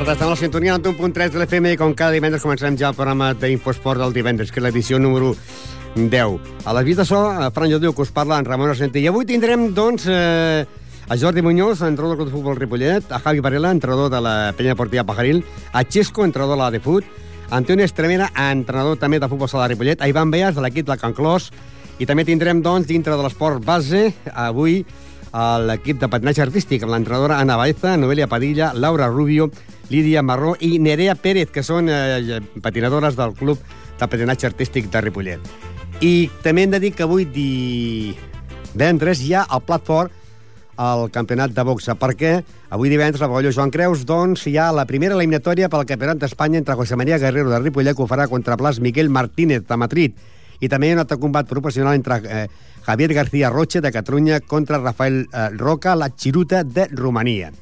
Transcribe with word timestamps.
Tarda, 0.00 0.12
estem 0.14 0.28
a 0.28 0.30
la 0.30 0.36
sintonia 0.36 0.78
del 0.78 0.96
1.3 0.96 1.32
de 1.34 1.38
l'FM 1.42 1.70
i 1.74 1.76
com 1.76 1.90
cada 1.92 2.14
divendres 2.14 2.40
començarem 2.40 2.76
ja 2.80 2.88
el 2.88 2.96
programa 2.96 3.34
d'Infosport 3.36 4.00
del 4.00 4.14
divendres, 4.16 4.48
que 4.48 4.56
és 4.56 4.64
l'edició 4.64 4.96
número 4.96 5.34
10. 5.94 6.38
A 6.64 6.72
les 6.78 6.86
vistes 6.86 7.10
so, 7.10 7.18
Fran 7.52 7.68
Jodiu, 7.68 7.92
que 7.92 8.06
us 8.06 8.12
parla 8.16 8.38
en 8.40 8.46
Ramon 8.48 8.70
Argentí. 8.72 9.02
I 9.02 9.10
avui 9.10 9.26
tindrem, 9.28 9.74
doncs, 9.76 10.06
eh, 10.08 10.64
a 11.06 11.16
Jordi 11.20 11.42
Muñoz, 11.42 11.82
entrenador 11.82 12.16
del 12.16 12.16
Club 12.16 12.28
de 12.30 12.32
Futbol 12.32 12.56
Ripollet, 12.56 13.12
a 13.12 13.18
Javi 13.18 13.40
Varela, 13.40 13.70
entrenador 13.70 14.08
de 14.10 14.20
la 14.22 14.54
Penya 14.56 14.72
Deportiva 14.72 15.04
Pajaril, 15.04 15.44
a 15.72 15.82
Xesco, 15.84 16.24
entrenador 16.24 16.56
de 16.56 16.62
la 16.62 16.70
de 16.70 16.80
Fut, 16.80 17.04
a 17.50 17.56
Antonio 17.58 17.84
Estremera, 17.84 18.30
entrenador 18.34 18.96
també 18.96 19.20
de 19.20 19.28
futbol 19.28 19.50
sala 19.50 19.66
de 19.66 19.74
Ripollet, 19.74 20.00
a 20.00 20.08
Ivan 20.08 20.30
Beas, 20.30 20.54
de 20.54 20.62
l'equip 20.62 20.86
de 20.86 20.96
Can 20.96 21.12
Clos, 21.12 21.50
i 21.98 22.06
també 22.06 22.24
tindrem, 22.24 22.62
doncs, 22.62 22.86
dintre 22.88 23.18
de 23.18 23.26
l'esport 23.26 23.60
base, 23.60 24.14
avui, 24.32 24.80
l'equip 25.66 26.00
de 26.00 26.08
patinatge 26.08 26.46
artístic, 26.46 26.82
amb 26.86 26.94
l'entrenadora 26.94 27.36
Ana 27.38 27.58
Baeza, 27.60 27.98
Noelia 27.98 28.28
Padilla, 28.28 28.72
Laura 28.72 29.10
Rubio, 29.12 29.50
Lídia 29.90 30.22
Marró 30.22 30.54
i 30.60 30.78
Nerea 30.78 31.16
Pérez, 31.18 31.50
que 31.50 31.64
són 31.66 31.90
eh, 31.90 32.38
patinadores 32.62 33.18
del 33.18 33.34
Club 33.34 33.58
de 33.98 34.06
Patinatge 34.06 34.48
Artístic 34.48 34.88
de 34.90 35.02
Ripollet. 35.04 35.52
I 36.00 36.30
també 36.44 36.64
hem 36.64 36.72
de 36.72 36.80
dir 36.80 36.94
que 36.96 37.04
avui 37.04 37.26
divendres 37.28 39.20
hi 39.20 39.34
ha 39.34 39.44
el 39.50 39.62
plat 39.66 39.84
fort 39.84 40.16
al 40.80 41.10
campionat 41.12 41.52
de 41.52 41.64
boxa, 41.66 41.92
perquè 41.98 42.38
avui 42.72 42.88
divendres 42.88 43.20
a 43.20 43.28
Pavelló 43.28 43.52
Joan 43.52 43.72
Creus 43.74 44.06
doncs, 44.08 44.46
hi 44.48 44.56
ha 44.56 44.70
la 44.72 44.86
primera 44.88 45.18
eliminatòria 45.18 45.68
pel 45.68 45.84
campionat 45.84 46.22
d'Espanya 46.22 46.62
entre 46.62 46.78
José 46.78 46.96
María 46.96 47.18
Guerrero 47.20 47.52
de 47.52 47.60
Ripollet, 47.60 47.96
que 47.96 48.06
ho 48.06 48.08
farà 48.08 48.30
contra 48.30 48.56
Plas 48.56 48.80
Miguel 48.80 49.12
Martínez 49.12 49.66
de 49.68 49.76
Madrid, 49.76 50.16
i 50.60 50.68
també 50.72 50.88
hi 50.88 50.94
ha 50.94 51.00
un 51.00 51.04
altre 51.04 51.18
combat 51.20 51.48
professional 51.48 51.98
entre 51.98 52.22
eh, 52.24 52.46
Javier 52.86 53.12
García 53.12 53.50
Roche 53.50 53.82
de 53.84 53.92
Catalunya 53.92 54.40
contra 54.40 54.78
Rafael 54.78 55.26
eh, 55.26 55.48
Roca, 55.58 55.96
la 55.96 56.14
Chiruta 56.16 56.64
de 56.64 56.88
Romania. 56.92 57.52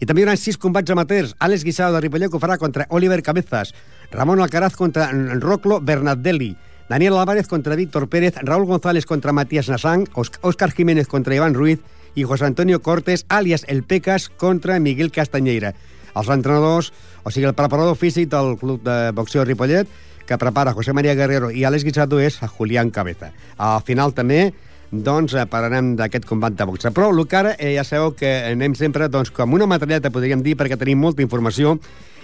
I 0.00 0.06
també 0.06 0.22
hi 0.22 0.26
haurà 0.26 0.36
sis 0.36 0.58
combats 0.60 0.92
amateurs. 0.92 1.34
Àlex 1.40 1.64
Guisao 1.64 1.92
de 1.94 2.00
Ripollet 2.04 2.32
que 2.32 2.40
farà 2.42 2.58
contra 2.58 2.86
Oliver 2.90 3.22
Cabezas, 3.22 3.74
Ramon 4.12 4.40
Alcaraz 4.40 4.76
contra 4.76 5.10
Roclo 5.12 5.80
Bernardelli, 5.80 6.54
Daniel 6.88 7.16
Álvarez 7.18 7.48
contra 7.48 7.74
Víctor 7.74 8.08
Pérez, 8.08 8.34
Raúl 8.42 8.66
González 8.66 9.06
contra 9.06 9.32
Matías 9.32 9.68
Nassang, 9.68 10.06
Óscar 10.14 10.70
Jiménez 10.70 11.08
contra 11.08 11.34
Iván 11.34 11.54
Ruiz 11.54 11.80
i 12.14 12.24
José 12.24 12.46
Antonio 12.46 12.80
Cortés, 12.80 13.26
alias 13.28 13.64
El 13.68 13.82
Pecas, 13.82 14.28
contra 14.28 14.78
Miguel 14.80 15.10
Castanyeira. 15.10 15.74
Els 16.16 16.28
entrenadors, 16.32 16.92
o 17.24 17.30
sigui, 17.30 17.44
el 17.44 17.54
preparador 17.58 17.96
físic 17.96 18.30
del 18.32 18.56
Club 18.56 18.80
de 18.86 19.10
Boxeo 19.12 19.44
Ripollet, 19.44 19.88
que 20.26 20.38
prepara 20.38 20.72
José 20.72 20.92
María 20.92 21.14
Guerrero 21.14 21.50
i 21.50 21.66
Àlex 21.68 21.84
Guisado 21.84 22.18
és 22.20 22.38
Julián 22.56 22.90
Cabeza. 22.90 23.32
Al 23.58 23.82
final 23.84 24.14
també 24.16 24.54
doncs 24.90 25.34
eh, 25.34 25.46
parlarem 25.50 25.94
d'aquest 25.98 26.26
combat 26.28 26.54
de 26.56 26.66
boxa. 26.68 26.92
Però 26.94 27.10
el 27.10 27.22
que 27.26 27.36
ara 27.38 27.54
eh, 27.58 27.74
ja 27.76 27.84
sabeu 27.84 28.14
que 28.16 28.32
anem 28.52 28.74
sempre 28.78 29.08
doncs, 29.08 29.30
com 29.34 29.54
una 29.54 29.66
materialeta, 29.66 30.12
podríem 30.14 30.42
dir, 30.42 30.56
perquè 30.56 30.78
tenim 30.78 31.00
molta 31.02 31.24
informació, 31.24 31.76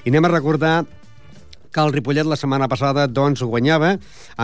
i 0.05 0.11
anem 0.11 0.27
a 0.27 0.35
recordar 0.35 0.75
que 1.73 1.81
el 1.81 1.93
Ripollet 1.93 2.29
la 2.29 2.37
setmana 2.37 2.69
passada 2.69 3.07
doncs, 3.09 3.43
guanyava 3.43 3.95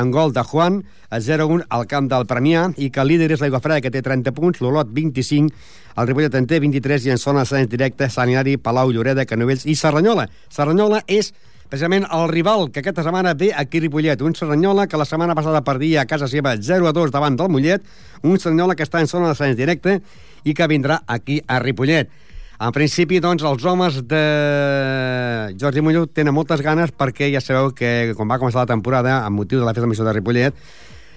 en 0.01 0.11
gol 0.11 0.33
de 0.33 0.43
Juan 0.43 0.81
a 1.11 1.21
0-1 1.21 1.67
al 1.69 1.85
camp 1.87 2.09
del 2.09 2.25
Premià 2.27 2.71
i 2.77 2.89
que 2.91 3.03
el 3.05 3.13
líder 3.13 3.35
és 3.35 3.43
l'Aigua 3.45 3.61
Freda, 3.61 3.83
que 3.85 3.93
té 3.93 4.01
30 4.03 4.33
punts, 4.33 4.63
l'Olot 4.65 4.89
25, 4.97 5.53
el 5.99 6.09
Ripollet 6.09 6.39
en 6.41 6.49
té 6.49 6.61
23 6.63 7.07
i 7.07 7.13
en 7.13 7.21
zona 7.21 7.45
de 7.45 7.67
directe 7.69 8.09
Sant 8.09 8.33
Hilari, 8.33 8.57
Palau, 8.57 8.91
Lloreda, 8.95 9.27
Canovelles 9.27 9.67
i 9.67 9.77
Serranyola. 9.77 10.29
Serranyola 10.49 11.03
és 11.07 11.35
precisament 11.69 12.07
el 12.11 12.29
rival 12.31 12.71
que 12.73 12.81
aquesta 12.81 13.05
setmana 13.05 13.35
ve 13.35 13.53
aquí 13.55 13.79
a 13.79 13.81
Ripollet, 13.83 14.23
un 14.23 14.35
Serranyola 14.35 14.87
que 14.87 14.97
la 14.97 15.05
setmana 15.05 15.35
passada 15.35 15.63
perdia 15.65 16.03
a 16.03 16.07
casa 16.07 16.29
seva 16.29 16.57
0-2 16.57 17.13
davant 17.13 17.37
del 17.37 17.51
Mollet, 17.53 17.85
un 18.23 18.41
Serranyola 18.41 18.75
que 18.75 18.87
està 18.87 19.03
en 19.05 19.11
zona 19.11 19.29
d'ascens 19.29 19.57
directe 19.57 19.99
i 20.45 20.55
que 20.55 20.69
vindrà 20.69 21.03
aquí 21.07 21.43
a 21.47 21.61
Ripollet. 21.61 22.09
En 22.59 22.73
principi, 22.75 23.21
doncs, 23.23 23.45
els 23.47 23.65
homes 23.71 24.01
de 24.11 24.23
Jordi 25.61 25.85
Muñoz 25.85 26.09
tenen 26.11 26.35
moltes 26.35 26.65
ganes 26.65 26.91
perquè 26.91 27.29
ja 27.31 27.45
sabeu 27.45 27.71
que 27.71 28.17
quan 28.19 28.33
va 28.33 28.41
començar 28.41 28.65
la 28.65 28.73
temporada, 28.73 29.21
amb 29.27 29.39
motiu 29.39 29.61
de 29.61 29.69
la 29.69 29.77
festa 29.77 29.87
major 29.87 30.09
de 30.09 30.17
Ripollet, 30.17 30.67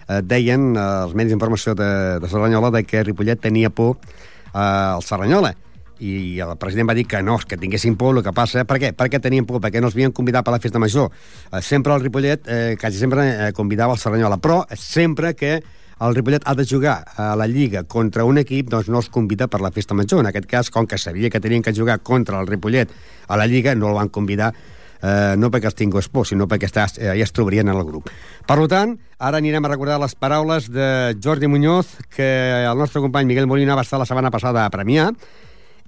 eh, 0.08 0.22
deien 0.22 0.76
eh, 0.76 0.86
els 1.08 1.16
medis 1.16 1.34
d'informació 1.34 1.74
de, 1.80 2.20
de 2.22 2.30
Serranyola 2.30 2.76
de 2.76 2.84
que 2.86 3.02
Ripollet 3.08 3.42
tenia 3.42 3.72
por 3.72 3.98
eh, 3.98 4.60
al 4.60 5.02
Serranyola 5.02 5.56
i 6.02 6.40
el 6.42 6.56
president 6.58 6.90
va 6.90 6.96
dir 6.98 7.06
que 7.08 7.22
no, 7.22 7.38
que 7.38 7.60
tinguessin 7.62 7.96
por, 8.00 8.18
el 8.18 8.26
que 8.26 8.34
passa... 8.34 8.66
Per 8.68 8.80
què? 8.82 8.92
Perquè 8.98 9.22
tenien 9.22 9.46
por, 9.46 9.62
perquè 9.62 9.82
no 9.82 9.92
els 9.92 9.98
havien 9.98 10.16
convidat 10.16 10.46
per 10.48 10.56
la 10.56 10.62
festa 10.64 10.82
major. 10.82 11.12
Eh, 11.52 11.62
sempre 11.62 11.94
el 11.94 12.02
Ripollet, 12.02 12.50
eh, 12.50 12.76
quasi 12.82 12.98
sempre 13.02 13.28
eh, 13.30 13.52
convidava 13.54 13.94
el 13.96 14.02
Serranyola, 14.02 14.40
però 14.42 14.64
sempre 14.74 15.36
que 15.38 15.60
el 16.02 16.18
Ripollet 16.18 16.48
ha 16.50 16.56
de 16.58 16.66
jugar 16.66 16.98
a 17.16 17.36
la 17.38 17.46
Lliga 17.46 17.84
contra 17.84 18.26
un 18.26 18.42
equip, 18.42 18.72
doncs 18.74 18.90
no 18.90 19.04
els 19.04 19.12
convida 19.14 19.46
per 19.48 19.62
la 19.62 19.70
festa 19.72 19.94
major. 19.94 20.24
En 20.24 20.32
aquest 20.32 20.50
cas, 20.50 20.74
com 20.74 20.90
que 20.90 20.98
sabia 20.98 21.30
que 21.30 21.40
tenien 21.40 21.62
que 21.62 21.76
jugar 21.78 22.00
contra 22.02 22.42
el 22.42 22.50
Ripollet 22.50 22.90
a 23.28 23.38
la 23.38 23.46
Lliga, 23.46 23.76
no 23.76 23.94
el 23.94 24.00
van 24.02 24.10
convidar 24.10 24.56
eh, 25.02 25.36
no 25.38 25.50
perquè 25.52 25.70
els 25.70 25.78
tingués 25.78 26.10
por, 26.14 26.28
sinó 26.30 26.48
perquè 26.50 26.70
està, 26.70 26.88
eh, 26.98 27.14
ja 27.18 27.26
es 27.26 27.34
trobarien 27.36 27.70
en 27.70 27.78
el 27.78 27.86
grup. 27.88 28.10
Per 28.48 28.58
tant, 28.72 28.96
ara 29.20 29.42
anirem 29.42 29.66
a 29.66 29.74
recordar 29.74 30.00
les 30.02 30.16
paraules 30.16 30.70
de 30.72 31.16
Jordi 31.22 31.48
Muñoz, 31.48 31.98
que 32.10 32.30
el 32.66 32.78
nostre 32.78 33.02
company 33.02 33.30
Miguel 33.30 33.48
Molina 33.48 33.76
va 33.76 33.86
estar 33.86 34.00
la 34.00 34.10
setmana 34.10 34.32
passada 34.32 34.66
a 34.66 34.74
premiar, 34.74 35.12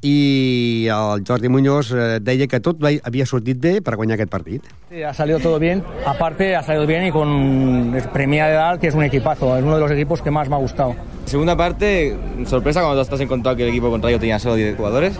y 0.03 0.87
el 0.87 1.23
Jordi 1.25 1.47
Muñoz 1.47 1.91
eh, 1.95 2.19
deia 2.19 2.45
que 2.51 2.59
tot 2.59 2.81
havia 2.83 3.25
sortit 3.25 3.57
bé 3.63 3.77
per 3.81 3.95
guanyar 3.95 4.17
aquest 4.17 4.29
partit. 4.29 4.65
Sí, 4.91 5.01
ha 5.01 5.13
salido 5.13 5.39
todo 5.39 5.59
bien. 5.59 5.81
Aparte, 6.05 6.57
ha 6.57 6.61
salido 6.61 6.85
bien 6.85 7.07
y 7.07 7.11
con 7.11 7.95
Premia 8.11 8.47
de 8.47 8.53
Dal, 8.53 8.79
que 8.79 8.87
es 8.87 8.95
un 8.95 9.03
equipazo. 9.03 9.55
Es 9.57 9.63
uno 9.63 9.75
de 9.75 9.79
los 9.79 9.91
equipos 9.91 10.21
que 10.21 10.29
más 10.29 10.49
me 10.49 10.55
ha 10.55 10.59
gustado. 10.59 10.93
Segunda 11.25 11.55
parte, 11.55 12.17
sorpresa 12.45 12.81
cuando 12.81 13.01
estás 13.01 13.21
encontrado 13.21 13.55
que 13.55 13.63
el 13.63 13.69
equipo 13.69 13.89
contrario 13.89 14.19
tenía 14.19 14.39
solo 14.39 14.55
10 14.55 14.75
jugadores. 14.75 15.17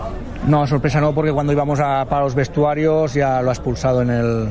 No, 0.47 0.67
sorpresa 0.67 0.99
no, 0.99 1.13
porque 1.13 1.31
cuando 1.31 1.53
íbamos 1.53 1.79
a, 1.79 2.05
para 2.05 2.23
los 2.23 2.35
vestuarios 2.35 3.13
ya 3.13 3.41
lo 3.41 3.49
ha 3.49 3.53
expulsado 3.53 4.01
en 4.01 4.09
el, 4.09 4.47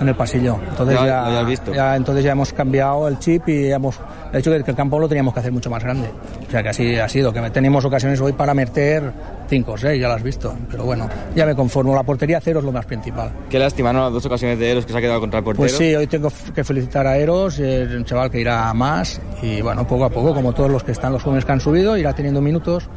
en 0.00 0.08
el 0.08 0.14
pasillo. 0.14 0.58
Entonces 0.68 0.98
ya, 0.98 1.06
ya, 1.06 1.30
ya, 1.30 1.42
visto. 1.42 1.72
ya, 1.72 1.96
entonces 1.96 2.24
ya 2.24 2.32
hemos 2.32 2.52
cambiado 2.52 3.06
el 3.06 3.18
chip 3.18 3.48
y 3.48 3.70
hemos 3.70 4.00
hecho 4.32 4.50
que 4.50 4.56
el 4.56 4.76
campo 4.76 4.98
lo 4.98 5.08
teníamos 5.08 5.32
que 5.32 5.40
hacer 5.40 5.52
mucho 5.52 5.70
más 5.70 5.82
grande. 5.82 6.10
O 6.46 6.50
sea 6.50 6.62
que 6.62 6.70
así 6.70 6.98
ha 6.98 7.08
sido, 7.08 7.32
que 7.32 7.40
tenemos 7.50 7.84
ocasiones 7.84 8.20
hoy 8.20 8.32
para 8.32 8.52
meter 8.52 9.12
5 9.48 9.72
o 9.72 9.78
6, 9.78 10.00
ya 10.00 10.08
lo 10.08 10.14
has 10.14 10.22
visto. 10.22 10.54
Pero 10.70 10.84
bueno, 10.84 11.08
ya 11.36 11.46
me 11.46 11.54
conformo. 11.54 11.94
La 11.94 12.02
portería 12.02 12.40
cero 12.40 12.58
es 12.58 12.64
lo 12.64 12.72
más 12.72 12.86
principal. 12.86 13.30
Qué 13.48 13.58
lástima, 13.58 13.92
¿no? 13.92 14.04
Las 14.04 14.12
dos 14.12 14.26
ocasiones 14.26 14.58
de 14.58 14.70
Eros 14.72 14.86
que 14.86 14.92
se 14.92 14.98
ha 14.98 15.00
quedado 15.00 15.20
contra 15.20 15.38
el 15.38 15.44
portero. 15.44 15.62
Pues 15.62 15.76
sí, 15.76 15.94
hoy 15.94 16.08
tengo 16.08 16.30
que 16.54 16.64
felicitar 16.64 17.06
a 17.06 17.16
Eros, 17.16 17.58
es 17.60 17.90
un 17.92 18.04
chaval 18.04 18.30
que 18.30 18.40
irá 18.40 18.72
más 18.74 19.20
y 19.40 19.60
bueno, 19.62 19.86
poco 19.86 20.04
a 20.04 20.10
poco, 20.10 20.34
como 20.34 20.52
todos 20.52 20.70
los 20.70 20.82
que 20.82 20.92
están, 20.92 21.12
los 21.12 21.22
jóvenes 21.22 21.44
que 21.44 21.52
han 21.52 21.60
subido, 21.60 21.96
irá 21.96 22.12
teniendo 22.12 22.40
minutos 22.40 22.88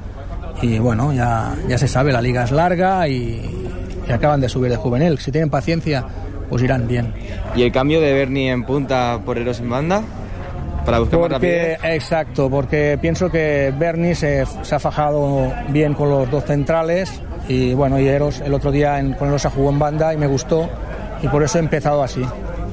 y 0.62 0.80
bueno, 0.80 1.14
ya, 1.14 1.54
ya 1.68 1.78
se 1.78 1.88
sabe, 1.88 2.12
la 2.12 2.22
liga 2.22 2.44
es 2.44 2.52
larga 2.52 3.08
y, 3.08 3.42
y 4.08 4.12
acaban 4.12 4.42
de 4.42 4.50
subir 4.50 4.72
de 4.72 4.78
juvenil. 4.78 5.18
Si 5.20 5.32
tienen 5.32 5.50
paciencia, 5.50 6.04
pues 6.50 6.62
irán 6.64 6.88
bien. 6.88 7.14
¿Y 7.56 7.64
el 7.64 7.72
cambio 7.72 8.02
de 8.02 8.14
Bernie 8.14 8.52
en 8.52 8.64
punta 8.64 9.20
por 9.26 9.38
Eros 9.38 9.60
en 9.60 9.70
banda? 9.70 10.02
Para 10.86 10.98
buscar 11.00 11.20
más 11.20 11.30
Porque, 11.30 11.76
rapidez. 11.78 11.96
exacto, 11.96 12.50
porque 12.50 12.98
pienso 13.00 13.30
que 13.30 13.72
Bernie 13.78 14.16
se, 14.16 14.44
se 14.64 14.76
ha 14.76 14.80
fajado 14.80 15.54
bien 15.70 15.94
con 15.94 16.10
los 16.10 16.30
dos 16.32 16.44
centrales 16.46 17.22
y 17.48 17.74
bueno, 17.76 18.00
y 18.00 18.08
Eros 18.08 18.42
el 18.42 18.52
otro 18.54 18.72
día 18.72 19.00
en, 19.00 19.14
con 19.14 19.28
Eros 19.28 19.46
jugó 19.54 19.70
en 19.70 19.78
banda 19.78 20.12
y 20.14 20.18
me 20.18 20.26
gustó 20.26 20.68
y 21.22 21.28
por 21.28 21.44
eso 21.44 21.60
he 21.60 21.62
empezado 21.62 22.02
así. 22.02 22.24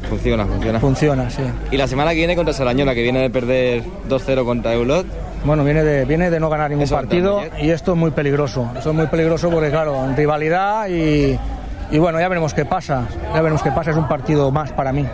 Funciona, 0.09 0.47
funciona. 0.47 0.81
Funciona, 0.81 1.29
sí. 1.29 1.43
Y 1.71 1.77
la 1.77 1.87
semana 1.87 2.13
que 2.13 2.17
viene 2.17 2.35
contra 2.35 2.55
Sarañola, 2.55 2.95
que 2.95 3.03
viene 3.03 3.21
de 3.21 3.29
perder 3.29 3.83
2-0 4.09 4.43
contra 4.45 4.73
Eulot. 4.73 5.05
Bueno, 5.45 5.65
viene 5.65 5.83
de, 5.85 6.05
viene 6.05 6.31
de 6.31 6.41
no 6.41 6.49
ganar 6.51 6.71
ningún 6.71 6.85
Eso, 6.85 6.97
partido 6.97 7.41
también. 7.41 7.67
y 7.67 7.71
esto 7.71 7.93
es 7.93 7.99
muy 7.99 8.11
peligroso. 8.11 8.71
Eso 8.77 8.91
es 8.91 8.97
muy 8.97 9.07
peligroso 9.07 9.51
porque, 9.51 9.71
claro, 9.71 10.05
en 10.05 10.17
rivalidad 10.17 10.89
y, 10.89 11.39
y 11.91 11.99
bueno, 11.99 12.19
ya 12.21 12.29
veremos 12.29 12.53
qué 12.55 12.65
pasa. 12.65 13.07
Ya 13.33 13.41
veremos 13.41 13.63
qué 13.63 13.71
pasa. 13.71 13.93
Es 13.93 13.97
un 13.97 14.09
partido 14.09 14.51
más 14.51 14.73
para 14.73 14.93
mí. 14.93 15.07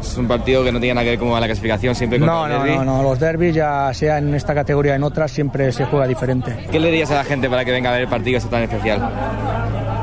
Es 0.00 0.16
un 0.16 0.26
partido 0.26 0.64
que 0.64 0.72
no 0.72 0.80
tiene 0.80 0.94
nada 0.94 1.04
que 1.04 1.10
ver 1.10 1.18
con 1.18 1.30
la 1.40 1.46
clasificación, 1.46 1.94
siempre 1.94 2.18
contra 2.18 2.34
No, 2.34 2.64
el 2.64 2.74
no, 2.76 2.84
no, 2.84 2.96
no, 2.96 3.02
los 3.04 3.20
derbis 3.20 3.54
ya 3.54 3.90
sea 3.94 4.18
en 4.18 4.34
esta 4.34 4.52
categoría 4.54 4.92
o 4.92 4.96
en 4.96 5.04
otras 5.04 5.30
siempre 5.30 5.70
se 5.70 5.84
juega 5.84 6.06
diferente. 6.08 6.66
¿Qué 6.72 6.80
le 6.80 6.90
dirías 6.90 7.10
a 7.12 7.16
la 7.16 7.24
gente 7.24 7.48
para 7.48 7.64
que 7.64 7.70
venga 7.70 7.90
a 7.90 7.92
ver 7.92 8.02
el 8.02 8.08
partido 8.08 8.38
este 8.38 8.50
tan 8.50 8.62
especial? 8.62 9.08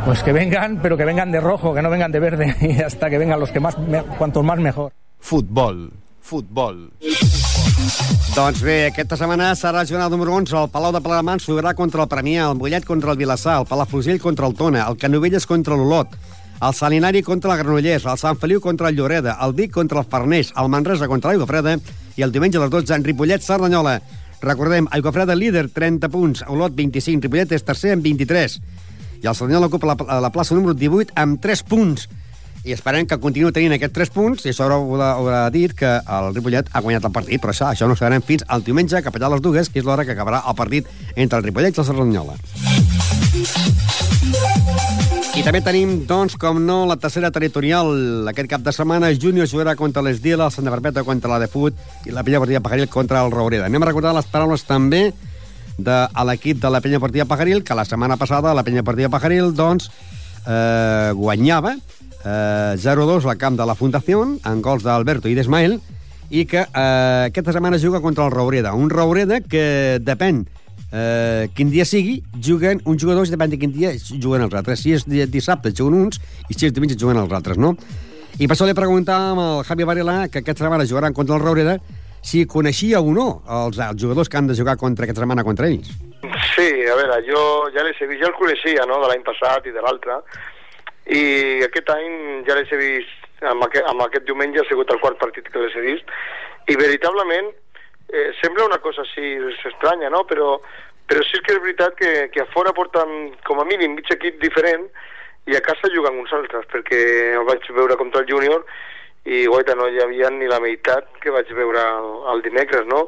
Pues 0.06 0.24
que 0.24 0.32
vengan, 0.32 0.80
pero 0.82 0.96
que 0.96 1.04
vengan 1.04 1.32
de 1.32 1.42
rojo, 1.42 1.74
que 1.74 1.82
no 1.82 1.90
vengan 1.90 2.12
de 2.14 2.20
verde 2.20 2.56
y 2.62 2.82
hasta 2.82 3.10
que 3.10 3.18
vengan 3.18 3.40
los 3.42 3.52
que 3.52 3.60
más, 3.60 3.78
me- 3.78 4.02
cuantos 4.04 4.42
más 4.44 4.58
mejor. 4.60 4.94
Futbol. 5.20 5.92
Futbol. 6.22 6.92
Doncs 8.36 8.62
bé, 8.64 8.76
aquesta 8.88 9.18
setmana 9.20 9.50
serà 9.58 9.81
jornada 9.88 10.12
número 10.14 10.34
11. 10.36 10.56
El 10.56 10.70
Palau 10.74 10.94
de 10.96 11.02
Palamans 11.04 11.46
jugarà 11.48 11.74
contra 11.76 12.04
el 12.04 12.10
Premià, 12.12 12.46
el 12.50 12.58
Mollet 12.60 12.86
contra 12.88 13.12
el 13.14 13.20
Vilassar, 13.20 13.60
el 13.62 13.68
Palafrugell 13.70 14.20
contra 14.22 14.48
el 14.48 14.56
Tona, 14.56 14.86
el 14.88 14.98
Canovelles 15.02 15.48
contra 15.50 15.78
l'Olot, 15.80 16.14
el 16.62 16.76
Salinari 16.76 17.24
contra 17.24 17.54
el 17.56 17.64
Granollers, 17.64 18.06
el 18.06 18.20
Sant 18.22 18.40
Feliu 18.40 18.62
contra 18.62 18.90
el 18.90 18.96
Lloreda, 18.96 19.38
el 19.46 19.56
Vic 19.58 19.74
contra 19.74 20.04
el 20.04 20.08
Farners, 20.12 20.54
el 20.56 20.70
Manresa 20.70 21.08
contra 21.08 21.31
l'Aigua 21.31 21.48
Freda 21.50 21.78
i 22.16 22.26
el 22.28 22.36
diumenge 22.36 22.60
a 22.60 22.66
les 22.66 22.76
12 22.76 22.96
en 22.96 23.08
Ripollet, 23.08 23.44
Cerdanyola. 23.44 24.00
Recordem, 24.42 24.88
Aigua 24.92 25.12
Freda 25.16 25.36
líder, 25.36 25.70
30 25.75 26.12
punts, 26.14 26.46
Olot 26.48 26.75
25, 26.75 27.25
Ripollet 27.28 27.58
és 27.58 27.66
tercer 27.66 27.96
amb 27.96 28.04
23 28.06 28.60
i 29.22 29.28
el 29.28 29.36
Cerdanyola 29.36 29.68
ocupa 29.68 29.92
la, 29.92 30.20
la 30.24 30.32
plaça 30.32 30.56
número 30.56 30.75
18 30.78 31.16
amb 31.20 31.42
3 31.44 31.64
punts 31.68 32.08
i 32.68 32.74
esperem 32.76 33.08
que 33.08 33.18
continuï 33.22 33.54
tenint 33.56 33.74
aquests 33.76 33.96
3 33.96 34.12
punts 34.12 34.46
i 34.46 34.52
això 34.52 34.68
haurà, 34.68 35.14
haurà 35.16 35.44
dit 35.54 35.72
que 35.78 35.88
el 35.88 36.34
Ripollet 36.36 36.68
ha 36.74 36.82
guanyat 36.84 37.06
el 37.08 37.14
partit, 37.16 37.40
però 37.42 37.54
això, 37.54 37.70
això 37.72 37.88
no 37.88 37.96
ho 37.96 38.00
sabrem 38.00 38.24
fins 38.26 38.44
al 38.48 38.66
diumenge, 38.66 39.00
cap 39.06 39.16
allà 39.16 39.30
a 39.30 39.34
les 39.36 39.44
dues, 39.46 39.70
que 39.72 39.80
és 39.80 39.88
l'hora 39.88 40.04
que 40.06 40.16
acabarà 40.16 40.44
el 40.48 40.58
partit 40.60 40.90
entre 41.16 41.40
el 41.40 41.48
Ripollet 41.48 41.78
i 41.78 41.82
el 41.82 41.88
Cerdanyola. 41.88 42.36
I 45.40 45.44
també 45.46 45.62
tenim, 45.64 46.02
doncs, 46.04 46.36
com 46.36 46.58
no, 46.66 46.82
la 46.90 46.98
tercera 47.00 47.30
territorial. 47.32 48.28
Aquest 48.28 48.50
cap 48.52 48.64
de 48.66 48.74
setmana, 48.76 49.14
Júnior 49.16 49.48
jugarà 49.48 49.78
contra 49.80 50.04
l'Esdila, 50.04 50.50
el 50.50 50.52
Santa 50.52 50.74
Perpètua 50.74 51.06
contra 51.08 51.32
la 51.32 51.38
de 51.40 51.48
Fut 51.48 51.78
i 52.10 52.12
la 52.12 52.26
Penya 52.28 52.42
Partida 52.44 52.60
Pajaril 52.66 52.90
contra 52.92 53.22
el 53.24 53.32
Raureda. 53.32 53.70
Anem 53.70 53.86
a 53.86 53.88
recordar 53.88 54.12
les 54.18 54.28
paraules 54.28 54.68
també 54.68 55.14
de 55.80 55.96
a 56.12 56.26
l'equip 56.28 56.60
de 56.60 56.74
la 56.74 56.82
Penya 56.84 57.00
Partida 57.00 57.24
Pajaril, 57.30 57.64
que 57.64 57.78
la 57.78 57.88
setmana 57.88 58.20
passada 58.20 58.52
la 58.54 58.66
Penya 58.68 58.84
Partida 58.84 59.08
Pajaril, 59.14 59.54
doncs, 59.56 59.88
eh, 60.44 61.14
guanyava 61.16 61.78
eh, 62.25 62.75
0-2 62.77 63.25
al 63.30 63.38
camp 63.38 63.57
de 63.60 63.66
la 63.66 63.75
Fundació, 63.75 64.24
en 64.45 64.62
gols 64.62 64.83
d'Alberto 64.83 65.30
i 65.30 65.36
d'Ismael, 65.38 65.80
i 66.30 66.45
que 66.45 66.62
eh, 66.62 67.25
aquesta 67.30 67.54
setmana 67.56 67.80
juga 67.81 68.01
contra 68.01 68.25
el 68.27 68.31
Raureda. 68.31 68.74
Un 68.77 68.89
Raureda 68.89 69.39
que 69.42 69.98
depèn 70.01 70.44
eh, 70.92 71.48
quin 71.56 71.71
dia 71.74 71.86
sigui, 71.86 72.19
juguen 72.42 72.81
uns 72.86 73.01
jugadors 73.01 73.30
i 73.30 73.36
depèn 73.36 73.56
de 73.56 73.60
quin 73.62 73.74
dia 73.74 73.94
juguen 73.98 74.45
els 74.45 74.54
altres. 74.54 74.83
Si 74.83 74.94
és 74.94 75.07
di- 75.10 75.25
dissabte 75.31 75.74
juguen 75.74 76.04
uns 76.07 76.21
i 76.50 76.54
si 76.57 76.68
és 76.69 76.74
diumenge 76.75 76.98
juguen 77.00 77.18
els 77.24 77.33
altres, 77.33 77.57
no? 77.57 77.74
I 78.39 78.45
per 78.48 78.56
això 78.56 78.68
li 78.69 78.75
preguntàvem 78.77 79.39
al 79.42 79.63
Javi 79.68 79.83
Varela, 79.89 80.19
que 80.30 80.39
aquesta 80.44 80.63
setmana 80.63 80.86
jugaran 80.88 81.13
contra 81.18 81.36
el 81.36 81.42
Raureda, 81.44 81.80
si 82.22 82.45
coneixia 82.45 83.00
o 83.01 83.10
no 83.15 83.42
els, 83.48 83.80
els 83.80 84.00
jugadors 84.00 84.30
que 84.30 84.38
han 84.38 84.48
de 84.48 84.56
jugar 84.56 84.77
contra 84.77 85.06
aquesta 85.07 85.24
setmana 85.24 85.44
contra 85.44 85.68
ells. 85.68 85.89
Sí, 86.54 86.68
a 86.86 86.95
veure, 87.00 87.18
jo 87.25 87.42
ja 87.74 87.83
les 87.88 88.00
he 88.00 88.07
vist, 88.07 88.22
ja 88.22 88.27
els 88.30 88.38
coneixia, 88.39 88.86
no?, 88.88 89.00
de 89.01 89.07
l'any 89.12 89.24
passat 89.25 89.65
i 89.68 89.74
de 89.75 89.81
l'altre, 89.83 90.19
i 91.10 91.24
aquest 91.66 91.90
any 91.94 92.44
ja 92.48 92.58
les 92.58 92.70
he 92.72 92.80
vist, 92.80 93.30
amb 93.42 93.66
aquest, 93.66 93.88
amb 93.90 94.04
aquest 94.06 94.28
diumenge 94.28 94.62
ha 94.62 94.68
sigut 94.70 94.92
el 94.94 95.02
quart 95.02 95.20
partit 95.22 95.48
que 95.50 95.64
les 95.64 95.76
he 95.76 95.86
vist, 95.86 96.14
i 96.70 96.78
veritablement 96.78 97.50
eh, 97.50 98.30
sembla 98.42 98.68
una 98.70 98.82
cosa 98.84 99.06
així 99.06 99.36
estranya, 99.72 100.12
no?, 100.14 100.26
però, 100.30 100.58
però 101.10 101.24
sí 101.26 101.42
que 101.46 101.56
és 101.56 101.64
veritat 101.64 101.98
que, 101.98 102.14
que 102.34 102.44
a 102.44 102.50
fora 102.54 102.76
porten 102.78 103.34
com 103.48 103.62
a 103.62 103.68
mínim 103.68 103.98
mig 103.98 104.12
equip 104.14 104.40
diferent 104.44 104.86
i 105.50 105.58
a 105.58 105.66
casa 105.66 105.90
juguen 105.94 106.20
uns 106.22 106.34
altres, 106.36 106.68
perquè 106.70 107.02
el 107.40 107.46
vaig 107.48 107.66
veure 107.74 107.98
contra 107.98 108.22
el 108.22 108.30
júnior 108.30 108.66
i 109.26 109.46
guaita, 109.50 109.76
no 109.76 109.90
hi 109.90 110.00
havia 110.02 110.30
ni 110.34 110.48
la 110.48 110.62
meitat 110.64 111.10
que 111.24 111.34
vaig 111.34 111.50
veure 111.54 111.82
el, 111.82 112.10
el 112.34 112.44
dimecres, 112.46 112.86
no? 112.88 113.08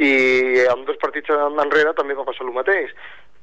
i 0.00 0.64
amb 0.72 0.86
dos 0.88 0.96
partits 1.00 1.32
enrere 1.36 1.92
també 1.96 2.16
va 2.16 2.24
passar 2.24 2.46
el 2.46 2.54
mateix. 2.56 2.92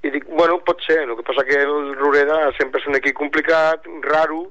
I 0.06 0.12
dic, 0.14 0.28
bueno, 0.30 0.60
pot 0.66 0.82
ser, 0.86 1.02
el 1.08 1.16
que 1.18 1.26
passa 1.26 1.46
que 1.48 1.58
el 1.64 1.96
Rureda 1.98 2.52
sempre 2.58 2.82
és 2.82 2.88
un 2.90 3.00
equip 3.00 3.18
complicat, 3.18 3.88
raro, 4.06 4.46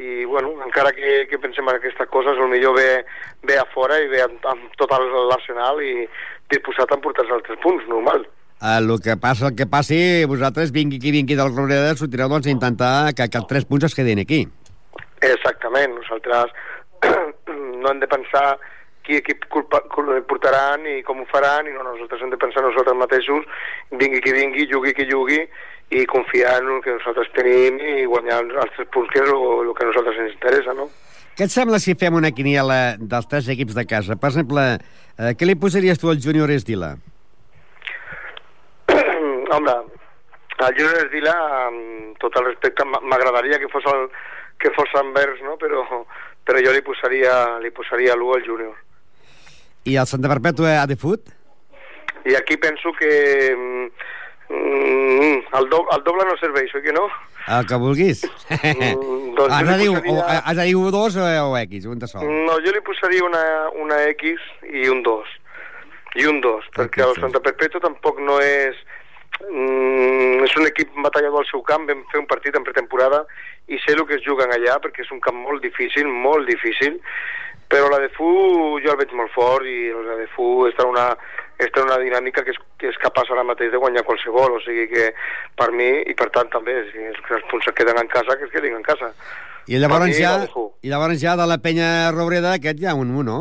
i 0.00 0.24
bueno, 0.24 0.54
encara 0.64 0.92
que, 0.96 1.26
que 1.28 1.38
pensem 1.42 1.68
en 1.68 1.76
aquestes 1.76 2.08
coses, 2.08 2.38
el 2.38 2.48
millor 2.48 2.76
ve, 2.78 3.04
ve 3.44 3.58
a 3.60 3.66
fora 3.74 3.98
i 4.00 4.08
ve 4.08 4.22
amb, 4.24 4.44
amb 4.48 4.76
tot 4.80 4.92
l'arsenal 4.94 5.82
i 5.84 6.06
disposat 6.50 6.90
a 6.90 6.96
emportar-se 6.96 7.36
els 7.36 7.44
tres 7.46 7.60
punts, 7.62 7.84
normal. 7.90 8.24
El 8.60 8.92
que 9.00 9.16
passa, 9.16 9.48
el 9.48 9.56
que 9.56 9.66
passi, 9.68 10.00
vosaltres, 10.28 10.72
vingui 10.72 10.98
qui 11.00 11.12
vingui 11.12 11.36
del 11.36 11.52
Raureda, 11.52 11.94
sortireu 11.96 12.28
doncs, 12.28 12.48
a 12.48 12.52
intentar 12.52 13.12
que, 13.16 13.28
que 13.28 13.40
els 13.40 13.48
tres 13.48 13.64
punts 13.68 13.88
es 13.88 13.96
quedin 13.96 14.20
aquí. 14.20 14.42
Exactament, 15.24 15.96
nosaltres 15.96 16.52
no 17.80 17.92
hem 17.92 18.00
de 18.00 18.08
pensar 18.08 18.58
qui 19.06 19.18
equip 19.18 19.46
culpa, 19.52 19.80
portaran 20.28 20.86
i 20.86 21.00
com 21.06 21.22
ho 21.22 21.26
faran, 21.30 21.68
i 21.68 21.74
no, 21.74 21.84
nosaltres 21.86 22.22
hem 22.22 22.32
de 22.32 22.38
pensar 22.40 22.62
nosaltres 22.64 22.98
mateixos, 23.00 23.46
vingui 23.90 24.20
qui 24.24 24.34
vingui, 24.36 24.66
jugui 24.70 24.94
qui 24.96 25.08
jugui, 25.10 25.40
i 25.90 26.06
confiar 26.06 26.60
en 26.62 26.76
el 26.76 26.82
que 26.84 26.94
nosaltres 26.94 27.30
tenim 27.34 27.80
i 27.82 28.04
guanyar 28.06 28.42
els 28.46 28.74
tres 28.76 28.90
punts, 28.94 29.10
que 29.10 29.22
és 29.24 29.30
el, 29.30 29.72
que 29.74 29.86
a 29.86 29.88
nosaltres 29.88 30.20
ens 30.22 30.34
interessa, 30.36 30.74
no? 30.76 30.86
Què 31.38 31.46
et 31.46 31.54
sembla 31.54 31.80
si 31.82 31.96
fem 31.98 32.14
una 32.18 32.30
quiniela 32.36 32.96
dels 32.98 33.26
tres 33.30 33.48
equips 33.50 33.74
de 33.78 33.86
casa? 33.90 34.16
Per 34.20 34.28
exemple, 34.30 34.66
eh, 35.16 35.32
què 35.38 35.48
li 35.48 35.56
posaries 35.58 35.98
tu 35.98 36.10
al 36.10 36.20
Júnior 36.22 36.52
Esdila? 36.52 36.92
Home, 39.56 39.76
el 40.60 40.76
Júnior 40.76 41.00
Esdila, 41.06 41.34
amb 41.70 42.20
tot 42.22 42.36
el 42.38 42.50
respecte, 42.52 42.84
m'agradaria 42.84 43.58
que 43.58 43.70
fos 43.72 43.86
el, 43.90 44.06
que 44.60 44.70
fos 44.76 44.94
envers, 45.00 45.40
no? 45.42 45.56
Però, 45.58 45.82
però 46.44 46.62
jo 46.62 46.76
li 46.76 46.84
posaria, 46.86 47.34
li 47.64 47.72
posaria 47.74 48.14
l'1 48.14 48.36
al 48.36 48.46
Júnior. 48.46 48.78
I 49.84 49.96
el 49.96 50.06
Santa 50.06 50.28
Perpètua 50.28 50.80
a 50.82 50.86
de 50.86 50.96
fut? 50.96 51.30
I 52.28 52.34
aquí 52.36 52.56
penso 52.60 52.92
que 52.98 53.10
mm, 53.56 55.46
el, 55.56 55.68
do, 55.72 55.84
el 55.96 56.02
doble 56.04 56.26
no 56.28 56.36
serveix, 56.40 56.74
oi 56.76 56.82
que 56.84 56.92
no? 56.92 57.06
El 57.48 57.66
que 57.66 57.78
vulguis. 57.80 58.24
Mm, 58.60 59.34
doncs 59.38 59.54
has, 59.54 59.66
de 59.68 59.76
dir, 59.78 59.88
posaria- 59.94 60.12
o, 60.12 60.24
has 60.44 60.56
de 60.58 60.64
dir 60.68 60.76
un 60.76 60.90
dos 60.92 61.16
o, 61.16 61.24
o 61.24 61.56
X, 61.64 61.86
un 61.86 61.98
de 61.98 62.06
sol. 62.10 62.26
No, 62.28 62.58
jo 62.60 62.72
li 62.74 62.82
posaria 62.84 63.24
una, 63.24 63.42
una 63.80 64.02
X 64.10 64.42
i 64.68 64.88
un 64.92 65.02
2. 65.06 65.36
I 66.20 66.26
un 66.26 66.40
2, 66.42 66.66
perquè 66.76 67.04
el. 67.06 67.14
Santa 67.22 67.40
Perpètua 67.40 67.80
tampoc 67.80 68.20
no 68.20 68.40
és... 68.44 68.76
Mm, 69.40 70.42
és 70.44 70.52
un 70.60 70.66
equip 70.68 70.90
batallador 71.00 71.40
al 71.40 71.48
seu 71.48 71.62
camp, 71.64 71.86
vam 71.88 72.02
fer 72.12 72.20
un 72.20 72.26
partit 72.28 72.56
en 72.58 72.64
pretemporada 72.66 73.22
i 73.72 73.78
sé 73.80 73.94
el 73.94 74.02
que 74.04 74.18
es 74.18 74.24
juguen 74.26 74.52
allà, 74.52 74.74
perquè 74.82 75.00
és 75.06 75.12
un 75.14 75.20
camp 75.24 75.38
molt 75.40 75.62
difícil, 75.64 76.04
molt 76.10 76.44
difícil, 76.50 76.98
però 77.70 77.88
la 77.88 78.00
de 78.02 78.10
Fu 78.16 78.26
jo 78.82 78.90
el 78.90 78.98
veig 78.98 79.12
molt 79.14 79.30
fort 79.30 79.66
i 79.68 79.92
la 79.94 80.18
de 80.18 80.26
Fu 80.34 80.66
està 80.66 80.82
en 80.82 80.90
una, 80.90 81.06
està 81.62 81.84
en 81.84 81.90
una 81.92 82.00
dinàmica 82.02 82.42
que 82.42 82.50
és, 82.54 82.58
que 82.80 82.90
és 82.90 82.98
capaç 82.98 83.30
ara 83.30 83.46
mateix 83.46 83.70
de 83.70 83.78
guanyar 83.78 84.02
qualsevol, 84.08 84.58
o 84.58 84.62
sigui 84.64 84.88
que 84.90 85.12
per 85.60 85.70
mi, 85.76 85.90
i 86.10 86.16
per 86.18 86.30
tant 86.34 86.50
també, 86.50 86.80
si 86.90 87.06
els, 87.12 87.22
els 87.38 87.46
punts 87.52 87.70
es 87.70 87.76
queden 87.78 88.00
en 88.02 88.10
casa, 88.10 88.36
que 88.40 88.48
es 88.48 88.52
quedin 88.54 88.74
en 88.80 88.86
casa. 88.86 89.12
I 89.70 89.78
llavors, 89.78 90.10
mi, 90.10 90.18
ja. 90.18 90.34
I 90.82 90.90
llavors 90.90 91.22
ja 91.22 91.36
de 91.38 91.46
la 91.46 91.60
penya 91.62 92.10
Robreda, 92.16 92.56
aquest 92.58 92.82
ja 92.82 92.96
un 92.98 93.14
1, 93.14 93.26
no? 93.28 93.38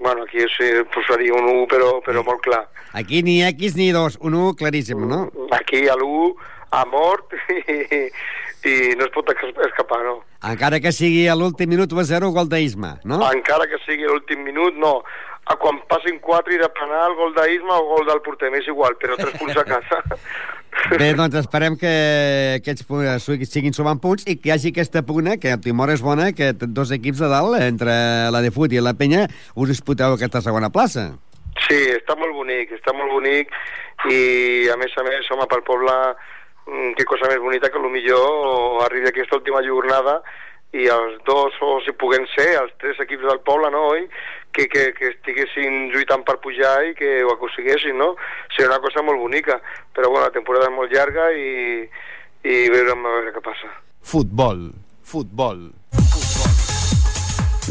Bueno, 0.00 0.24
aquí 0.24 0.44
sí, 0.56 0.68
posaria 0.92 1.32
un 1.36 1.48
1, 1.48 1.66
però, 1.72 1.90
però 2.04 2.24
molt 2.24 2.44
clar. 2.44 2.66
Aquí 2.96 3.22
ni 3.22 3.40
X 3.48 3.76
ni 3.80 3.90
2, 3.96 4.20
un 4.28 4.36
1 4.36 4.54
claríssim, 4.60 5.08
no? 5.08 5.26
Aquí 5.56 5.86
a 5.88 5.96
l'1 5.96 6.34
a 6.76 6.84
mort 6.88 7.32
i, 7.56 8.08
i 8.64 8.94
no 8.98 9.06
es 9.06 9.12
pot 9.14 9.30
es- 9.32 9.56
escapar, 9.66 10.02
no. 10.04 10.20
Encara 10.44 10.80
que 10.80 10.92
sigui 10.92 11.26
a 11.28 11.34
l'últim 11.36 11.68
minut 11.70 11.92
1 11.92 12.00
a 12.00 12.04
0, 12.04 12.30
gol 12.32 12.48
d'Isma, 12.48 12.98
no? 13.04 13.20
Encara 13.32 13.66
que 13.68 13.78
sigui 13.86 14.04
l'últim 14.08 14.42
minut, 14.44 14.74
no. 14.76 15.02
A 15.50 15.56
quan 15.58 15.80
passin 15.88 16.20
4 16.22 16.54
i 16.54 16.58
de 16.60 16.68
penal, 16.76 17.14
gol 17.18 17.32
d'Isma 17.34 17.78
o 17.80 17.86
gol 17.96 18.06
del 18.06 18.20
porter, 18.22 18.50
m'és 18.52 18.68
igual, 18.68 18.94
però 19.00 19.16
3 19.18 19.38
punts 19.40 19.56
a 19.56 19.64
casa. 19.64 20.02
Bé, 21.00 21.10
doncs 21.18 21.34
esperem 21.40 21.74
que 21.76 21.90
aquests 22.60 22.84
punts 22.86 23.26
siguin 23.50 23.74
sumant 23.74 23.98
punts 24.00 24.24
i 24.30 24.36
que 24.38 24.48
hi 24.48 24.52
hagi 24.54 24.70
aquesta 24.70 25.02
pugna, 25.02 25.36
que 25.42 25.50
el 25.56 25.60
Timor 25.60 25.90
és 25.90 26.00
bona, 26.04 26.30
que 26.32 26.52
dos 26.54 26.92
equips 26.94 27.18
de 27.24 27.28
dalt, 27.32 27.58
entre 27.66 27.92
la 28.30 28.40
de 28.44 28.52
Fut 28.54 28.72
i 28.72 28.80
la 28.80 28.94
Penya, 28.94 29.26
us 29.56 29.68
disputeu 29.72 30.14
aquesta 30.14 30.40
segona 30.44 30.70
plaça. 30.70 31.10
Sí, 31.66 31.76
està 31.98 32.14
molt 32.16 32.32
bonic, 32.36 32.70
està 32.78 32.94
molt 32.96 33.10
bonic 33.12 33.50
i 34.08 34.68
a 34.72 34.76
més 34.80 34.94
a 34.96 35.02
més, 35.04 35.26
home, 35.34 35.44
pel 35.50 35.64
poble 35.66 35.96
que 36.96 37.06
cosa 37.08 37.28
més 37.30 37.40
bonita 37.42 37.70
que 37.70 37.80
millor 37.82 38.84
arribi 38.84 39.10
aquesta 39.10 39.38
última 39.40 39.62
jornada 39.66 40.20
i 40.72 40.86
els 40.86 41.16
dos, 41.26 41.56
o 41.66 41.80
si 41.82 41.92
puguen 41.98 42.26
ser, 42.30 42.52
els 42.60 42.74
tres 42.78 43.00
equips 43.02 43.26
del 43.26 43.40
poble, 43.46 43.72
no, 43.74 43.88
oi? 43.90 44.04
Que, 44.54 44.68
que, 44.70 44.90
que 44.94 45.10
estiguessin 45.14 45.90
lluitant 45.90 46.22
per 46.26 46.38
pujar 46.42 46.76
i 46.86 46.94
que 46.98 47.24
ho 47.24 47.32
aconseguessin, 47.34 47.98
no? 47.98 48.12
Seria 48.54 48.70
una 48.70 48.80
cosa 48.82 49.02
molt 49.02 49.18
bonica, 49.18 49.58
però 49.94 50.10
bueno, 50.10 50.28
la 50.28 50.34
temporada 50.34 50.70
és 50.70 50.76
molt 50.76 50.94
llarga 50.94 51.30
i, 51.34 51.82
i 52.46 52.62
veurem 52.70 53.02
a 53.02 53.16
veure 53.18 53.34
què 53.34 53.44
passa. 53.50 53.74
Futbol. 54.06 54.68
Futbol. 55.10 55.66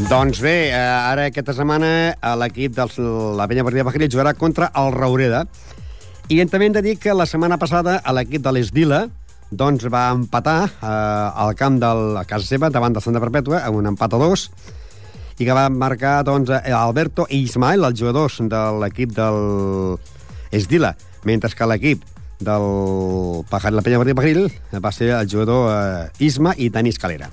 Doncs 0.08 0.40
bé, 0.40 0.70
eh, 0.70 0.76
ara 0.76 1.26
aquesta 1.28 1.52
setmana 1.56 1.88
eh, 2.12 2.36
l'equip 2.40 2.76
de 2.76 2.86
la 3.36 3.48
Penya 3.48 3.64
Partida 3.66 3.84
Pajaril 3.84 4.12
jugarà 4.12 4.32
contra 4.36 4.70
el 4.80 4.92
Raureda. 4.94 5.44
I 6.30 6.36
també 6.46 6.68
hem 6.68 6.74
de 6.76 6.82
dir 6.84 6.92
que 7.02 7.10
la 7.10 7.24
setmana 7.26 7.56
passada 7.58 7.96
l'equip 8.14 8.42
de 8.44 8.50
l'Esdila 8.54 9.00
doncs 9.50 9.82
va 9.90 10.04
empatar 10.14 10.60
eh, 10.70 10.90
al 11.42 11.56
camp 11.58 11.80
de 11.82 11.88
la 12.14 12.22
casa 12.22 12.46
seva 12.46 12.68
davant 12.70 12.94
de 12.94 13.00
Santa 13.02 13.18
Perpètua 13.18 13.64
amb 13.66 13.80
un 13.80 13.88
empat 13.90 14.14
a 14.14 14.20
dos 14.20 14.44
i 15.40 15.48
que 15.48 15.56
va 15.56 15.64
marcar 15.74 16.20
doncs, 16.22 16.52
Alberto 16.52 17.24
i 17.34 17.40
Ismael, 17.48 17.82
els 17.82 17.98
jugadors 17.98 18.36
de 18.52 18.60
l'equip 18.78 19.10
del 19.16 19.96
Esdila, 20.54 20.92
mentre 21.26 21.50
que 21.50 21.66
l'equip 21.66 22.04
del 22.38 22.66
Pajar, 23.50 23.72
la 23.74 23.82
Penya 23.82 23.98
Martí 23.98 24.14
Pajaril 24.14 24.46
va 24.84 24.92
ser 24.94 25.08
el 25.16 25.26
jugador 25.32 25.72
eh, 25.72 26.28
Isma 26.28 26.52
i 26.56 26.68
Dani 26.70 26.92
Escalera. 26.94 27.26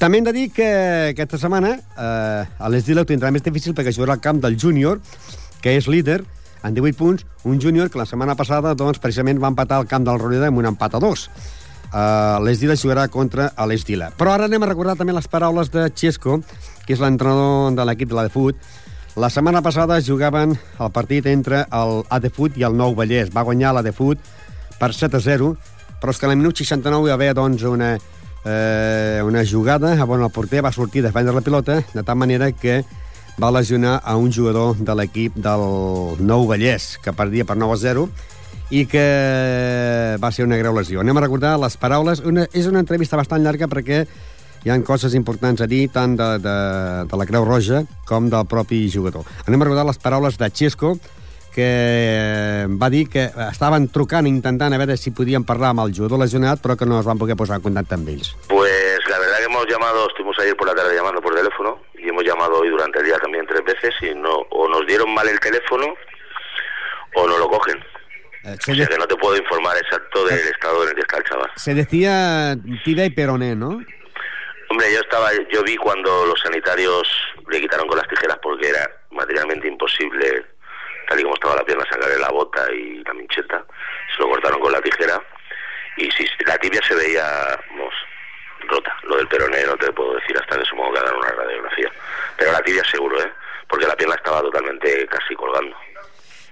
També 0.00 0.18
hem 0.18 0.26
de 0.26 0.34
dir 0.34 0.48
que 0.56 0.66
aquesta 1.12 1.38
setmana 1.38 1.76
eh, 1.76 2.66
l'Esdila 2.66 3.06
ho 3.06 3.08
tindrà 3.12 3.30
més 3.30 3.46
difícil 3.46 3.78
perquè 3.78 3.94
jugarà 3.94 4.18
al 4.18 4.24
camp 4.26 4.42
del 4.42 4.58
júnior, 4.58 4.98
que 5.62 5.76
és 5.78 5.86
líder, 5.86 6.24
en 6.64 6.74
18 6.74 6.98
punts, 6.98 7.26
un 7.44 7.60
júnior 7.60 7.90
que 7.90 8.00
la 8.00 8.06
setmana 8.06 8.34
passada 8.36 8.74
doncs, 8.74 9.00
precisament 9.02 9.40
va 9.42 9.52
empatar 9.52 9.78
al 9.78 9.88
camp 9.90 10.06
del 10.06 10.18
Roneda 10.18 10.50
amb 10.50 10.58
un 10.58 10.70
empat 10.72 10.98
a 10.98 11.02
dos. 11.02 11.28
Uh, 11.88 12.36
l'Esdila 12.44 12.76
jugarà 12.76 13.06
contra 13.08 13.48
l'Esdila. 13.66 14.10
Però 14.18 14.34
ara 14.34 14.48
anem 14.48 14.66
a 14.66 14.68
recordar 14.68 14.98
també 14.98 15.14
les 15.16 15.28
paraules 15.30 15.70
de 15.72 15.86
Xesco, 15.94 16.42
que 16.84 16.92
és 16.92 17.00
l'entrenador 17.00 17.72
de 17.78 17.86
l'equip 17.88 18.10
de 18.10 18.18
la 18.18 18.26
de 18.26 18.32
Fut. 18.34 18.58
La 19.18 19.30
setmana 19.32 19.62
passada 19.64 19.96
jugaven 20.04 20.52
el 20.54 20.90
partit 20.92 21.26
entre 21.26 21.64
el 21.74 22.02
Adefut 22.14 22.58
i 22.60 22.66
el 22.68 22.76
Nou 22.76 22.94
Vallès. 22.94 23.32
Va 23.34 23.42
guanyar 23.42 23.72
l'Adefut 23.74 24.20
per 24.78 24.92
7 24.94 25.16
a 25.16 25.22
0, 25.24 25.54
però 25.98 26.12
és 26.12 26.20
que 26.20 26.28
a 26.28 26.30
la 26.30 26.36
minut 26.38 26.60
69 26.60 27.08
hi 27.08 27.10
va 27.10 27.16
haver 27.16 27.32
doncs, 27.34 27.64
una, 27.66 27.96
eh, 28.44 29.20
una 29.24 29.42
jugada 29.44 29.96
on 30.04 30.22
el 30.22 30.30
porter 30.30 30.62
va 30.62 30.72
sortir 30.72 31.02
a 31.02 31.08
defendre 31.08 31.34
la 31.34 31.42
pilota, 31.42 31.82
de 31.94 32.02
tal 32.04 32.16
manera 32.16 32.52
que 32.52 32.84
va 33.38 33.52
lesionar 33.54 34.00
a 34.04 34.16
un 34.16 34.32
jugador 34.32 34.76
de 34.76 34.94
l'equip 34.98 35.36
del 35.38 35.62
Nou 36.26 36.46
Vallès, 36.48 36.96
que 37.02 37.14
perdia 37.14 37.46
per 37.46 37.56
9 37.56 37.76
a 37.76 37.78
0, 37.78 38.08
i 38.74 38.84
que 38.90 39.04
va 40.20 40.32
ser 40.34 40.44
una 40.44 40.58
greu 40.58 40.74
lesió. 40.76 41.00
Anem 41.00 41.16
a 41.16 41.22
recordar 41.24 41.54
les 41.62 41.78
paraules. 41.80 42.20
Una, 42.26 42.48
és 42.52 42.66
una 42.68 42.82
entrevista 42.82 43.16
bastant 43.16 43.44
llarga 43.44 43.70
perquè 43.70 44.02
hi 44.64 44.72
han 44.74 44.82
coses 44.82 45.14
importants 45.14 45.62
a 45.62 45.68
dir 45.70 45.86
tant 45.94 46.16
de, 46.18 46.32
de, 46.42 46.56
de 47.08 47.20
la 47.20 47.28
Creu 47.28 47.46
Roja 47.46 47.84
com 48.08 48.28
del 48.28 48.48
propi 48.50 48.88
jugador. 48.92 49.24
Anem 49.46 49.62
a 49.62 49.70
recordar 49.70 49.86
les 49.86 50.02
paraules 50.02 50.36
de 50.36 50.50
Xesco, 50.50 50.96
que 51.54 52.66
va 52.74 52.90
dir 52.90 53.06
que 53.08 53.30
estaven 53.48 53.88
trucant, 53.94 54.26
intentant 54.26 54.74
a 54.74 54.82
veure 54.82 54.98
si 54.98 55.14
podien 55.14 55.46
parlar 55.46 55.72
amb 55.72 55.86
el 55.86 55.94
jugador 55.94 56.20
lesionat, 56.24 56.60
però 56.62 56.76
que 56.76 56.86
no 56.86 56.98
es 57.00 57.06
van 57.06 57.22
poder 57.22 57.38
posar 57.38 57.62
en 57.62 57.68
contacte 57.70 57.94
amb 57.94 58.10
ells. 58.10 58.34
Pues 58.50 58.98
la 59.08 59.18
verdad 59.18 59.38
que 59.38 59.46
hemos 59.46 59.66
llamado, 59.70 60.08
estuvimos 60.08 60.38
ayer 60.42 60.56
por 60.56 60.66
la 60.66 60.74
tarde 60.74 60.94
llamando 60.94 61.22
por 61.22 61.34
teléfono 61.34 61.87
llamado 62.28 62.60
hoy 62.60 62.68
durante 62.68 62.98
el 63.00 63.06
día 63.06 63.18
también 63.18 63.46
tres 63.46 63.62
veces 63.64 63.94
y 64.02 64.14
no 64.14 64.34
o 64.50 64.68
nos 64.68 64.86
dieron 64.86 65.12
mal 65.14 65.28
el 65.28 65.40
teléfono 65.40 65.94
o 67.14 67.26
no 67.26 67.38
lo 67.38 67.48
cogen. 67.48 67.78
Eh, 68.44 68.54
O 68.58 68.62
se, 68.62 68.74
sea 68.76 68.86
que 68.86 68.96
no 68.98 69.06
te 69.06 69.16
puedo 69.16 69.36
informar 69.36 69.76
exacto 69.76 70.24
del 70.26 70.38
estado 70.38 70.82
en 70.84 70.90
el 70.90 70.94
que 70.94 71.00
está 71.00 71.16
el 71.18 71.24
chaval. 71.24 71.50
se 71.56 71.74
decía 71.74 72.56
tibia 72.84 73.04
y 73.06 73.10
peroné, 73.10 73.54
¿no? 73.56 73.80
Hombre, 74.70 74.92
yo 74.92 75.00
estaba, 75.00 75.30
yo 75.50 75.62
vi 75.62 75.76
cuando 75.76 76.26
los 76.26 76.38
sanitarios 76.40 77.08
le 77.50 77.60
quitaron 77.60 77.88
con 77.88 77.96
las 77.98 78.06
tijeras 78.08 78.38
porque 78.42 78.68
era 78.68 78.88
materialmente 79.10 79.66
imposible, 79.66 80.44
tal 81.08 81.18
y 81.18 81.22
como 81.22 81.34
estaba 81.34 81.56
la 81.56 81.64
pierna, 81.64 81.84
sacarle 81.90 82.18
la 82.18 82.28
bota 82.28 82.70
y 82.72 83.02
la 83.02 83.14
mincheta. 83.14 83.64
Se 84.14 84.22
lo 84.22 84.28
cortaron 84.28 84.60
con 84.60 84.70
la 84.70 84.80
tijera 84.82 85.20
y 85.96 86.10
si 86.10 86.26
la 86.46 86.58
tibia 86.58 86.80
se 86.86 86.94
veía, 86.94 87.24
vamos, 87.70 87.94
rota. 88.68 88.96
Lo 89.04 89.16
del 89.16 89.28
peroné 89.28 89.64
no 89.64 89.76
te 89.76 89.92
puedo 89.92 90.14
decir 90.14 90.36
hasta 90.36 90.58
que 90.58 90.64
supongo 90.64 90.92
que 90.92 91.00
hagan 91.00 91.16
una 91.16 91.30
radiografía. 91.30 91.90
Pero 92.36 92.52
la 92.52 92.60
tibia 92.62 92.84
seguro, 92.84 93.20
¿eh? 93.20 93.32
Porque 93.68 93.86
la 93.86 93.96
pierna 93.96 94.14
estaba 94.14 94.40
totalmente 94.40 95.06
casi 95.06 95.34
colgando. 95.34 95.76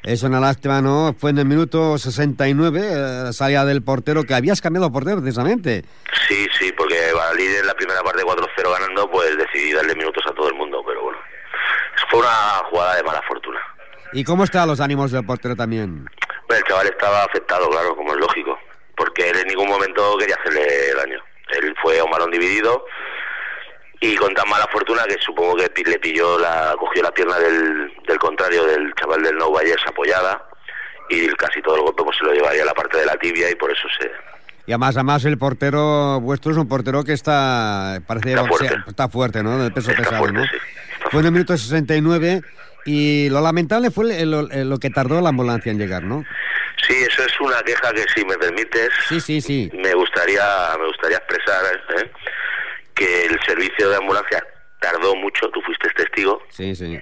Es 0.06 0.22
una 0.22 0.38
lástima, 0.38 0.80
¿no? 0.80 1.16
Fue 1.18 1.30
en 1.30 1.38
el 1.38 1.46
minuto 1.46 1.98
69, 1.98 2.80
eh, 2.80 3.32
salida 3.32 3.64
del 3.64 3.82
portero, 3.82 4.22
que 4.22 4.34
habías 4.34 4.60
cambiado 4.60 4.92
portero 4.92 5.20
precisamente. 5.20 5.84
Sí, 6.28 6.46
sí, 6.56 6.72
porque 6.72 7.12
Valid 7.12 7.58
en 7.58 7.66
la 7.66 7.74
primera 7.74 8.02
parte 8.02 8.22
4-0 8.22 8.70
ganando, 8.70 9.10
pues 9.10 9.36
decidí 9.36 9.72
darle 9.72 9.96
minutos 9.96 10.22
a 10.28 10.32
todo 10.32 10.48
el 10.48 10.54
mundo, 10.54 10.80
pero 10.86 11.02
bueno. 11.02 11.18
Fue 12.08 12.20
una 12.20 12.28
jugada 12.70 12.94
de 12.94 13.02
mala 13.02 13.20
fortuna. 13.26 13.60
¿Y 14.12 14.22
cómo 14.22 14.44
están 14.44 14.68
los 14.68 14.80
ánimos 14.80 15.10
del 15.10 15.26
portero 15.26 15.56
también? 15.56 16.06
Bueno, 16.46 16.62
el 16.64 16.68
chaval 16.68 16.86
estaba 16.86 17.24
afectado, 17.24 17.68
claro, 17.68 17.96
como 17.96 18.12
es 18.12 18.20
lógico, 18.20 18.56
porque 18.96 19.30
él 19.30 19.38
en 19.38 19.48
ningún 19.48 19.68
momento 19.68 20.16
quería 20.18 20.36
hacerle 20.36 20.94
daño. 20.94 21.20
Él 21.50 21.74
fue 21.82 21.98
a 21.98 22.04
un 22.04 22.10
balón 22.10 22.30
dividido 22.30 22.84
y 24.00 24.14
con 24.16 24.34
tan 24.34 24.48
mala 24.48 24.66
fortuna 24.70 25.04
que 25.08 25.16
supongo 25.24 25.56
que 25.56 25.82
le 25.84 25.98
pilló 25.98 26.38
la, 26.38 26.74
cogió 26.78 27.02
la 27.02 27.12
pierna 27.12 27.38
del, 27.38 27.92
del 28.06 28.18
contrario 28.18 28.64
del 28.64 28.92
chaval 28.94 29.22
del 29.22 29.36
Nou 29.38 29.52
Vallès 29.54 29.76
apoyada 29.86 30.42
y 31.08 31.28
casi 31.34 31.62
todo 31.62 31.76
el 31.76 31.82
golpe 31.82 32.02
pues 32.04 32.16
se 32.18 32.24
lo 32.24 32.32
llevaría 32.32 32.62
a 32.62 32.66
la 32.66 32.74
parte 32.74 32.98
de 32.98 33.06
la 33.06 33.16
tibia 33.16 33.50
y 33.50 33.54
por 33.54 33.70
eso 33.70 33.88
se, 33.98 34.10
Y 34.66 34.72
además, 34.72 34.96
además 34.96 35.24
el 35.24 35.38
portero 35.38 36.20
vuestro 36.20 36.52
es 36.52 36.58
un 36.58 36.68
portero 36.68 37.04
que 37.04 37.12
está, 37.14 38.00
parece 38.06 38.30
Está 38.30 38.42
boxea- 38.42 38.48
fuerte. 38.68 38.90
está 38.90 39.08
fuerte, 39.08 39.42
¿no? 39.42 39.58
De 39.62 39.70
peso 39.70 39.90
Está 39.92 40.02
pesado, 40.02 40.18
fuerte, 40.18 40.38
¿no? 40.40 40.44
sí. 40.44 40.56
Fue 41.10 41.20
en 41.20 41.26
el 41.26 41.32
minuto 41.32 41.56
69 41.56 42.42
y 42.84 43.28
lo 43.30 43.40
lamentable 43.40 43.90
fue 43.90 44.26
lo, 44.26 44.42
lo 44.42 44.78
que 44.78 44.90
tardó 44.90 45.20
la 45.20 45.28
ambulancia 45.30 45.70
en 45.72 45.78
llegar, 45.78 46.02
¿no? 46.02 46.24
Sí, 46.86 46.94
eso 47.10 47.24
es 47.24 47.40
una 47.40 47.62
queja 47.62 47.92
que 47.92 48.04
si 48.14 48.24
me 48.24 48.36
permites 48.36 48.90
Sí, 49.08 49.20
sí, 49.20 49.40
sí. 49.40 49.70
me 49.72 49.94
gustaría 49.94 50.44
me 50.78 50.86
gustaría 50.86 51.16
expresar 51.18 51.64
¿eh? 51.98 52.10
que 52.94 53.26
el 53.26 53.40
servicio 53.44 53.88
de 53.90 53.96
ambulancia 53.96 54.44
tardó 54.80 55.14
mucho, 55.16 55.48
tú 55.50 55.60
fuiste 55.62 55.88
testigo, 55.90 56.42
Sí, 56.50 56.74
sí. 56.76 57.00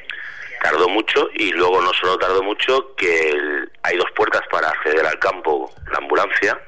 tardó 0.63 0.89
mucho 0.89 1.29
y 1.35 1.53
luego 1.53 1.83
no 1.83 1.93
solo 1.93 2.17
tardó 2.19 2.43
mucho 2.43 2.95
que 2.97 3.31
el- 3.31 3.71
hay 3.83 3.97
dos 3.97 4.11
puertas 4.15 4.43
para 4.51 4.69
acceder 4.69 5.05
al 5.05 5.19
campo, 5.19 5.75
la 5.91 5.99
ambulancia 5.99 6.59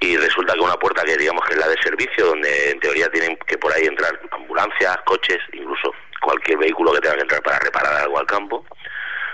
y 0.00 0.16
resulta 0.16 0.54
que 0.54 0.60
una 0.60 0.76
puerta 0.76 1.02
que 1.04 1.16
digamos 1.16 1.44
que 1.46 1.52
es 1.54 1.60
la 1.60 1.68
de 1.68 1.76
servicio 1.82 2.26
donde 2.26 2.70
en 2.70 2.80
teoría 2.80 3.08
tienen 3.10 3.36
que 3.46 3.58
por 3.58 3.72
ahí 3.72 3.84
entrar 3.84 4.18
ambulancias, 4.32 4.96
coches, 5.04 5.38
incluso 5.52 5.92
cualquier 6.22 6.56
vehículo 6.58 6.92
que 6.94 7.00
tenga 7.00 7.16
que 7.16 7.22
entrar 7.22 7.42
para 7.42 7.58
reparar 7.58 7.94
algo 8.02 8.18
al 8.18 8.26
campo, 8.26 8.64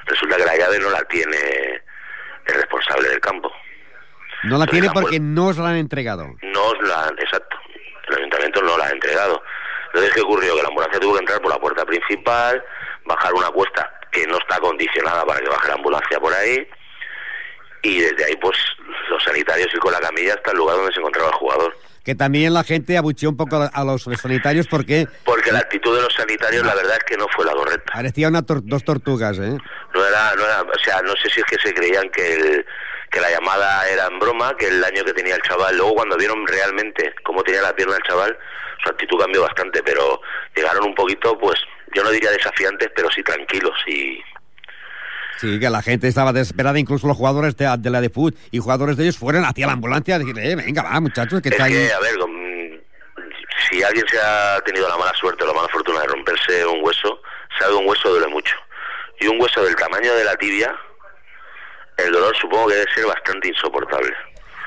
resulta 0.04 0.36
que 0.36 0.44
la 0.44 0.56
llave 0.56 0.78
no 0.80 0.90
la 0.90 1.02
tiene 1.04 1.82
el 2.46 2.54
responsable 2.54 3.08
del 3.08 3.20
campo. 3.20 3.52
No 4.44 4.58
la 4.58 4.66
tiene 4.66 4.88
porque 4.90 5.18
no 5.18 5.46
os 5.48 5.58
la 5.58 5.70
han 5.70 5.76
entregado. 5.76 6.34
no 6.42 6.64
os 6.66 6.80
la 6.88 7.12
exacto 7.18 7.56
el 8.08 8.18
ayuntamiento 8.18 8.62
no 8.62 8.78
la 8.78 8.84
ha 8.86 8.90
entregado 8.90 9.42
entonces 9.86 10.12
qué 10.14 10.20
ocurrió 10.20 10.54
que 10.54 10.62
la 10.62 10.68
ambulancia 10.68 11.00
tuvo 11.00 11.14
que 11.14 11.20
entrar 11.20 11.40
por 11.40 11.50
la 11.50 11.58
puerta 11.58 11.84
principal 11.84 12.62
bajar 13.04 13.34
una 13.34 13.48
cuesta 13.48 13.90
que 14.12 14.26
no 14.26 14.36
está 14.38 14.60
condicionada 14.60 15.24
para 15.24 15.40
que 15.40 15.48
baje 15.48 15.68
la 15.68 15.74
ambulancia 15.74 16.20
por 16.20 16.32
ahí 16.32 16.68
y 17.82 18.00
desde 18.00 18.24
ahí 18.24 18.36
pues 18.36 18.56
los 19.10 19.22
sanitarios 19.24 19.72
ir 19.72 19.80
con 19.80 19.92
la 19.92 20.00
camilla 20.00 20.34
hasta 20.34 20.52
el 20.52 20.58
lugar 20.58 20.76
donde 20.76 20.92
se 20.92 21.00
encontraba 21.00 21.28
el 21.28 21.34
jugador 21.34 21.76
Que 22.06 22.14
también 22.14 22.54
la 22.54 22.62
gente 22.62 22.96
abucheó 22.96 23.28
un 23.28 23.36
poco 23.36 23.68
a 23.70 23.84
los 23.84 24.04
sanitarios 24.04 24.68
porque 24.68 25.08
porque 25.24 25.50
la 25.50 25.58
actitud 25.58 25.94
de 25.96 26.02
los 26.02 26.14
sanitarios 26.14 26.64
la 26.64 26.74
verdad 26.76 26.96
es 26.96 27.04
que 27.04 27.16
no 27.16 27.26
fue 27.34 27.44
la 27.44 27.52
correcta 27.52 27.92
parecía 27.92 28.28
una 28.28 28.42
tor- 28.46 28.62
dos 28.64 28.84
tortugas, 28.84 29.36
¿eh? 29.38 29.58
no 29.92 30.06
era, 30.06 30.34
no 30.36 30.44
era, 30.44 30.62
o 30.62 30.78
sea, 30.84 31.02
no 31.02 31.12
sé 31.16 31.28
si 31.28 31.40
es 31.40 31.46
que 31.46 31.56
se 31.58 31.74
creían 31.74 32.08
que, 32.10 32.34
el- 32.34 32.64
que 33.10 33.20
la 33.20 33.28
llamada 33.30 33.88
era 33.90 34.06
en 34.06 34.20
broma, 34.20 34.56
que 34.56 34.68
el 34.68 34.80
daño 34.80 35.02
que 35.04 35.12
tenía 35.14 35.34
el 35.34 35.42
chaval, 35.42 35.76
luego 35.76 35.94
cuando 35.96 36.16
vieron 36.16 36.46
realmente 36.46 37.12
cómo 37.24 37.42
tenía 37.42 37.62
la 37.62 37.74
pierna 37.74 37.96
el 37.96 38.02
chaval, 38.04 38.38
su 38.84 38.88
actitud 38.90 39.18
cambió 39.18 39.42
bastante, 39.42 39.82
pero 39.82 40.20
llegaron 40.54 40.84
un 40.84 40.94
poquito, 40.94 41.36
pues, 41.38 41.58
yo 41.92 42.04
no 42.04 42.10
diría 42.10 42.30
desafiantes, 42.30 42.88
pero 42.94 43.08
sí 43.10 43.22
tranquilos 43.24 43.74
y 43.88 44.20
Sí, 45.38 45.58
que 45.60 45.68
la 45.70 45.82
gente 45.82 46.08
estaba 46.08 46.32
desesperada, 46.32 46.78
incluso 46.78 47.06
los 47.06 47.16
jugadores 47.16 47.56
de, 47.56 47.72
de 47.78 47.90
la 47.90 48.00
de 48.00 48.08
fútbol 48.10 48.34
y 48.50 48.58
jugadores 48.58 48.96
de 48.96 49.04
ellos 49.04 49.18
fueron 49.18 49.44
hacia 49.44 49.66
la 49.66 49.72
ambulancia 49.74 50.14
a 50.16 50.18
decirle, 50.18 50.50
eh, 50.52 50.56
venga, 50.56 50.82
va, 50.82 50.98
muchachos, 51.00 51.40
que 51.42 51.48
es 51.50 51.52
está 51.54 51.64
ahí. 51.64 51.74
a 51.74 52.00
ver, 52.00 52.14
si 53.70 53.82
alguien 53.82 54.04
se 54.08 54.18
ha 54.20 54.60
tenido 54.64 54.88
la 54.88 54.96
mala 54.96 55.12
suerte 55.14 55.44
o 55.44 55.46
la 55.46 55.52
mala 55.52 55.68
fortuna 55.68 56.00
de 56.00 56.06
romperse 56.06 56.64
un 56.66 56.80
hueso, 56.82 57.20
sabe 57.58 57.72
que 57.72 57.78
un 57.78 57.88
hueso 57.88 58.08
duele 58.10 58.28
mucho. 58.28 58.54
Y 59.20 59.26
un 59.28 59.40
hueso 59.40 59.62
del 59.64 59.74
tamaño 59.76 60.14
de 60.14 60.24
la 60.24 60.36
tibia, 60.36 60.74
el 61.98 62.12
dolor 62.12 62.36
supongo 62.36 62.68
que 62.68 62.74
debe 62.74 62.92
ser 62.94 63.06
bastante 63.06 63.48
insoportable. 63.48 64.12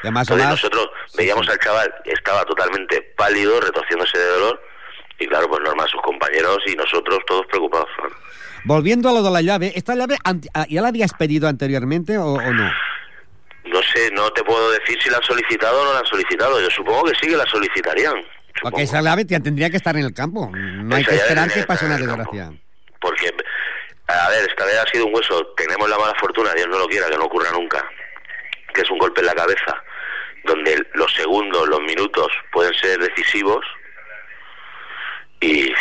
Además, 0.01 0.27
Entonces 0.27 0.45
además- 0.45 0.63
nosotros 0.63 0.89
sí, 1.07 1.17
veíamos 1.17 1.45
sí. 1.45 1.51
al 1.51 1.59
chaval, 1.59 1.95
estaba 2.05 2.45
totalmente 2.45 3.01
pálido, 3.17 3.59
retorciéndose 3.61 4.17
de 4.17 4.25
dolor, 4.27 4.61
y 5.19 5.27
claro, 5.27 5.49
pues 5.49 5.61
normal, 5.61 5.87
sus 5.89 6.01
compañeros 6.01 6.57
y 6.65 6.75
nosotros 6.75 7.19
todos 7.27 7.45
preocupados. 7.47 7.89
Volviendo 8.65 9.09
a 9.09 9.13
lo 9.13 9.23
de 9.23 9.31
la 9.31 9.41
llave, 9.41 9.71
¿esta 9.75 9.95
llave 9.95 10.17
ah, 10.23 10.65
ya 10.69 10.81
la 10.81 10.89
habías 10.89 11.13
pedido 11.13 11.47
anteriormente 11.47 12.17
o, 12.17 12.33
o 12.33 12.53
no? 12.53 12.71
No 13.65 13.81
sé, 13.83 14.09
no 14.13 14.31
te 14.31 14.43
puedo 14.43 14.71
decir 14.71 14.97
si 15.01 15.09
la 15.09 15.17
han 15.17 15.23
solicitado 15.23 15.81
o 15.81 15.85
no 15.85 15.93
la 15.93 15.99
han 15.99 16.05
solicitado. 16.05 16.59
Yo 16.59 16.69
supongo 16.69 17.03
que 17.05 17.13
sí 17.21 17.27
que 17.27 17.37
la 17.37 17.45
solicitarían. 17.45 18.13
supongo. 18.15 18.61
Porque 18.61 18.83
esa 18.83 19.01
llave 19.01 19.25
te- 19.25 19.39
tendría 19.39 19.69
que 19.69 19.77
estar 19.77 19.95
en 19.95 20.05
el 20.05 20.13
campo. 20.13 20.49
No 20.53 20.95
hay 20.95 21.05
que 21.05 21.15
esperar 21.15 21.51
que 21.51 21.63
pase 21.63 21.85
una 21.85 21.97
desgracia. 21.97 22.51
Porque, 22.99 23.31
a 24.07 24.29
ver, 24.29 24.49
esta 24.49 24.65
vez 24.65 24.75
ha 24.79 24.85
sido 24.91 25.05
un 25.05 25.15
hueso. 25.15 25.53
Tenemos 25.55 25.87
la 25.89 25.97
mala 25.99 26.13
fortuna, 26.19 26.51
Dios 26.55 26.67
no 26.67 26.79
lo 26.79 26.87
quiera, 26.87 27.07
que 27.09 27.17
no 27.17 27.25
ocurra 27.25 27.51
nunca. 27.51 27.85
Que 28.73 28.81
es 28.81 28.89
un 28.89 28.97
golpe 28.97 29.21
en 29.21 29.27
la 29.27 29.35
cabeza, 29.35 29.75
donde 30.45 30.83
los 30.95 31.13
segundos, 31.13 31.67
los 31.69 31.79
minutos 31.81 32.27
pueden 32.51 32.73
ser 32.73 32.99
decisivos. 32.99 33.63
Y, 35.41 35.71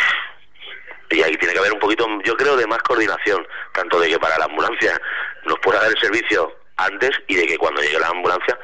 y 1.09 1.21
ahí 1.23 1.35
tiene 1.37 1.53
que 1.53 1.59
haber 1.59 1.73
un 1.73 1.79
poquito, 1.79 2.07
yo 2.23 2.35
creo, 2.37 2.55
de 2.55 2.67
más 2.67 2.79
coordinación. 2.79 3.45
Tanto 3.73 3.99
de 3.99 4.09
que 4.09 4.19
para 4.19 4.37
la 4.37 4.45
ambulancia 4.45 4.99
nos 5.45 5.57
pueda 5.59 5.79
dar 5.81 5.89
el 5.91 5.97
servicio 5.99 6.55
antes 6.77 7.11
y 7.27 7.35
de 7.35 7.45
que 7.47 7.57
cuando 7.57 7.81
llegue 7.81 7.99
la 7.99 8.07
ambulancia, 8.09 8.57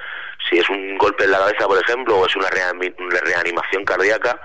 si 0.50 0.60
es 0.60 0.70
un 0.70 0.98
golpe 0.98 1.24
en 1.24 1.32
la 1.32 1.40
cabeza, 1.40 1.68
por 1.68 1.82
ejemplo, 1.82 2.18
o 2.18 2.26
es 2.26 2.36
una 2.36 2.50
reani- 2.50 2.96
una 3.00 3.20
reanimación 3.22 3.84
cardíaca, 3.84 4.40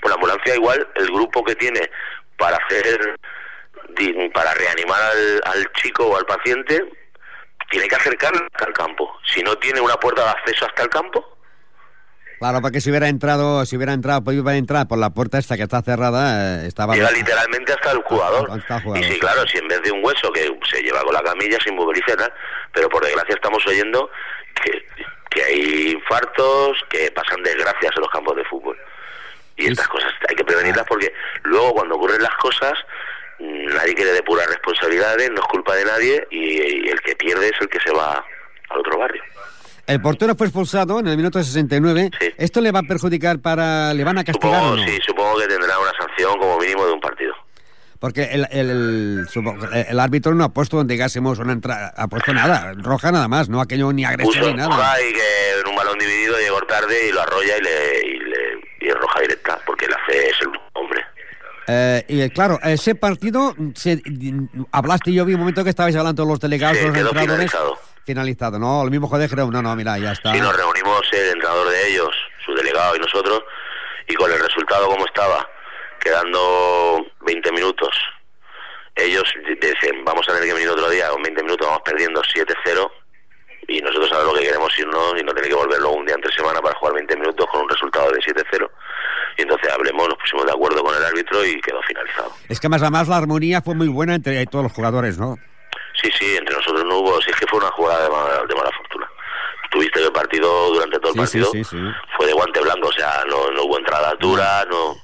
pues 0.00 0.10
la 0.10 0.14
ambulancia 0.14 0.54
igual, 0.54 0.86
el 0.94 1.06
grupo 1.06 1.42
que 1.44 1.54
tiene 1.54 1.90
para 2.36 2.56
hacer 2.58 3.16
para 4.34 4.52
reanimar 4.54 5.00
al, 5.00 5.40
al 5.44 5.72
chico 5.72 6.06
o 6.06 6.16
al 6.18 6.26
paciente 6.26 6.82
tiene 7.70 7.88
que 7.88 7.94
acercarlo 7.94 8.46
hasta 8.52 8.66
el 8.68 8.74
campo. 8.74 9.18
Si 9.24 9.42
no 9.42 9.56
tiene 9.56 9.80
una 9.80 9.96
puerta 9.96 10.22
de 10.22 10.30
acceso 10.30 10.66
hasta 10.66 10.82
el 10.82 10.90
campo, 10.90 11.35
Claro, 12.38 12.60
porque 12.60 12.80
si 12.80 12.90
hubiera 12.90 13.08
entrado, 13.08 13.64
si 13.64 13.76
hubiera 13.76 13.94
entrado, 13.94 14.22
pues 14.22 14.36
iba 14.36 14.50
a 14.52 14.56
entrar 14.56 14.86
por 14.86 14.98
la 14.98 15.10
puerta 15.10 15.38
esta 15.38 15.56
que 15.56 15.62
está 15.62 15.80
cerrada, 15.80 16.62
eh, 16.62 16.66
estaba... 16.66 16.94
llega 16.94 17.10
literalmente 17.10 17.72
hasta 17.72 17.92
el 17.92 18.02
jugador. 18.02 18.50
Hasta 18.50 18.76
el 18.76 18.82
jugador. 18.82 19.04
Y 19.04 19.12
sí, 19.12 19.18
claro, 19.18 19.46
si 19.46 19.58
en 19.58 19.68
vez 19.68 19.80
de 19.82 19.90
un 19.90 20.04
hueso 20.04 20.30
que 20.32 20.50
se 20.70 20.82
lleva 20.82 21.02
con 21.02 21.14
la 21.14 21.22
camilla 21.22 21.56
se 21.62 21.70
inmoviliza 21.70 22.12
y 22.12 22.16
tal, 22.16 22.32
pero 22.72 22.88
por 22.90 23.02
desgracia 23.02 23.34
estamos 23.34 23.66
oyendo 23.66 24.10
que, 24.62 24.86
que 25.30 25.42
hay 25.42 25.90
infartos, 25.92 26.78
que 26.90 27.10
pasan 27.12 27.42
desgracias 27.42 27.92
en 27.96 28.02
los 28.02 28.10
campos 28.10 28.36
de 28.36 28.44
fútbol. 28.44 28.76
Y 29.56 29.68
estas 29.68 29.88
cosas 29.88 30.12
hay 30.28 30.36
que 30.36 30.44
prevenirlas 30.44 30.84
porque 30.86 31.14
luego 31.44 31.72
cuando 31.72 31.94
ocurren 31.94 32.22
las 32.22 32.34
cosas 32.36 32.74
mm, 33.38 33.74
nadie 33.74 33.94
quiere 33.94 34.12
depurar 34.12 34.46
responsabilidades, 34.50 35.30
no 35.30 35.40
es 35.40 35.46
culpa 35.46 35.74
de 35.74 35.86
nadie 35.86 36.26
y, 36.30 36.84
y 36.86 36.88
el 36.90 37.00
que 37.00 37.16
pierde 37.16 37.48
es 37.48 37.60
el 37.62 37.68
que 37.70 37.80
se 37.80 37.92
va 37.92 38.22
al 38.68 38.78
otro 38.78 38.98
barrio. 38.98 39.22
El 39.86 40.00
portero 40.00 40.34
fue 40.34 40.46
expulsado 40.48 40.98
en 41.00 41.06
el 41.06 41.16
minuto 41.16 41.42
69. 41.42 42.10
Sí. 42.20 42.26
¿Esto 42.38 42.60
le 42.60 42.72
va 42.72 42.80
a 42.80 42.82
perjudicar 42.82 43.38
para... 43.38 43.94
¿Le 43.94 44.02
van 44.04 44.18
a 44.18 44.24
castigar 44.24 44.60
Supongo, 44.60 44.72
o 44.74 44.76
no? 44.76 44.84
sí, 44.84 44.98
supongo 45.06 45.38
que 45.38 45.46
tendrá 45.46 45.78
una 45.78 45.92
sanción 45.98 46.38
como 46.38 46.58
mínimo 46.58 46.86
de 46.86 46.92
un 46.92 47.00
partido. 47.00 47.32
Porque 48.00 48.24
el, 48.24 48.46
el, 48.50 48.70
el- 48.70 49.86
el 49.88 50.00
árbitro 50.00 50.34
no 50.34 50.44
ha 50.44 50.48
puesto 50.50 50.76
donde 50.76 50.94
digásemos 50.94 51.38
una 51.38 51.52
entrada, 51.54 51.94
ha 51.96 52.08
puesto 52.08 52.32
nada, 52.34 52.74
roja 52.76 53.10
nada 53.10 53.26
más, 53.26 53.48
no 53.48 53.60
aquello 53.60 53.90
ni 53.92 54.04
agresión 54.04 54.50
ni 54.50 54.54
nada. 54.54 54.68
roja 54.76 55.00
y 55.00 55.12
que 55.14 55.60
en 55.62 55.68
un 55.70 55.76
balón 55.76 55.98
dividido 55.98 56.36
llegó 56.38 56.60
tarde 56.62 57.08
y 57.08 57.12
lo 57.12 57.22
arrolla 57.22 57.56
y 57.56 57.62
le, 57.62 58.06
y 58.08 58.18
le 58.18 58.36
y 58.88 58.90
roja 58.92 59.20
directa 59.20 59.58
porque 59.64 59.86
la 59.88 59.96
hace 59.96 60.28
es 60.28 60.36
el 60.42 60.48
hombre. 60.74 61.00
Eh, 61.68 62.04
y 62.08 62.30
claro, 62.30 62.58
ese 62.62 62.94
partido, 62.96 63.54
se, 63.74 64.02
hablaste 64.72 65.12
yo 65.12 65.24
vi 65.24 65.32
un 65.34 65.40
momento 65.40 65.64
que 65.64 65.70
estabais 65.70 65.96
hablando 65.96 66.24
los 66.26 66.38
delegados, 66.38 66.76
Sí, 66.76 66.84
los 66.84 66.94
entrenadores. 66.96 67.50
finalizado. 67.50 67.78
Finalizado, 68.06 68.56
¿no? 68.60 68.84
El 68.84 68.90
mismo 68.92 69.08
joder 69.08 69.28
creo, 69.28 69.50
no, 69.50 69.60
no, 69.60 69.74
mira, 69.74 69.98
ya 69.98 70.12
está. 70.12 70.36
Y 70.36 70.40
nos 70.40 70.56
reunimos 70.56 71.02
el 71.10 71.32
entrenador 71.32 71.68
de 71.68 71.88
ellos, 71.90 72.10
su 72.44 72.54
delegado 72.54 72.94
y 72.94 73.00
nosotros, 73.00 73.42
y 74.06 74.14
con 74.14 74.30
el 74.30 74.38
resultado 74.38 74.86
como 74.86 75.04
estaba, 75.06 75.44
quedando 75.98 77.04
20 77.22 77.50
minutos, 77.50 77.90
ellos 78.94 79.24
dicen, 79.60 80.04
vamos 80.04 80.24
a 80.28 80.32
tener 80.34 80.48
que 80.48 80.54
venir 80.54 80.68
otro 80.68 80.88
día, 80.88 81.08
con 81.08 81.20
20 81.20 81.42
minutos 81.42 81.66
vamos 81.66 81.82
perdiendo 81.84 82.22
7-0, 82.22 82.90
y 83.66 83.80
nosotros 83.80 84.08
sabemos 84.08 84.34
lo 84.34 84.38
que 84.38 84.46
queremos 84.46 84.78
irnos 84.78 85.14
y 85.20 85.24
no 85.24 85.34
tener 85.34 85.50
que 85.50 85.56
volver 85.56 85.80
luego 85.80 85.96
un 85.96 86.06
día 86.06 86.14
entre 86.14 86.32
semana 86.32 86.60
para 86.60 86.78
jugar 86.78 86.94
20 86.94 87.16
minutos 87.16 87.46
con 87.50 87.62
un 87.62 87.68
resultado 87.68 88.12
de 88.12 88.20
7-0. 88.20 88.70
Y 89.38 89.42
entonces 89.42 89.68
hablemos, 89.72 90.08
nos 90.08 90.18
pusimos 90.18 90.46
de 90.46 90.52
acuerdo 90.52 90.84
con 90.84 90.94
el 90.94 91.04
árbitro 91.04 91.44
y 91.44 91.60
quedó 91.60 91.82
finalizado. 91.82 92.30
Es 92.48 92.60
que 92.60 92.68
más 92.68 92.82
además 92.82 93.08
la 93.08 93.16
armonía 93.16 93.62
fue 93.62 93.74
muy 93.74 93.88
buena 93.88 94.14
entre 94.14 94.46
todos 94.46 94.62
los 94.62 94.72
jugadores, 94.72 95.18
¿no? 95.18 95.36
Sí, 96.02 96.10
sí, 96.18 96.36
entre 96.36 96.54
nosotros 96.54 96.84
no 96.84 96.98
hubo, 96.98 97.20
si 97.22 97.30
es 97.30 97.36
que 97.36 97.46
fue 97.46 97.58
una 97.58 97.70
jugada 97.70 98.04
de 98.04 98.10
mala, 98.10 98.42
de 98.48 98.54
mala 98.54 98.70
fortuna. 98.76 99.06
Tuviste 99.70 100.02
el 100.02 100.12
partido, 100.12 100.70
durante 100.72 100.98
todo 100.98 101.08
el 101.08 101.14
Sí, 101.14 101.18
partido, 101.40 101.50
sí, 101.52 101.64
sí. 101.64 101.76
fue 102.16 102.26
de 102.26 102.32
guante 102.32 102.60
blanco, 102.60 102.88
o 102.88 102.92
sea, 102.92 103.24
no, 103.28 103.50
no 103.50 103.64
hubo 103.64 103.78
entrada 103.78 104.10
altura, 104.10 104.64
no... 104.70 104.94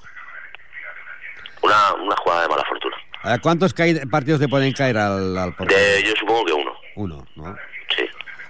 Una, 1.63 1.95
una 1.95 2.17
jugada 2.17 2.43
de 2.43 2.49
mala 2.49 2.65
fortuna. 2.69 2.97
Eh, 3.25 3.39
¿Cuántos 3.41 3.73
partidos 4.11 4.41
le 4.41 4.49
pueden 4.49 4.73
caer 4.73 4.99
al, 4.99 5.37
al? 5.39 5.55
De, 5.61 6.03
yo 6.05 6.13
supongo 6.19 6.45
que 6.45 6.53
uno, 6.53 6.73
Uno, 6.97 7.25
¿no? 7.37 7.57
sí. 7.97 8.05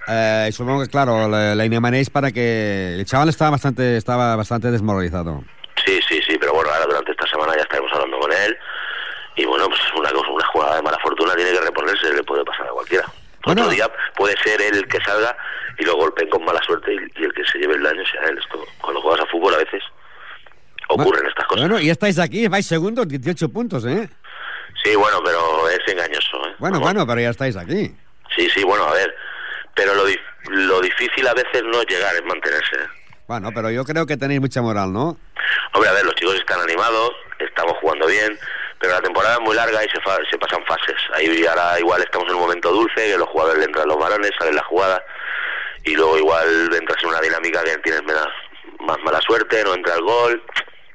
Eh, 0.07 0.49
supongo 0.51 0.81
que, 0.83 0.89
claro, 0.89 1.27
la, 1.29 1.53
la 1.55 1.65
Inemanéis 1.65 2.09
para 2.09 2.31
que... 2.31 2.95
El 2.97 3.05
chaval 3.05 3.29
estaba 3.29 3.51
bastante, 3.51 3.97
estaba 3.97 4.35
bastante 4.35 4.71
desmoralizado. 4.71 5.43
Sí, 5.85 5.99
sí, 6.07 6.19
sí, 6.27 6.37
pero 6.39 6.53
bueno, 6.53 6.71
ahora 6.71 6.85
durante 6.87 7.11
esta 7.11 7.27
semana 7.27 7.55
ya 7.55 7.61
estaremos 7.61 7.91
hablando 7.93 8.17
con 8.19 8.31
él. 8.31 8.57
Y 9.35 9.45
bueno, 9.45 9.67
pues 9.67 9.79
una, 9.97 10.11
cosa- 10.11 10.29
una 10.29 10.45
jugada 10.47 10.75
de 10.77 10.81
mala 10.83 10.97
fortuna 11.01 11.35
tiene 11.35 11.51
que 11.51 11.61
reponerse, 11.61 12.13
le 12.13 12.23
puede 12.23 12.43
pasar 12.45 12.67
a 12.67 12.71
cualquiera. 12.71 13.05
Bueno. 13.45 13.63
Otro 13.63 13.73
día 13.73 13.91
puede 14.15 14.35
ser 14.43 14.61
él 14.61 14.75
el 14.77 14.87
que 14.87 14.99
salga 15.03 15.35
y 15.77 15.83
lo 15.85 15.95
golpeen 15.95 16.29
con 16.29 16.45
mala 16.45 16.59
suerte 16.65 16.93
y, 16.93 17.21
y 17.21 17.23
el 17.25 17.33
que 17.33 17.43
se 17.45 17.57
lleve 17.57 17.75
el 17.75 17.83
daño 17.83 18.03
sea 18.05 18.21
él. 18.29 18.37
Esto, 18.37 18.63
cuando 18.79 19.01
juegas 19.01 19.21
a 19.25 19.31
fútbol 19.31 19.53
a 19.55 19.57
veces 19.57 19.81
ocurren 20.89 21.25
estas 21.27 21.45
cosas. 21.47 21.67
Bueno, 21.67 21.79
y 21.79 21.89
estáis 21.89 22.19
aquí, 22.19 22.47
vais 22.47 22.65
segundos, 22.65 23.07
18 23.07 23.49
puntos, 23.49 23.85
¿eh? 23.85 24.09
Sí, 24.83 24.95
bueno, 24.95 25.21
pero 25.23 25.69
es 25.69 25.79
engañoso. 25.87 26.37
¿eh? 26.47 26.55
Bueno, 26.59 26.77
No, 26.77 26.81
bueno, 26.81 27.07
pero 27.07 27.21
ya 27.21 27.29
estáis 27.29 27.55
aquí. 27.57 27.95
Sí, 28.35 28.49
sí, 28.49 28.63
bueno, 28.63 28.85
a 28.85 28.93
ver. 28.93 29.15
Pero 29.75 29.93
lo, 29.95 30.03
lo 30.49 30.81
difícil 30.81 31.27
a 31.27 31.33
veces 31.33 31.63
no 31.63 31.81
es 31.81 31.87
llegar, 31.87 32.13
es 32.15 32.23
mantenerse. 32.25 32.75
¿eh? 32.75 32.87
Bueno, 33.27 33.49
pero 33.53 33.71
yo 33.71 33.83
creo 33.85 34.05
que 34.05 34.17
tenéis 34.17 34.39
mucha 34.41 34.61
moral, 34.61 34.91
¿no? 34.93 35.17
Hombre, 35.73 35.89
a 35.89 35.93
ver, 35.93 36.05
los 36.05 36.15
chicos 36.15 36.35
están 36.35 36.59
animados, 36.61 37.11
estamos 37.39 37.73
jugando 37.81 38.05
bien, 38.07 38.37
pero 38.83 38.95
la 38.95 39.01
temporada 39.01 39.35
es 39.35 39.39
muy 39.39 39.55
larga 39.55 39.81
y 39.85 39.87
se, 39.87 40.01
fa- 40.01 40.17
se 40.29 40.37
pasan 40.37 40.61
fases. 40.65 40.97
Ahí 41.15 41.45
ahora 41.45 41.79
igual 41.79 42.01
estamos 42.01 42.27
en 42.27 42.35
un 42.35 42.41
momento 42.41 42.69
dulce, 42.69 42.95
que 43.11 43.17
los 43.17 43.29
jugadores 43.29 43.59
le 43.59 43.65
entran 43.65 43.87
los 43.87 43.97
balones, 43.97 44.29
salen 44.37 44.55
la 44.57 44.63
jugada, 44.65 45.01
y 45.85 45.95
luego 45.95 46.17
igual 46.17 46.69
entras 46.77 47.01
en 47.01 47.07
una 47.09 47.21
dinámica 47.21 47.63
que 47.63 47.77
tienes 47.77 48.03
menos, 48.03 48.27
más 48.81 48.97
mala 49.05 49.21
suerte, 49.21 49.63
no 49.63 49.73
entra 49.73 49.95
el 49.95 50.01
gol. 50.01 50.43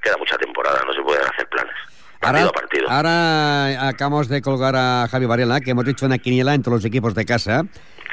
Queda 0.03 0.19
mucha 0.19 0.37
temporada, 0.37 0.83
no 0.87 0.93
se 0.93 1.01
pueden 1.01 1.23
hacer 1.33 1.49
planes. 1.49 1.75
Partido 2.21 2.49
Ahora, 2.49 2.51
a 2.51 2.53
partido. 2.53 2.91
ahora 2.91 3.89
acabamos 3.89 4.29
de 4.29 4.43
colgar 4.43 4.75
a 4.77 5.07
Javi 5.11 5.25
Varela, 5.25 5.61
que 5.63 5.71
hemos 5.71 5.89
hecho 5.89 6.05
una 6.05 6.19
quiniela 6.19 6.53
entre 6.53 6.71
los 6.73 6.85
equipos 6.85 7.15
de 7.15 7.25
casa, 7.25 7.63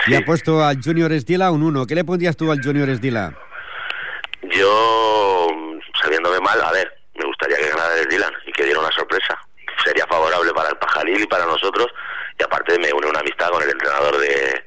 y 0.07 0.15
ha 0.15 0.21
puesto 0.23 0.63
al 0.63 0.81
Junior 0.81 1.11
Esdila 1.11 1.51
un 1.51 1.63
1. 1.63 1.85
¿Qué 1.85 1.95
le 1.95 2.05
pondrías 2.05 2.38
tú 2.38 2.49
al 2.51 2.61
Junior 2.63 2.88
Esdila? 2.89 3.33
Yo, 4.43 5.47
sabiéndome 6.01 6.39
mal, 6.39 6.61
a 6.61 6.71
ver, 6.71 6.91
me 7.15 7.25
gustaría 7.25 7.57
que 7.57 7.67
ganara 7.69 7.97
el 7.99 8.07
Dylan 8.07 8.33
y 8.45 8.51
que 8.51 8.63
diera 8.63 8.79
una 8.79 8.91
sorpresa. 8.91 9.38
Sería 9.85 10.05
favorable 10.07 10.51
para 10.53 10.69
el 10.69 10.77
Pajalil 10.77 11.21
y 11.21 11.27
para 11.27 11.45
nosotros. 11.45 11.87
Y 12.39 12.43
aparte 12.43 12.77
me 12.79 12.91
une 12.91 13.07
una 13.07 13.19
amistad 13.21 13.49
con 13.49 13.63
el 13.63 13.69
entrenador 13.69 14.17
de, 14.17 14.65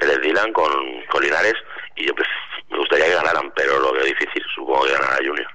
del 0.00 0.20
Dylan, 0.22 0.52
con, 0.52 0.72
con 1.10 1.22
Linares. 1.22 1.54
Y 1.96 2.06
yo 2.06 2.14
pues, 2.14 2.26
me 2.70 2.78
gustaría 2.78 3.06
que 3.06 3.14
ganaran, 3.14 3.52
pero 3.54 3.78
lo 3.78 3.92
veo 3.92 4.04
difícil. 4.04 4.42
Supongo 4.54 4.84
que 4.86 4.92
ganará 4.94 5.16
Junior. 5.18 5.46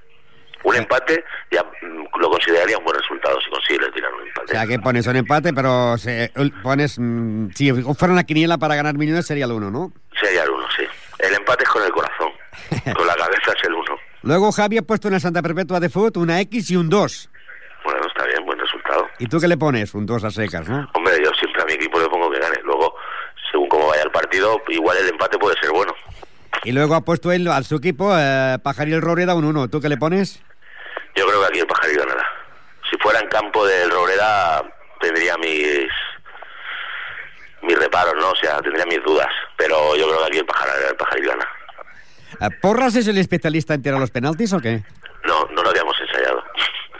Un 0.61 0.75
empate 0.75 1.23
ya 1.51 1.63
mm, 1.63 2.19
lo 2.19 2.29
consideraría 2.29 2.77
un 2.77 2.83
buen 2.83 2.97
resultado 2.99 3.39
si 3.41 3.49
consigue 3.49 3.85
el 3.85 3.91
Dylan 3.93 4.13
un 4.13 4.19
O 4.21 4.23
empate. 4.27 4.51
sea, 4.51 4.67
que 4.67 4.77
pones 4.79 5.07
un 5.07 5.15
empate, 5.15 5.53
pero 5.53 5.97
se- 5.97 6.31
pones... 6.61 6.97
mm, 6.99 7.51
si 7.55 7.71
fuera 7.73 8.13
una 8.13 8.25
quiniela 8.25 8.57
para 8.57 8.75
ganar 8.75 8.95
millones 8.95 9.25
sería 9.25 9.45
el 9.45 9.53
1, 9.53 9.71
¿no? 9.71 9.91
Sería 10.19 10.43
el 10.43 10.49
uno, 10.49 10.67
sí. 10.77 10.83
El 11.19 11.33
empate 11.33 11.63
es 11.63 11.69
con 11.69 11.81
el 11.83 11.91
corazón. 11.91 12.29
con 12.95 13.07
la 13.07 13.15
cabeza 13.15 13.53
es 13.57 13.63
el 13.63 13.73
uno. 13.73 13.97
Luego 14.21 14.51
Javi 14.51 14.77
ha 14.77 14.81
puesto 14.81 15.07
una 15.07 15.19
Santa 15.21 15.41
Perpetua 15.41 15.79
de 15.79 15.89
Foot, 15.89 16.17
una 16.17 16.41
X 16.41 16.71
y 16.71 16.75
un 16.75 16.89
2. 16.89 17.29
¿Y 19.19 19.27
tú 19.27 19.39
qué 19.39 19.47
le 19.47 19.57
pones? 19.57 19.93
Un 19.93 20.05
2 20.05 20.23
a 20.23 20.31
secas, 20.31 20.67
¿no? 20.67 20.89
Hombre, 20.93 21.13
yo 21.23 21.31
siempre 21.37 21.61
a 21.61 21.65
mi 21.65 21.73
equipo 21.73 21.99
le 21.99 22.07
pongo 22.07 22.31
que 22.31 22.39
gane. 22.39 22.55
Luego, 22.63 22.95
según 23.51 23.67
cómo 23.67 23.87
vaya 23.87 24.03
el 24.03 24.11
partido, 24.11 24.61
igual 24.69 24.97
el 24.97 25.09
empate 25.09 25.37
puede 25.37 25.59
ser 25.59 25.71
bueno. 25.71 25.93
Y 26.63 26.71
luego 26.71 26.95
ha 26.95 27.01
puesto 27.01 27.31
él 27.31 27.47
a 27.47 27.61
su 27.63 27.75
equipo, 27.75 28.11
eh, 28.17 28.57
Pajaril 28.63 29.01
Roreda, 29.01 29.35
un 29.35 29.45
1. 29.45 29.69
¿Tú 29.69 29.81
qué 29.81 29.89
le 29.89 29.97
pones? 29.97 30.41
Yo 31.15 31.25
creo 31.27 31.41
que 31.41 31.47
aquí 31.47 31.59
el 31.59 31.67
Pajaril 31.67 31.97
ganará. 31.97 32.25
Si 32.89 32.97
fuera 32.97 33.19
en 33.19 33.27
campo 33.27 33.65
del 33.65 33.89
Robreda, 33.91 34.63
tendría 34.99 35.37
mis 35.37 35.87
mis 37.61 37.77
reparos, 37.77 38.15
¿no? 38.15 38.31
O 38.31 38.35
sea, 38.35 38.61
tendría 38.61 38.85
mis 38.85 39.03
dudas. 39.03 39.27
Pero 39.57 39.95
yo 39.95 40.07
creo 40.07 40.19
que 40.19 40.25
aquí 40.27 40.37
el 40.39 40.45
Pajaril, 40.45 40.85
el 40.89 40.95
Pajaril 40.95 41.27
gana. 41.27 41.47
Eh, 42.41 42.57
¿Porras 42.61 42.95
es 42.95 43.07
el 43.07 43.17
especialista 43.17 43.73
en 43.73 43.81
tirar 43.81 43.99
los 43.99 44.11
penaltis 44.11 44.53
o 44.53 44.59
qué? 44.59 44.83
No, 45.25 45.45
no 45.53 45.63
lo. 45.63 45.69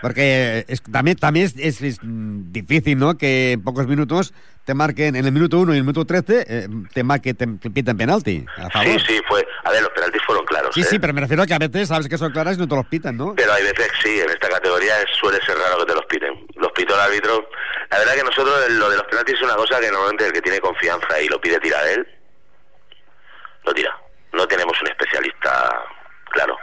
Porque 0.02 0.66
es- 0.68 0.82
también, 0.84 1.18
también 1.18 1.46
es, 1.48 1.56
es- 1.58 1.82
es, 1.82 2.00
mm, 2.02 2.52
difícil, 2.52 2.98
¿no? 2.98 3.18
Que 3.18 3.54
en 3.54 3.64
pocos 3.64 3.86
minutos 3.88 4.34
te 4.66 4.74
marquen, 4.74 5.16
en 5.16 5.26
el 5.26 5.32
minuto 5.32 5.58
1 5.60 5.74
y 5.74 5.78
el 5.78 5.84
minuto 5.84 6.06
13, 6.06 6.46
eh, 6.48 6.68
te 6.94 7.04
marquen, 7.04 7.36
te, 7.36 7.48
te 7.48 7.70
piten 7.72 7.98
penalti. 7.98 8.46
A 8.58 8.70
favor. 8.70 8.88
Sí, 8.88 9.00
sí, 9.08 9.22
fue... 9.28 9.46
A 9.64 9.72
ver, 9.72 9.82
los 9.82 9.92
penaltis 9.92 10.22
fueron 10.26 10.46
claros, 10.46 10.74
Sí, 10.76 10.82
¿eh? 10.82 10.84
sí, 10.84 11.00
pero 11.00 11.14
me 11.14 11.22
refiero 11.22 11.42
a 11.44 11.48
que 11.48 11.54
a 11.54 11.58
veces 11.60 11.88
sabes 11.88 12.08
que 12.08 12.18
son 12.18 12.32
claras 12.32 12.56
y 12.58 12.60
no 12.60 12.68
te 12.68 12.76
los 12.76 12.86
pitan, 12.86 13.18
¿no? 13.18 13.34
Pero 13.36 13.52
hay 13.52 13.64
veces 13.64 13.90
sí, 14.04 14.20
en 14.20 14.30
esta 14.30 14.48
categoría 14.48 14.94
suele 15.20 15.40
ser 15.46 15.58
raro 15.58 15.80
que 15.80 15.86
te 15.86 15.96
los 15.96 16.06
piten. 16.06 16.46
Los 16.56 16.72
pitó 16.72 16.94
el 16.96 17.02
árbitro. 17.02 17.50
La 17.90 17.98
verdad 17.98 18.14
que 18.14 18.24
nosotros 18.24 18.70
lo 18.70 18.90
de 18.90 18.98
los 18.98 19.06
penaltis 19.08 19.36
es 19.36 19.42
una 19.42 19.56
cosa 19.56 19.80
que 19.80 19.88
normalmente 19.92 20.28
el 20.28 20.34
que 20.34 20.42
tiene 20.42 20.60
confianza 20.60 21.20
y 21.22 21.28
lo 21.28 21.42
pide 21.42 21.60
tirar 21.60 21.86
él, 21.88 22.08
lo 23.66 23.74
tira. 23.74 23.96
No 24.34 24.48
tenemos 24.48 24.80
un 24.82 24.88
especialista, 24.88 25.84
claro. 26.32 26.56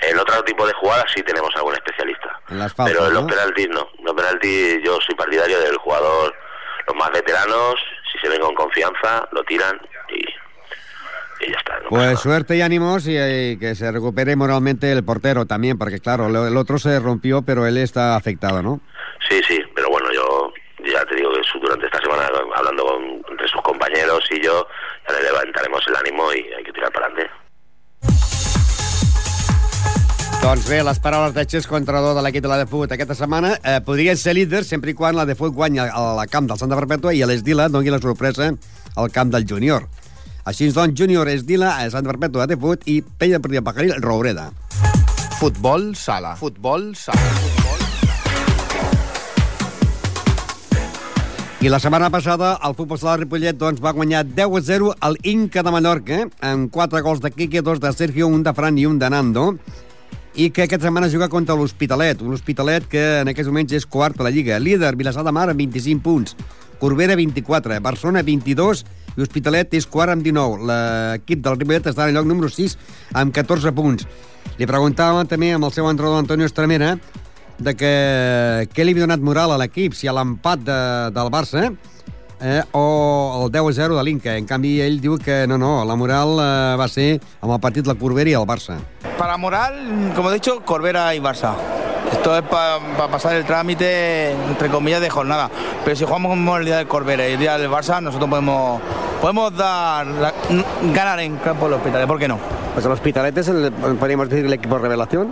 En 0.00 0.18
otro 0.18 0.42
tipo 0.44 0.66
de 0.66 0.72
jugadas 0.74 1.04
sí 1.14 1.22
tenemos 1.22 1.50
algún 1.56 1.74
especialista. 1.74 2.37
En 2.50 2.58
las 2.58 2.72
faltas, 2.74 2.94
Pero 2.96 3.08
en 3.08 3.14
los 3.14 3.22
¿no? 3.24 3.28
penaltis 3.28 3.68
no. 3.68 3.88
Los 4.02 4.14
penaltis 4.14 4.80
yo 4.84 4.98
soy 5.06 5.14
partidario 5.14 5.60
del 5.60 5.76
jugador, 5.76 6.34
los 6.86 6.96
más 6.96 7.10
veteranos, 7.10 7.74
si 8.12 8.18
se 8.18 8.28
ven 8.28 8.40
con 8.40 8.54
confianza, 8.54 9.28
lo 9.32 9.42
tiran 9.44 9.78
y, 10.08 10.20
y 11.44 11.50
ya 11.52 11.58
está. 11.58 11.78
no 11.80 11.88
Pues 11.90 12.18
suerte 12.20 12.56
y 12.56 12.62
ánimos 12.62 13.06
y, 13.06 13.16
eh, 13.16 13.56
que 13.60 13.74
se 13.74 13.90
recupere 13.92 14.34
moralmente 14.36 14.90
el 14.90 15.04
portero 15.04 15.46
también, 15.46 15.76
porque 15.78 16.00
claro, 16.00 16.28
lo- 16.28 16.46
el 16.46 16.56
otro 16.56 16.78
se 16.78 16.98
rompió, 17.00 17.42
pero 17.42 17.66
él 17.66 17.76
está 17.76 18.16
afectado, 18.16 18.62
¿no? 18.62 18.80
Sí, 19.28 19.40
sí, 19.46 19.60
pero 19.74 19.88
bueno, 19.90 20.08
yo 20.12 20.52
ya 20.84 21.04
te 21.04 21.16
digo 21.16 21.30
que 21.32 21.40
durante 21.60 21.86
esta 21.86 22.00
semana, 22.00 22.28
hablando 22.54 22.84
con, 22.86 23.02
entre 23.30 23.48
sus 23.48 23.60
compañeros 23.62 24.24
y 24.30 24.40
yo, 24.40 24.66
ya 25.06 25.14
le 25.16 25.22
levantaremos 25.24 25.86
el 25.88 25.96
ánimo 25.96 26.32
y 26.32 26.38
hay 26.54 26.64
que 26.64 26.72
tirar 26.72 26.90
para 26.92 27.06
adelante. 27.06 27.30
Doncs 30.38 30.68
bé, 30.70 30.78
les 30.86 30.98
paraules 31.02 31.34
de 31.34 31.42
Xesco, 31.50 31.74
entrenador 31.76 32.14
de 32.14 32.22
l'equip 32.22 32.44
de 32.44 32.50
la 32.50 32.60
de 32.60 32.66
Fut 32.70 32.92
aquesta 32.94 33.16
setmana, 33.18 33.56
eh, 33.58 33.80
podrien 33.84 34.16
ser 34.16 34.36
líders 34.38 34.68
sempre 34.70 34.92
i 34.92 34.94
quan 34.94 35.16
la 35.18 35.24
de 35.26 35.34
Fut 35.34 35.52
guanya 35.52 35.88
a 35.90 36.02
la 36.14 36.26
camp 36.30 36.46
del 36.46 36.60
Santa 36.60 36.78
Perpètua 36.78 37.12
i 37.12 37.24
l'Esdila 37.26 37.66
doni 37.68 37.90
la 37.90 37.98
sorpresa 37.98 38.52
al 38.94 39.10
camp 39.10 39.32
del 39.34 39.44
júnior. 39.50 39.88
Així 40.44 40.70
doncs, 40.70 40.94
júnior 40.94 41.28
Esdila, 41.28 41.74
a 41.82 41.90
Santa 41.90 42.14
Perpètua 42.14 42.46
de 42.46 42.56
Fut 42.56 42.86
i 42.86 43.02
Pella 43.02 43.40
per 43.42 43.64
Pajaril, 43.66 43.98
Roureda. 44.00 44.52
Futbol 45.40 45.96
sala. 45.96 46.36
Futbol 46.36 46.94
sala. 46.94 47.18
Futbol 47.42 47.58
I 51.58 51.66
la 51.66 51.80
setmana 51.82 52.06
passada 52.14 52.52
el 52.62 52.76
futbol 52.78 53.00
sala 53.02 53.16
Ripollet 53.18 53.56
doncs, 53.58 53.80
va 53.82 53.90
guanyar 53.90 54.22
10 54.22 54.54
a 54.54 54.60
0 54.62 54.92
al 55.02 55.16
Inca 55.26 55.64
de 55.66 55.72
Mallorca 55.74 56.20
amb 56.46 56.70
4 56.70 57.02
gols 57.02 57.18
de 57.20 57.32
Quique, 57.34 57.62
2 57.66 57.80
de 57.82 57.92
Sergio, 57.92 58.28
un 58.30 58.44
de 58.46 58.54
Fran 58.54 58.78
i 58.78 58.86
un 58.86 59.00
de 59.02 59.10
Nando 59.10 59.48
i 60.34 60.50
que 60.50 60.64
aquesta 60.64 60.86
setmana 60.88 61.08
juga 61.08 61.28
contra 61.28 61.56
l'Hospitalet, 61.56 62.22
un 62.22 62.34
Hospitalet 62.36 62.86
que 62.90 63.04
en 63.22 63.32
aquests 63.32 63.50
moments 63.50 63.74
és 63.74 63.86
quart 63.86 64.20
a 64.20 64.26
la 64.26 64.32
Lliga. 64.34 64.58
Líder, 64.60 64.94
Vilassar 64.96 65.24
de 65.26 65.32
Mar 65.32 65.48
amb 65.50 65.60
25 65.60 66.02
punts, 66.04 66.36
Corbera 66.78 67.16
24, 67.18 67.80
Barcelona 67.82 68.22
22 68.22 68.84
i 69.16 69.22
Hospitalet 69.24 69.74
és 69.74 69.86
quart 69.90 70.14
amb 70.14 70.22
19. 70.22 70.62
L'equip 70.68 71.42
del 71.42 71.58
Ripollet 71.58 71.90
està 71.90 72.06
en 72.06 72.14
lloc 72.14 72.28
número 72.28 72.50
6 72.52 72.76
amb 73.18 73.34
14 73.34 73.72
punts. 73.74 74.06
Li 74.58 74.66
preguntàvem 74.66 75.26
també 75.30 75.52
amb 75.54 75.66
el 75.66 75.74
seu 75.74 75.88
entrenador 75.90 76.22
Antonio 76.22 76.46
Estremera 76.46 76.96
de 77.58 77.74
que 77.74 77.92
què 78.70 78.84
li 78.84 78.94
havia 78.94 79.08
donat 79.08 79.22
moral 79.24 79.52
a 79.52 79.58
l'equip, 79.58 79.96
si 79.98 80.06
a 80.06 80.14
l'empat 80.14 80.62
de, 80.62 80.78
del 81.14 81.30
Barça 81.34 81.64
eh, 81.66 81.72
o 82.72 83.44
el 83.46 83.52
10 83.52 83.64
a 83.64 83.72
0 83.72 83.96
de 83.96 84.04
l'Inca. 84.04 84.36
En 84.36 84.46
canvi, 84.46 84.80
ell 84.80 85.00
diu 85.00 85.18
que 85.18 85.46
no, 85.46 85.58
no, 85.58 85.84
la 85.84 85.96
moral 85.96 86.36
eh, 86.38 86.76
va 86.78 86.88
ser 86.88 87.20
amb 87.40 87.52
el 87.56 87.60
partit 87.60 87.86
la 87.86 87.94
Corbera 87.98 88.30
i 88.30 88.34
el 88.38 88.46
Barça. 88.46 88.78
Para 89.18 89.36
moral, 89.36 90.12
como 90.14 90.30
he 90.30 90.34
dicho, 90.34 90.60
Corbera 90.64 91.14
y 91.14 91.20
Barça. 91.20 91.54
Esto 92.12 92.36
es 92.38 92.42
para 92.42 92.78
pa 92.96 93.08
pasar 93.08 93.34
el 93.36 93.44
trámite, 93.44 94.32
entre 94.32 94.68
comillas, 94.70 95.00
de 95.02 95.10
jornada. 95.10 95.50
Pero 95.84 95.94
si 95.96 96.04
jugamos 96.04 96.30
como 96.30 96.56
el 96.56 96.64
día 96.64 96.78
del 96.78 96.86
Corbera 96.88 97.28
y 97.28 97.32
el 97.32 97.38
día 97.38 97.58
del 97.58 97.70
Barça, 97.70 98.00
nosotros 98.00 98.30
podemos, 98.30 98.80
podemos 99.20 99.54
dar 99.56 100.06
la- 100.06 100.32
ganar 100.94 101.20
en 101.20 101.36
campo 101.36 101.66
del 101.66 101.74
hospital. 101.74 102.06
¿Por 102.06 102.18
qué 102.18 102.28
no? 102.28 102.38
Pues 102.72 102.86
el 102.86 102.92
Hospitalet 102.92 103.36
es, 103.36 103.48
el, 103.48 103.72
podríamos 103.98 104.28
decir, 104.30 104.46
el 104.46 104.52
equipo 104.52 104.78
revelación. 104.78 105.28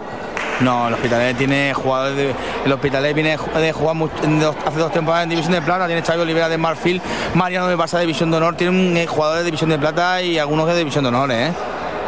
No, 0.60 0.88
el 0.88 0.94
Hospitalet 0.94 1.36
tiene 1.36 1.74
jugadores 1.74 2.16
de, 2.16 2.34
el 2.64 2.72
Hospitalet 2.72 3.14
viene 3.14 3.36
de 3.58 3.72
jugar 3.72 3.96
dos- 3.96 4.56
hace 4.66 4.78
dos 4.78 4.90
temporadas 4.92 5.24
en 5.24 5.30
División 5.30 5.52
de 5.52 5.60
Plata, 5.60 5.86
tiene 5.86 6.00
Xavi 6.02 6.20
Olivera 6.22 6.48
de 6.48 6.56
Marfil, 6.56 7.02
Mariano 7.34 7.66
de 7.68 7.76
Barça 7.76 7.94
de 7.96 8.00
División 8.00 8.30
de 8.30 8.38
Honor, 8.38 8.56
tiene 8.56 8.70
un 8.70 8.96
eh, 8.96 9.06
jugador 9.06 9.38
de 9.38 9.44
División 9.44 9.68
de 9.68 9.78
Plata 9.78 10.22
y 10.22 10.38
algunos 10.38 10.66
de 10.66 10.76
División 10.78 11.04
de 11.04 11.08
Honor, 11.08 11.30
¿eh? 11.30 11.52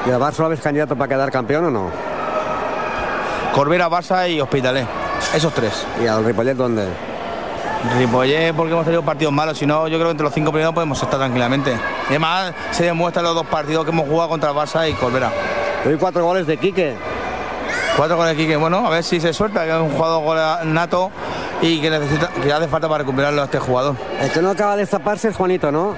¿Y 0.06 0.11
el 0.11 0.16
Barça 0.16 0.48
ves 0.48 0.61
candidato 0.61 0.96
para 0.96 1.08
quedar 1.08 1.30
campeón 1.30 1.66
o 1.66 1.70
no? 1.70 1.90
Corbera, 3.52 3.88
Barça 3.90 4.28
y 4.30 4.40
Hospitalet. 4.40 4.87
Esos 5.34 5.52
tres. 5.52 5.87
¿Y 6.02 6.06
al 6.06 6.24
Ripollet 6.24 6.54
dónde? 6.56 6.87
Ripollet 7.98 8.54
porque 8.54 8.72
hemos 8.72 8.84
tenido 8.84 9.02
partidos 9.02 9.32
malos, 9.32 9.58
si 9.58 9.66
no 9.66 9.87
yo 9.88 9.96
creo 9.98 10.06
que 10.08 10.12
entre 10.12 10.24
los 10.24 10.32
cinco 10.34 10.50
primeros 10.52 10.74
podemos 10.74 11.00
estar 11.02 11.18
tranquilamente. 11.18 11.72
Y 11.72 12.11
además 12.11 12.52
se 12.70 12.84
demuestran 12.84 13.24
los 13.24 13.34
dos 13.34 13.46
partidos 13.46 13.84
que 13.84 13.90
hemos 13.90 14.08
jugado 14.08 14.30
contra 14.30 14.50
el 14.50 14.56
Barça 14.56 14.88
y 14.88 14.94
Corbera. 14.94 15.30
Hoy 15.84 15.96
cuatro 15.96 16.24
goles 16.24 16.46
de 16.46 16.56
Quique. 16.56 16.94
Cuatro 17.98 18.16
con 18.16 18.28
el 18.28 18.37
Quique, 18.37 18.54
bueno, 18.54 18.87
a 18.87 18.90
ver 18.90 19.02
si 19.02 19.20
se 19.20 19.32
suelta, 19.32 19.64
que 19.64 19.70
es 19.70 19.80
un 19.80 19.90
jugador 19.90 20.64
nato 20.66 21.11
y 21.61 21.80
que 21.80 21.90
necesita, 21.90 22.28
que 22.28 22.52
hace 22.52 22.68
falta 22.68 22.88
para 22.88 22.98
recuperarlo 22.98 23.42
a 23.42 23.46
este 23.46 23.58
jugador. 23.58 23.96
El 24.22 24.30
que 24.30 24.40
no 24.40 24.50
acaba 24.50 24.76
de 24.76 24.82
destaparse 24.82 25.26
es 25.26 25.34
Juanito, 25.37 25.72
¿no? 25.72 25.96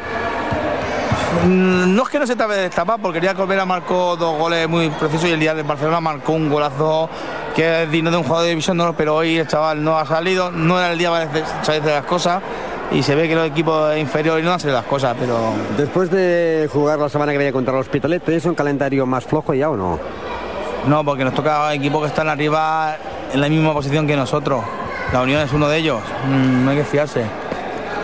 Mm, 1.45 1.95
No 1.95 2.03
es 2.05 2.09
que 2.09 2.19
no 2.19 2.27
se 2.27 2.37
trabe 2.37 2.57
de 2.57 2.63
destapar, 2.63 3.01
porque 3.03 3.19
el 3.19 3.21
día 3.21 3.33
de 3.33 3.37
Corbera 3.37 3.67
marcó 3.67 4.17
dos 4.17 4.39
goles 4.39 4.67
muy 4.67 4.89
precisos 4.89 5.29
y 5.29 5.33
el 5.33 5.41
día 5.41 5.55
de 5.55 5.63
Barcelona 5.63 6.01
marcó 6.01 6.33
un 6.33 6.49
golazo 6.49 7.11
que 7.55 7.83
es 7.83 7.91
digno 7.91 8.11
de 8.11 8.17
un 8.17 8.23
jugador 8.23 8.45
de 8.45 8.51
división, 8.51 8.79
no, 8.79 8.95
pero 8.95 9.17
hoy 9.17 9.37
el 9.37 9.47
chaval 9.47 9.85
no 9.85 9.99
ha 9.99 10.07
salido, 10.07 10.51
no 10.51 10.79
era 10.79 10.93
el 10.93 10.99
día 10.99 11.11
para 11.11 11.29
salir 11.63 11.83
de 11.83 11.91
las 11.91 12.07
cosas 12.07 12.43
y 12.93 13.03
se 13.03 13.15
ve 13.15 13.29
que 13.29 13.35
los 13.35 13.47
equipos 13.47 13.95
inferiores 13.99 14.43
no 14.43 14.55
hacen 14.55 14.73
las 14.73 14.87
cosas, 14.87 15.15
pero 15.21 15.37
Después 15.77 16.11
de 16.11 16.67
jugar 16.73 16.99
la 16.99 17.11
semana 17.11 17.33
que 17.33 17.37
viene 17.39 17.53
contra 17.53 17.75
el 17.75 17.81
Hospitalet, 17.81 18.25
¿tenéis 18.25 18.47
un 18.47 18.55
calendario 18.55 19.05
más 19.05 19.27
flojo 19.27 19.53
ya 19.53 19.69
o 19.69 19.77
no? 19.77 19.99
No, 20.87 21.05
porque 21.05 21.25
nos 21.25 21.35
toca 21.35 21.73
equipos 21.75 22.03
que 22.03 22.09
están 22.09 22.29
arriba 22.29 22.97
en 23.33 23.41
la 23.41 23.49
misma 23.49 23.73
posición 23.73 24.07
que 24.07 24.17
nosotros. 24.17 24.65
La 25.13 25.23
Unión 25.23 25.41
es 25.41 25.53
uno 25.53 25.69
de 25.69 25.79
ellos, 25.79 26.01
Mm, 26.27 26.65
no 26.65 26.71
hay 26.71 26.77
que 26.79 26.85
fiarse. 26.85 27.25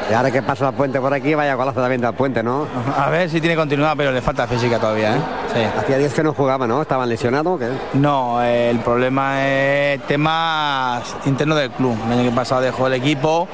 Y 0.09 0.15
ahora 0.15 0.31
que 0.31 0.41
pasa 0.41 0.69
el 0.69 0.75
puente 0.75 1.01
por 1.01 1.13
aquí, 1.13 1.35
vaya 1.35 1.55
golazo 1.55 1.81
también 1.81 2.01
del 2.01 2.15
puente, 2.15 2.41
¿no? 2.41 2.69
A 2.97 3.11
ver 3.11 3.29
si 3.29 3.41
tiene 3.41 3.57
continuidad, 3.57 3.95
pero 3.97 4.13
le 4.13 4.23
falta 4.23 4.47
física 4.47 4.79
todavía, 4.79 5.17
¿eh? 5.17 5.21
Sí. 5.53 5.61
Hacía 5.81 5.99
días 5.99 6.15
que 6.15 6.23
no 6.23 6.33
jugaba, 6.33 6.65
¿no? 6.69 6.81
¿Estaban 6.83 7.09
lesionados 7.09 7.55
o 7.57 7.59
qué? 7.59 7.69
No, 7.95 8.41
eh, 8.41 8.71
el 8.71 8.79
problema 8.81 9.45
es 9.45 10.01
temas 10.07 11.03
internos 11.25 11.59
del 11.59 11.71
club. 11.73 11.97
El 12.07 12.21
año 12.21 12.31
que 12.31 12.37
pasado 12.37 12.61
dejó 12.61 12.87
el 12.87 12.93
equipo 12.95 13.49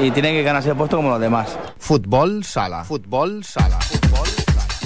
y 0.00 0.12
tiene 0.12 0.30
que 0.30 0.44
ganarse 0.44 0.70
el 0.70 0.76
puesto 0.76 0.96
como 0.96 1.10
los 1.10 1.20
demás. 1.20 1.58
Futbol 1.78 2.44
sala. 2.44 2.84
Futbol 2.84 3.42
sala. 3.42 3.76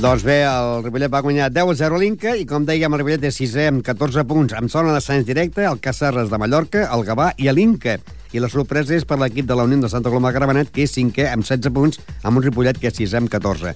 Doncs 0.00 0.22
bé, 0.24 0.38
el 0.48 0.78
Ripollet 0.80 1.10
va 1.12 1.20
guanyar 1.20 1.50
10 1.52 1.70
a 1.74 1.74
0 1.76 1.98
a 1.98 2.00
l'Inca 2.00 2.30
i, 2.32 2.46
com 2.48 2.64
dèiem, 2.64 2.94
el 2.96 3.02
Ripollet 3.02 3.24
és 3.28 3.36
sisè 3.36 3.66
amb 3.68 3.82
14 3.84 4.22
punts. 4.24 4.54
Amb 4.56 4.72
zona 4.72 4.94
d'ascens 4.94 5.26
directe, 5.28 5.66
el 5.68 5.76
Cacerres 5.84 6.30
de 6.32 6.38
Mallorca, 6.40 6.86
el 6.96 7.02
Gavà 7.04 7.26
i 7.36 7.50
l'Inca. 7.52 7.98
I 8.32 8.40
la 8.40 8.48
sorpresa 8.48 8.94
és 8.96 9.04
per 9.04 9.18
l'equip 9.20 9.44
de 9.44 9.58
la 9.58 9.66
Unió 9.68 9.76
de 9.82 9.90
Santa 9.92 10.08
Coloma 10.08 10.30
de 10.30 10.38
Gramenet, 10.38 10.70
que 10.72 10.86
és 10.86 10.94
cinquè 10.96 11.26
amb 11.28 11.44
16 11.44 11.74
punts, 11.76 12.00
amb 12.22 12.40
un 12.40 12.46
Ripollet 12.46 12.80
que 12.80 12.88
és 12.88 12.96
sisè 12.96 13.20
amb 13.20 13.28
14. 13.28 13.74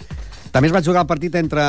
També 0.55 0.71
es 0.71 0.73
va 0.73 0.81
jugar 0.87 1.03
el 1.05 1.11
partit 1.11 1.37
entre 1.37 1.67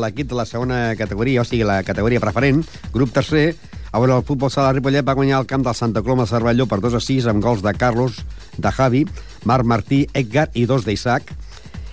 l'equip 0.00 0.30
de 0.30 0.38
la 0.40 0.46
segona 0.48 0.78
categoria, 0.96 1.42
o 1.42 1.44
sigui, 1.44 1.66
la 1.68 1.82
categoria 1.84 2.22
preferent, 2.24 2.62
grup 2.94 3.12
tercer, 3.12 3.50
a 3.92 4.00
veure, 4.00 4.16
el 4.16 4.24
futbol 4.24 4.48
sala 4.48 4.72
Ripollet 4.72 5.04
va 5.04 5.18
guanyar 5.18 5.42
el 5.42 5.50
camp 5.50 5.68
del 5.68 5.76
Santa 5.76 6.00
Coloma 6.00 6.24
de 6.24 6.32
Cervelló 6.32 6.64
per 6.70 6.80
2 6.80 6.96
a 6.96 7.02
6 7.04 7.28
amb 7.28 7.44
gols 7.44 7.60
de 7.60 7.76
Carlos, 7.76 8.24
de 8.56 8.72
Javi, 8.72 9.04
Marc 9.44 9.68
Martí, 9.68 10.06
Edgar 10.16 10.48
i 10.56 10.64
dos 10.64 10.88
d'Isaac 10.88 11.34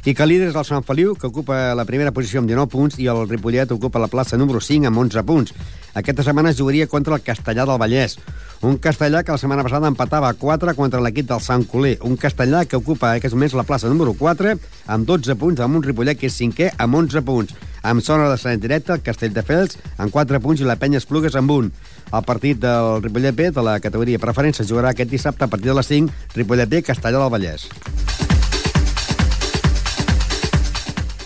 i 0.05 0.13
que 0.13 0.25
líder 0.29 0.51
és 0.51 0.57
el 0.57 0.65
Sant 0.67 0.85
Feliu, 0.85 1.15
que 1.17 1.25
ocupa 1.25 1.73
la 1.73 1.85
primera 1.89 2.13
posició 2.13 2.37
amb 2.41 2.49
19 2.49 2.69
punts, 2.69 2.99
i 3.01 3.07
el 3.09 3.23
Ripollet 3.25 3.71
ocupa 3.73 4.01
la 4.01 4.09
plaça 4.11 4.37
número 4.37 4.61
5 4.61 4.85
amb 4.85 5.01
11 5.01 5.23
punts. 5.25 5.55
Aquesta 5.97 6.23
setmana 6.27 6.51
es 6.51 6.59
jugaria 6.59 6.85
contra 6.87 7.15
el 7.17 7.23
Castellà 7.25 7.65
del 7.65 7.79
Vallès, 7.81 8.19
un 8.61 8.77
castellà 8.77 9.23
que 9.23 9.33
la 9.33 9.37
setmana 9.37 9.63
passada 9.63 9.89
empatava 9.91 10.29
a 10.29 10.33
4 10.33 10.75
contra 10.75 11.01
l'equip 11.01 11.27
del 11.29 11.41
Sant 11.41 11.65
Coler, 11.69 11.97
un 12.07 12.15
castellà 12.17 12.63
que 12.65 12.77
ocupa 12.77 13.11
en 13.11 13.19
aquests 13.19 13.35
moments 13.35 13.55
la 13.57 13.65
plaça 13.67 13.89
número 13.91 14.13
4 14.17 14.55
amb 14.87 15.07
12 15.09 15.35
punts, 15.41 15.61
amb 15.61 15.77
un 15.77 15.83
Ripollet 15.85 16.19
que 16.19 16.29
és 16.31 16.37
cinquè 16.37 16.71
amb 16.77 17.01
11 17.01 17.21
punts. 17.25 17.55
Amb 17.85 18.01
zona 18.01 18.29
de 18.31 18.37
Sant 18.41 18.61
directe, 18.61 18.93
el 18.93 19.03
Castelldefels 19.05 19.77
amb 19.97 20.13
4 20.13 20.41
punts 20.41 20.61
i 20.61 20.69
la 20.69 20.79
Penya 20.81 21.01
Esplugues 21.01 21.37
amb 21.37 21.51
1. 21.51 21.73
El 22.13 22.25
partit 22.25 22.61
del 22.61 23.03
Ripollet 23.03 23.35
B 23.37 23.51
de 23.53 23.65
la 23.65 23.79
categoria 23.79 24.21
preferència 24.21 24.65
jugarà 24.65 24.93
aquest 24.93 25.13
dissabte 25.13 25.45
a 25.45 25.51
partir 25.51 25.69
de 25.69 25.77
les 25.77 25.93
5, 25.93 26.23
Ripollet 26.33 26.69
B, 26.69 26.81
Castellà 26.81 27.21
del 27.21 27.35
Vallès. 27.37 28.24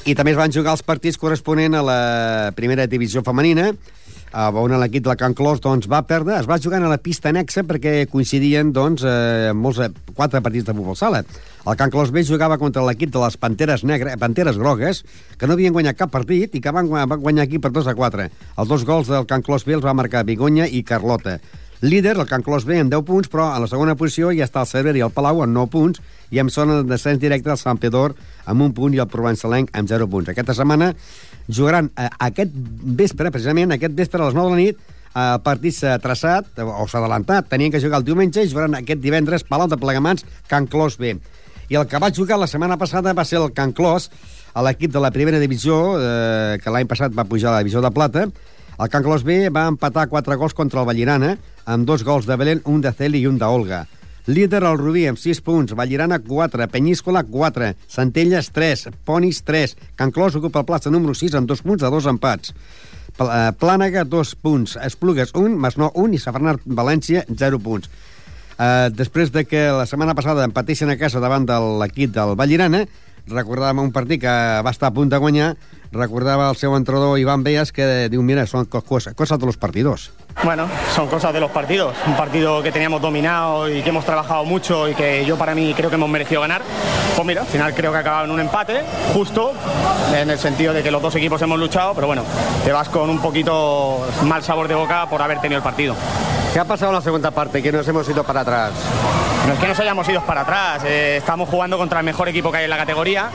I 0.10 0.15
també 0.17 0.32
es 0.34 0.39
van 0.39 0.50
jugar 0.50 0.74
els 0.74 0.82
partits 0.82 1.19
corresponent 1.22 1.76
a 1.78 1.82
la 1.86 1.98
primera 2.58 2.88
divisió 2.89 3.22
femenina, 3.22 3.67
eh, 3.69 4.62
on 4.62 4.74
l'equip 4.82 5.04
de 5.06 5.12
la 5.12 5.15
Can 5.19 5.36
Clos 5.38 5.62
doncs, 5.62 5.86
va 5.91 6.00
perdre. 6.10 6.39
Es 6.39 6.48
va 6.50 6.58
jugar 6.58 6.80
a 6.82 6.89
la 6.89 6.98
pista 6.98 7.30
anexa 7.30 7.62
perquè 7.62 8.08
coincidien 8.10 8.72
doncs, 8.74 9.04
eh, 9.06 9.52
molts, 9.54 9.78
eh, 9.86 9.91
quatre 10.15 10.41
partits 10.41 10.65
de 10.65 10.74
futbol 10.74 10.98
sala. 10.98 11.22
El 11.67 11.78
Can 11.78 11.91
Clos 11.93 12.10
B 12.10 12.24
jugava 12.26 12.58
contra 12.58 12.82
l'equip 12.88 13.12
de 13.13 13.19
les 13.19 13.38
Panteres, 13.38 13.84
negre, 13.84 14.17
Panteres 14.17 14.58
Grogues, 14.58 15.04
que 15.38 15.45
no 15.45 15.54
havien 15.54 15.74
guanyat 15.74 15.98
cap 15.98 16.10
partit 16.10 16.56
i 16.56 16.62
que 16.62 16.72
van, 16.72 16.89
van 16.89 17.22
guanyar 17.22 17.43
aquí 17.43 17.60
per 17.60 17.72
2 17.72 17.86
a 17.86 17.93
4. 17.93 18.30
Els 18.58 18.67
dos 18.67 18.86
gols 18.86 19.13
del 19.13 19.28
Can 19.28 19.43
Clos 19.43 19.65
B 19.65 19.78
els 19.78 19.86
va 19.86 19.93
marcar 19.93 20.26
Bigonya 20.26 20.65
i 20.65 20.82
Carlota. 20.82 21.38
Líder, 21.81 22.17
el 22.17 22.27
Can 22.27 22.43
Clos 22.43 22.65
B, 22.67 22.75
amb 22.75 22.91
10 22.91 23.05
punts, 23.07 23.29
però 23.31 23.45
a 23.53 23.59
la 23.63 23.67
segona 23.71 23.95
posició 23.95 24.33
ja 24.35 24.43
està 24.43 24.65
el 24.65 24.67
Cerver 24.67 24.97
i 24.99 25.03
el 25.05 25.13
Palau 25.15 25.39
amb 25.45 25.55
9 25.55 25.71
punts, 25.71 26.01
i 26.29 26.41
amb 26.41 26.51
zona 26.51 26.81
de 26.81 26.89
descens 26.89 27.21
directe 27.21 27.51
el 27.53 27.59
Sant 27.61 27.79
Pedor 27.79 28.17
amb 28.45 28.65
un 28.65 28.73
punt 28.75 28.93
i 28.93 28.99
el 28.99 29.07
Provençalenc 29.07 29.71
amb 29.71 29.87
0 29.87 30.09
punts. 30.11 30.27
Aquesta 30.33 30.57
setmana 30.57 30.91
jugaran 31.47 31.87
eh, 31.95 32.09
aquest 32.27 32.51
vespre, 32.99 33.31
precisament 33.31 33.71
aquest 33.71 33.95
vespre 33.95 34.19
a 34.19 34.27
les 34.27 34.35
9 34.35 34.49
de 34.49 34.57
la 34.57 34.59
nit, 34.59 34.81
eh, 35.15 35.37
partit 35.45 35.77
s'ha 35.77 35.95
traçat, 36.03 36.51
o 36.59 36.83
s'ha 36.83 36.99
adelantat, 36.99 37.47
tenien 37.47 37.71
que 37.71 37.79
jugar 37.79 38.01
el 38.03 38.07
diumenge 38.09 38.43
i 38.43 38.51
jugaran 38.51 38.75
aquest 38.81 38.99
divendres 38.99 39.47
Palau 39.47 39.71
de 39.71 39.79
Plegamans, 39.79 40.25
Can 40.51 40.67
Clos 40.67 40.99
B. 40.99 41.15
I 41.69 41.77
el 41.79 41.87
que 41.87 42.01
va 42.01 42.11
jugar 42.11 42.41
la 42.41 42.49
setmana 42.49 42.75
passada 42.81 43.13
va 43.15 43.23
ser 43.23 43.39
el 43.39 43.53
Can 43.55 43.71
Clos, 43.71 44.09
a 44.51 44.65
l'equip 44.65 44.91
de 44.91 44.99
la 44.99 45.13
primera 45.15 45.39
divisió, 45.39 45.95
eh, 45.95 46.57
que 46.59 46.75
l'any 46.75 46.91
passat 46.91 47.15
va 47.15 47.29
pujar 47.29 47.53
a 47.53 47.55
la 47.55 47.63
divisió 47.63 47.79
de 47.79 47.91
plata. 47.95 48.27
El 48.79 48.89
Can 48.91 49.03
Clos 49.03 49.23
B 49.23 49.47
va 49.47 49.69
empatar 49.71 50.09
4 50.09 50.35
gols 50.35 50.57
contra 50.57 50.81
el 50.81 50.87
Vallirana, 50.87 51.37
amb 51.69 51.86
dos 51.86 52.03
gols 52.03 52.25
de 52.25 52.36
Belén, 52.36 52.62
un 52.65 52.82
de 52.82 52.91
Celi 52.97 53.21
i 53.21 53.29
un 53.29 53.38
d'Olga. 53.38 53.84
Líder 54.29 54.62
el 54.65 54.77
Rubí 54.77 55.05
amb 55.10 55.17
6 55.17 55.39
punts, 55.45 55.73
Vallirana 55.77 56.19
4, 56.21 56.67
Penyíscola 56.69 57.23
4, 57.25 57.71
Centelles 57.89 58.51
3, 58.53 58.89
Ponis 59.05 59.43
3, 59.45 59.75
Can 59.97 60.12
Clos 60.13 60.38
ocupa 60.38 60.62
el 60.62 60.67
plaça 60.69 60.91
número 60.93 61.15
6 61.17 61.38
amb 61.38 61.49
2 61.49 61.63
punts 61.65 61.86
de 61.86 61.89
2 61.93 62.10
empats. 62.12 62.53
Eh, 63.19 63.49
Plànega 63.62 64.05
2 64.05 64.36
punts, 64.41 64.77
Esplugues 64.86 65.34
1, 65.34 65.58
Masnó 65.58 65.91
1 65.93 66.17
i 66.17 66.21
Safranat 66.21 66.65
València 66.65 67.25
0 67.29 67.62
punts. 67.62 67.89
Uh, 68.60 68.91
després 68.91 69.29
de 69.32 69.45
que 69.47 69.62
la 69.71 69.86
setmana 69.88 70.12
passada 70.12 70.43
empateixen 70.43 70.89
a 70.91 70.97
casa 70.99 71.21
davant 71.23 71.45
de 71.47 71.55
l'equip 71.79 72.12
del 72.12 72.34
Vallirana, 72.36 72.82
recordàvem 73.27 73.79
un 73.84 73.91
partit 73.91 74.21
que 74.21 74.27
va 74.63 74.71
estar 74.71 74.88
a 74.89 74.93
punt 74.93 75.10
de 75.12 75.17
guanyar, 75.17 75.55
recordava 75.91 76.49
el 76.49 76.55
seu 76.55 76.75
entrenador 76.77 77.17
Ivan 77.19 77.43
Beas 77.43 77.71
que 77.71 78.08
diu, 78.10 78.21
mira, 78.21 78.45
són 78.45 78.65
co- 78.65 78.82
cosa, 78.82 79.13
cosa 79.13 79.38
de 79.38 79.45
los 79.45 79.58
partidos. 79.58 80.12
Bueno, 80.43 80.67
son 80.95 81.08
cosas 81.10 81.34
de 81.34 81.39
los 81.41 81.51
partidos. 81.51 81.95
Un 82.08 82.15
partido 82.15 82.62
que 82.63 82.71
teníamos 82.71 83.01
dominado 83.01 83.67
y 83.67 83.82
que 83.82 83.89
hemos 83.89 84.05
trabajado 84.05 84.45
mucho 84.45 84.88
y 84.88 84.93
que 84.93 85.25
yo 85.25 85.36
para 85.38 85.53
mí 85.55 85.73
creo 85.75 85.89
que 85.89 85.95
hemos 85.95 86.10
merecido 86.10 86.41
ganar. 86.41 86.62
Pues 87.15 87.25
mira, 87.27 87.41
al 87.41 87.47
final 87.47 87.73
creo 87.73 87.91
que 87.91 87.97
ha 87.97 88.01
acabado 88.01 88.25
en 88.25 88.32
un 88.32 88.39
empate, 88.39 88.82
justo, 89.13 89.51
en 90.15 90.29
el 90.29 90.38
sentido 90.39 90.71
de 90.73 90.82
que 90.84 90.91
los 90.91 91.01
dos 91.01 91.13
equipos 91.15 91.41
hemos 91.41 91.60
luchado, 91.60 91.93
pero 91.95 92.08
bueno, 92.08 92.23
te 92.63 92.71
vas 92.71 92.88
con 92.88 93.10
un 93.10 93.19
poquito 93.19 94.08
mal 94.23 94.41
sabor 94.43 94.67
de 94.67 94.75
boca 94.75 95.08
por 95.10 95.21
haber 95.21 95.41
tenido 95.41 95.58
el 95.58 95.63
partido. 95.63 95.95
¿Qué 96.53 96.60
ha 96.60 96.65
pasado 96.65 96.91
en 96.91 96.95
la 96.95 97.01
segunda 97.01 97.32
parte? 97.32 97.62
Que 97.62 97.71
nos 97.71 97.88
hemos 97.88 98.08
ido 98.08 98.23
para 98.23 98.41
atrás. 98.41 98.71
No 99.49 99.55
es 99.55 99.62
que 99.62 99.67
nos 99.67 99.79
hayamos 99.79 100.07
ido 100.07 100.21
para 100.21 100.41
atrás, 100.41 100.83
eh, 100.85 101.17
estamos 101.17 101.49
jugando 101.49 101.75
contra 101.75 102.01
el 102.01 102.05
mejor 102.05 102.29
equipo 102.29 102.51
que 102.51 102.59
hay 102.59 102.65
en 102.65 102.69
la 102.69 102.77
categoría, 102.77 103.31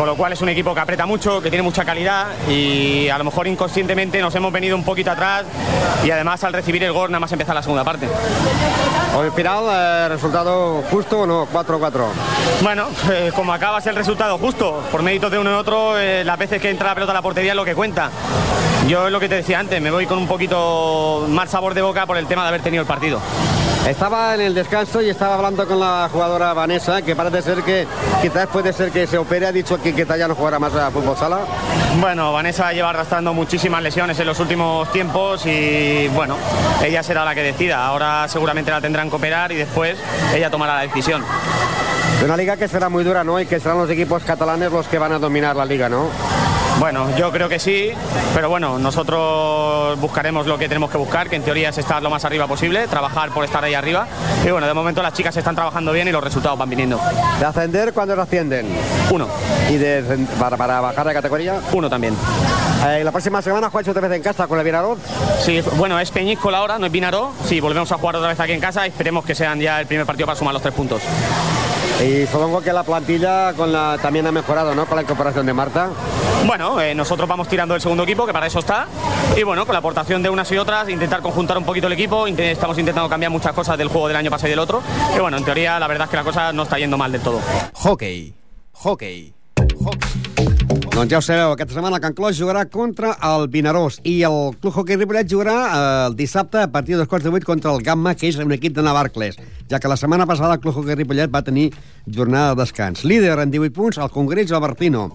con 0.00 0.06
lo 0.06 0.16
cual 0.16 0.32
es 0.32 0.40
un 0.40 0.48
equipo 0.48 0.74
que 0.74 0.80
aprieta 0.80 1.04
mucho, 1.04 1.42
que 1.42 1.50
tiene 1.50 1.62
mucha 1.62 1.84
calidad 1.84 2.28
y 2.48 3.10
a 3.10 3.18
lo 3.18 3.24
mejor 3.24 3.46
inconscientemente 3.46 4.18
nos 4.22 4.34
hemos 4.34 4.50
venido 4.50 4.74
un 4.74 4.82
poquito 4.82 5.10
atrás 5.10 5.44
y 6.02 6.10
además 6.10 6.42
al 6.42 6.54
recibir 6.54 6.82
el 6.84 6.92
gol 6.94 7.10
nada 7.10 7.20
más 7.20 7.30
empezar 7.32 7.54
la 7.54 7.62
segunda 7.62 7.84
parte. 7.84 8.08
El 9.22 9.30
final, 9.32 9.64
eh, 9.70 10.08
resultado 10.08 10.82
justo 10.90 11.20
o 11.20 11.26
no, 11.26 11.46
4-4. 11.52 12.06
Bueno, 12.62 12.86
eh, 13.10 13.30
como 13.34 13.52
acabas 13.52 13.86
el 13.88 13.94
resultado 13.94 14.38
justo, 14.38 14.82
por 14.90 15.02
méritos 15.02 15.30
de 15.30 15.38
uno 15.38 15.50
y 15.50 15.54
otro, 15.54 15.98
eh, 15.98 16.24
las 16.24 16.38
veces 16.38 16.62
que 16.62 16.70
entra 16.70 16.88
la 16.88 16.94
pelota 16.94 17.12
a 17.12 17.16
la 17.16 17.22
portería 17.22 17.52
es 17.52 17.56
lo 17.56 17.66
que 17.66 17.74
cuenta. 17.74 18.10
Yo 18.88 19.06
es 19.06 19.12
lo 19.12 19.20
que 19.20 19.28
te 19.28 19.34
decía 19.34 19.58
antes, 19.58 19.82
me 19.82 19.90
voy 19.90 20.06
con 20.06 20.16
un 20.16 20.26
poquito 20.26 21.26
mal 21.28 21.46
sabor 21.46 21.74
de 21.74 21.82
boca 21.82 22.06
por 22.06 22.16
el 22.16 22.26
tema 22.26 22.40
de 22.40 22.48
haber 22.48 22.62
tenido 22.62 22.80
el 22.80 22.88
partido. 22.88 23.20
Estaba 23.88 24.34
en 24.34 24.42
el 24.42 24.54
descanso 24.54 25.00
y 25.00 25.08
estaba 25.08 25.34
hablando 25.34 25.66
con 25.66 25.80
la 25.80 26.08
jugadora 26.12 26.52
Vanessa, 26.52 27.02
que 27.02 27.16
parece 27.16 27.42
ser 27.42 27.62
que 27.62 27.86
quizás 28.22 28.46
puede 28.46 28.72
ser 28.72 28.92
que 28.92 29.06
se 29.06 29.18
opere. 29.18 29.46
Ha 29.46 29.52
dicho 29.52 29.80
que 29.82 29.89
quizás 29.92 30.18
ya 30.18 30.28
no 30.28 30.34
jugará 30.34 30.58
más 30.58 30.74
a 30.74 30.90
fútbol 30.90 31.16
sala. 31.16 31.40
Bueno, 32.00 32.32
Vanessa 32.32 32.72
lleva 32.72 32.90
arrastrando 32.90 33.34
muchísimas 33.34 33.82
lesiones 33.82 34.18
en 34.18 34.26
los 34.26 34.38
últimos 34.40 34.90
tiempos 34.92 35.44
y 35.46 36.08
bueno, 36.08 36.36
ella 36.82 37.02
será 37.02 37.24
la 37.24 37.34
que 37.34 37.42
decida. 37.42 37.84
Ahora 37.84 38.26
seguramente 38.28 38.70
la 38.70 38.80
tendrán 38.80 39.10
que 39.10 39.16
operar 39.16 39.52
y 39.52 39.56
después 39.56 39.98
ella 40.34 40.50
tomará 40.50 40.76
la 40.76 40.82
decisión. 40.82 41.24
De 42.18 42.26
una 42.26 42.36
liga 42.36 42.56
que 42.56 42.68
será 42.68 42.88
muy 42.88 43.02
dura, 43.02 43.24
¿no? 43.24 43.40
Y 43.40 43.46
que 43.46 43.58
serán 43.60 43.78
los 43.78 43.90
equipos 43.90 44.22
catalanes 44.24 44.70
los 44.70 44.86
que 44.86 44.98
van 44.98 45.12
a 45.12 45.18
dominar 45.18 45.56
la 45.56 45.64
liga, 45.64 45.88
¿no? 45.88 46.08
Bueno, 46.80 47.14
yo 47.14 47.30
creo 47.30 47.46
que 47.46 47.58
sí, 47.58 47.90
pero 48.34 48.48
bueno, 48.48 48.78
nosotros 48.78 50.00
buscaremos 50.00 50.46
lo 50.46 50.56
que 50.56 50.66
tenemos 50.66 50.90
que 50.90 50.96
buscar, 50.96 51.28
que 51.28 51.36
en 51.36 51.42
teoría 51.42 51.68
es 51.68 51.76
estar 51.76 52.02
lo 52.02 52.08
más 52.08 52.24
arriba 52.24 52.46
posible, 52.46 52.88
trabajar 52.88 53.28
por 53.32 53.44
estar 53.44 53.62
ahí 53.62 53.74
arriba. 53.74 54.08
Y 54.46 54.50
bueno, 54.50 54.66
de 54.66 54.72
momento 54.72 55.02
las 55.02 55.12
chicas 55.12 55.36
están 55.36 55.54
trabajando 55.54 55.92
bien 55.92 56.08
y 56.08 56.10
los 56.10 56.24
resultados 56.24 56.58
van 56.58 56.70
viniendo. 56.70 56.98
¿De 57.38 57.44
ascender 57.44 57.92
cuándo 57.92 58.16
lo 58.16 58.22
ascienden? 58.22 58.66
Uno. 59.10 59.28
¿Y 59.68 59.76
de, 59.76 60.26
para, 60.38 60.56
para 60.56 60.80
bajar 60.80 61.06
de 61.06 61.12
categoría? 61.12 61.60
Uno 61.72 61.90
también. 61.90 62.16
Eh, 62.86 63.04
la 63.04 63.12
próxima 63.12 63.42
semana 63.42 63.68
juegas 63.68 63.88
otra 63.88 64.08
vez 64.08 64.16
en 64.16 64.22
casa 64.22 64.46
con 64.46 64.58
el 64.58 64.64
Vinaroz. 64.64 64.98
Sí, 65.44 65.62
bueno, 65.76 66.00
es 66.00 66.10
Peñíscola 66.10 66.58
ahora, 66.58 66.78
no 66.78 66.86
es 66.86 66.92
Vinaró. 66.92 67.34
Sí, 67.44 67.60
volvemos 67.60 67.92
a 67.92 67.98
jugar 67.98 68.16
otra 68.16 68.28
vez 68.30 68.40
aquí 68.40 68.52
en 68.52 68.60
casa 68.60 68.86
y 68.86 68.88
esperemos 68.88 69.22
que 69.26 69.34
sean 69.34 69.60
ya 69.60 69.80
el 69.80 69.86
primer 69.86 70.06
partido 70.06 70.24
para 70.24 70.38
sumar 70.38 70.54
los 70.54 70.62
tres 70.62 70.72
puntos. 70.72 71.02
Y 72.02 72.26
supongo 72.26 72.60
que 72.62 72.72
la 72.72 72.82
plantilla 72.82 73.52
con 73.52 73.70
la, 73.72 73.98
también 74.00 74.26
ha 74.26 74.32
mejorado, 74.32 74.74
¿no? 74.74 74.86
Con 74.86 74.96
la 74.96 75.02
incorporación 75.02 75.44
de 75.44 75.52
Marta. 75.52 75.90
Bueno, 76.46 76.80
eh, 76.80 76.94
nosotros 76.94 77.28
vamos 77.28 77.46
tirando 77.46 77.74
el 77.74 77.80
segundo 77.82 78.04
equipo, 78.04 78.24
que 78.26 78.32
para 78.32 78.46
eso 78.46 78.58
está. 78.60 78.86
Y 79.36 79.42
bueno, 79.42 79.66
con 79.66 79.74
la 79.74 79.80
aportación 79.80 80.22
de 80.22 80.30
unas 80.30 80.50
y 80.50 80.56
otras, 80.56 80.88
intentar 80.88 81.20
conjuntar 81.20 81.58
un 81.58 81.64
poquito 81.64 81.86
el 81.88 81.92
equipo. 81.92 82.26
Int- 82.26 82.38
Estamos 82.40 82.78
intentando 82.78 83.08
cambiar 83.10 83.30
muchas 83.30 83.52
cosas 83.52 83.76
del 83.76 83.88
juego 83.88 84.08
del 84.08 84.16
año 84.16 84.30
pasado 84.30 84.48
y 84.48 84.50
del 84.50 84.58
otro. 84.60 84.82
Y 85.14 85.18
bueno, 85.20 85.36
en 85.36 85.44
teoría, 85.44 85.78
la 85.78 85.86
verdad 85.86 86.06
es 86.06 86.10
que 86.10 86.16
la 86.16 86.24
cosa 86.24 86.52
no 86.54 86.62
está 86.62 86.78
yendo 86.78 86.96
mal 86.96 87.12
del 87.12 87.20
todo. 87.20 87.38
Hockey. 87.74 88.32
Hockey. 88.72 89.34
Doncs 91.00 91.14
ja 91.14 91.16
ho 91.16 91.24
sabeu, 91.24 91.54
aquesta 91.54 91.72
setmana 91.72 91.96
el 91.96 92.02
Can 92.04 92.12
Clos 92.12 92.36
jugarà 92.36 92.66
contra 92.68 93.14
el 93.24 93.46
Vinaròs 93.48 94.02
i 94.04 94.18
el 94.28 94.34
Club 94.60 94.74
Hockey 94.76 94.98
Ripollet 94.98 95.30
jugarà 95.32 95.54
eh, 95.62 95.78
el 96.10 96.16
dissabte 96.18 96.60
a 96.60 96.68
partir 96.68 96.92
de 96.92 96.98
dos 97.00 97.08
quarts 97.08 97.24
de 97.24 97.32
vuit 97.32 97.46
contra 97.48 97.72
el 97.72 97.80
Gamma, 97.80 98.12
que 98.12 98.28
és 98.28 98.36
un 98.36 98.52
equip 98.52 98.74
de 98.76 98.84
Navarcles, 98.84 99.38
ja 99.72 99.80
que 99.80 99.88
la 99.88 99.96
setmana 99.96 100.26
passada 100.28 100.58
el 100.58 100.60
Club 100.60 100.76
Hockey 100.76 100.98
Ripollet 101.00 101.32
va 101.32 101.40
tenir 101.46 101.70
jornada 102.04 102.52
de 102.52 102.60
descans. 102.60 103.06
Líder 103.08 103.38
en 103.40 103.48
18 103.48 103.72
punts, 103.72 103.96
el 103.96 104.12
Congrés 104.12 104.52
el 104.52 104.60
Bertino. 104.60 105.06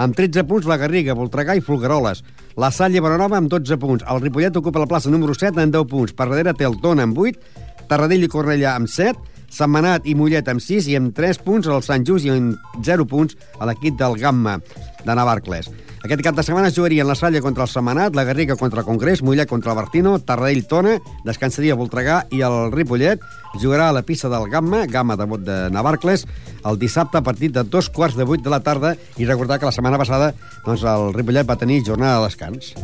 Amb 0.00 0.16
13 0.16 0.46
punts, 0.48 0.70
la 0.72 0.80
Garriga, 0.80 1.12
Voltregà 1.12 1.52
i 1.52 1.60
Folgueroles. 1.60 2.24
La 2.56 2.72
Salle 2.72 3.04
Bonanova 3.04 3.36
amb 3.36 3.52
12 3.52 3.76
punts. 3.76 4.08
El 4.08 4.24
Ripollet 4.24 4.56
ocupa 4.56 4.80
la 4.80 4.88
plaça 4.88 5.12
número 5.12 5.36
7 5.36 5.60
amb 5.60 5.76
10 5.76 5.92
punts. 5.92 6.16
Per 6.16 6.30
darrere 6.32 6.56
té 6.56 6.64
el 6.64 6.80
Tona 6.80 7.04
amb 7.04 7.20
8, 7.28 7.84
Tarradell 7.92 8.24
i 8.24 8.32
Cornellà 8.32 8.72
amb 8.80 8.88
7, 8.88 9.36
Setmanat 9.52 10.08
i 10.08 10.16
Mollet 10.16 10.48
amb 10.48 10.64
6 10.64 10.88
i 10.90 10.96
amb 10.96 11.12
3 11.14 11.44
punts 11.44 11.68
el 11.70 11.84
Sant 11.84 12.08
Just 12.08 12.24
i 12.24 12.32
amb 12.32 12.80
0 12.84 13.04
punts 13.08 13.36
a 13.60 13.68
l'equip 13.68 14.00
del 14.00 14.16
Gamma 14.18 14.58
de 15.06 15.14
Navarcles. 15.14 15.70
Aquest 16.06 16.22
cap 16.22 16.36
de 16.36 16.44
setmana 16.46 16.70
jugarien 16.70 17.06
la 17.08 17.16
Salle 17.18 17.40
contra 17.42 17.64
el 17.64 17.70
Setmanat, 17.70 18.14
la 18.14 18.24
Garriga 18.24 18.54
contra 18.54 18.82
el 18.82 18.86
Congrés, 18.86 19.22
Mollet 19.22 19.48
contra 19.48 19.72
el 19.72 19.78
Bertino, 19.78 20.18
Tarradell 20.20 20.66
Tona, 20.70 20.98
descansaria 21.24 21.74
Voltregà 21.78 22.20
i 22.30 22.42
el 22.46 22.70
Ripollet 22.74 23.22
jugarà 23.56 23.88
a 23.88 23.96
la 23.96 24.04
pista 24.06 24.28
del 24.30 24.46
Gamma, 24.52 24.84
Gamma 24.86 25.16
de, 25.16 25.26
de 25.42 25.56
Navarcles, 25.74 26.26
el 26.66 26.78
dissabte 26.78 27.18
a 27.18 27.24
partir 27.26 27.50
de 27.52 27.64
dos 27.64 27.88
quarts 27.90 28.14
de 28.18 28.28
vuit 28.28 28.44
de 28.44 28.52
la 28.52 28.60
tarda 28.60 28.94
i 29.16 29.26
recordar 29.26 29.58
que 29.58 29.66
la 29.66 29.74
setmana 29.74 29.98
passada 29.98 30.32
doncs, 30.66 30.84
el 30.84 31.12
Ripollet 31.16 31.48
va 31.48 31.58
tenir 31.58 31.82
jornada 31.86 32.20
de 32.20 32.30
descans. 32.30 32.74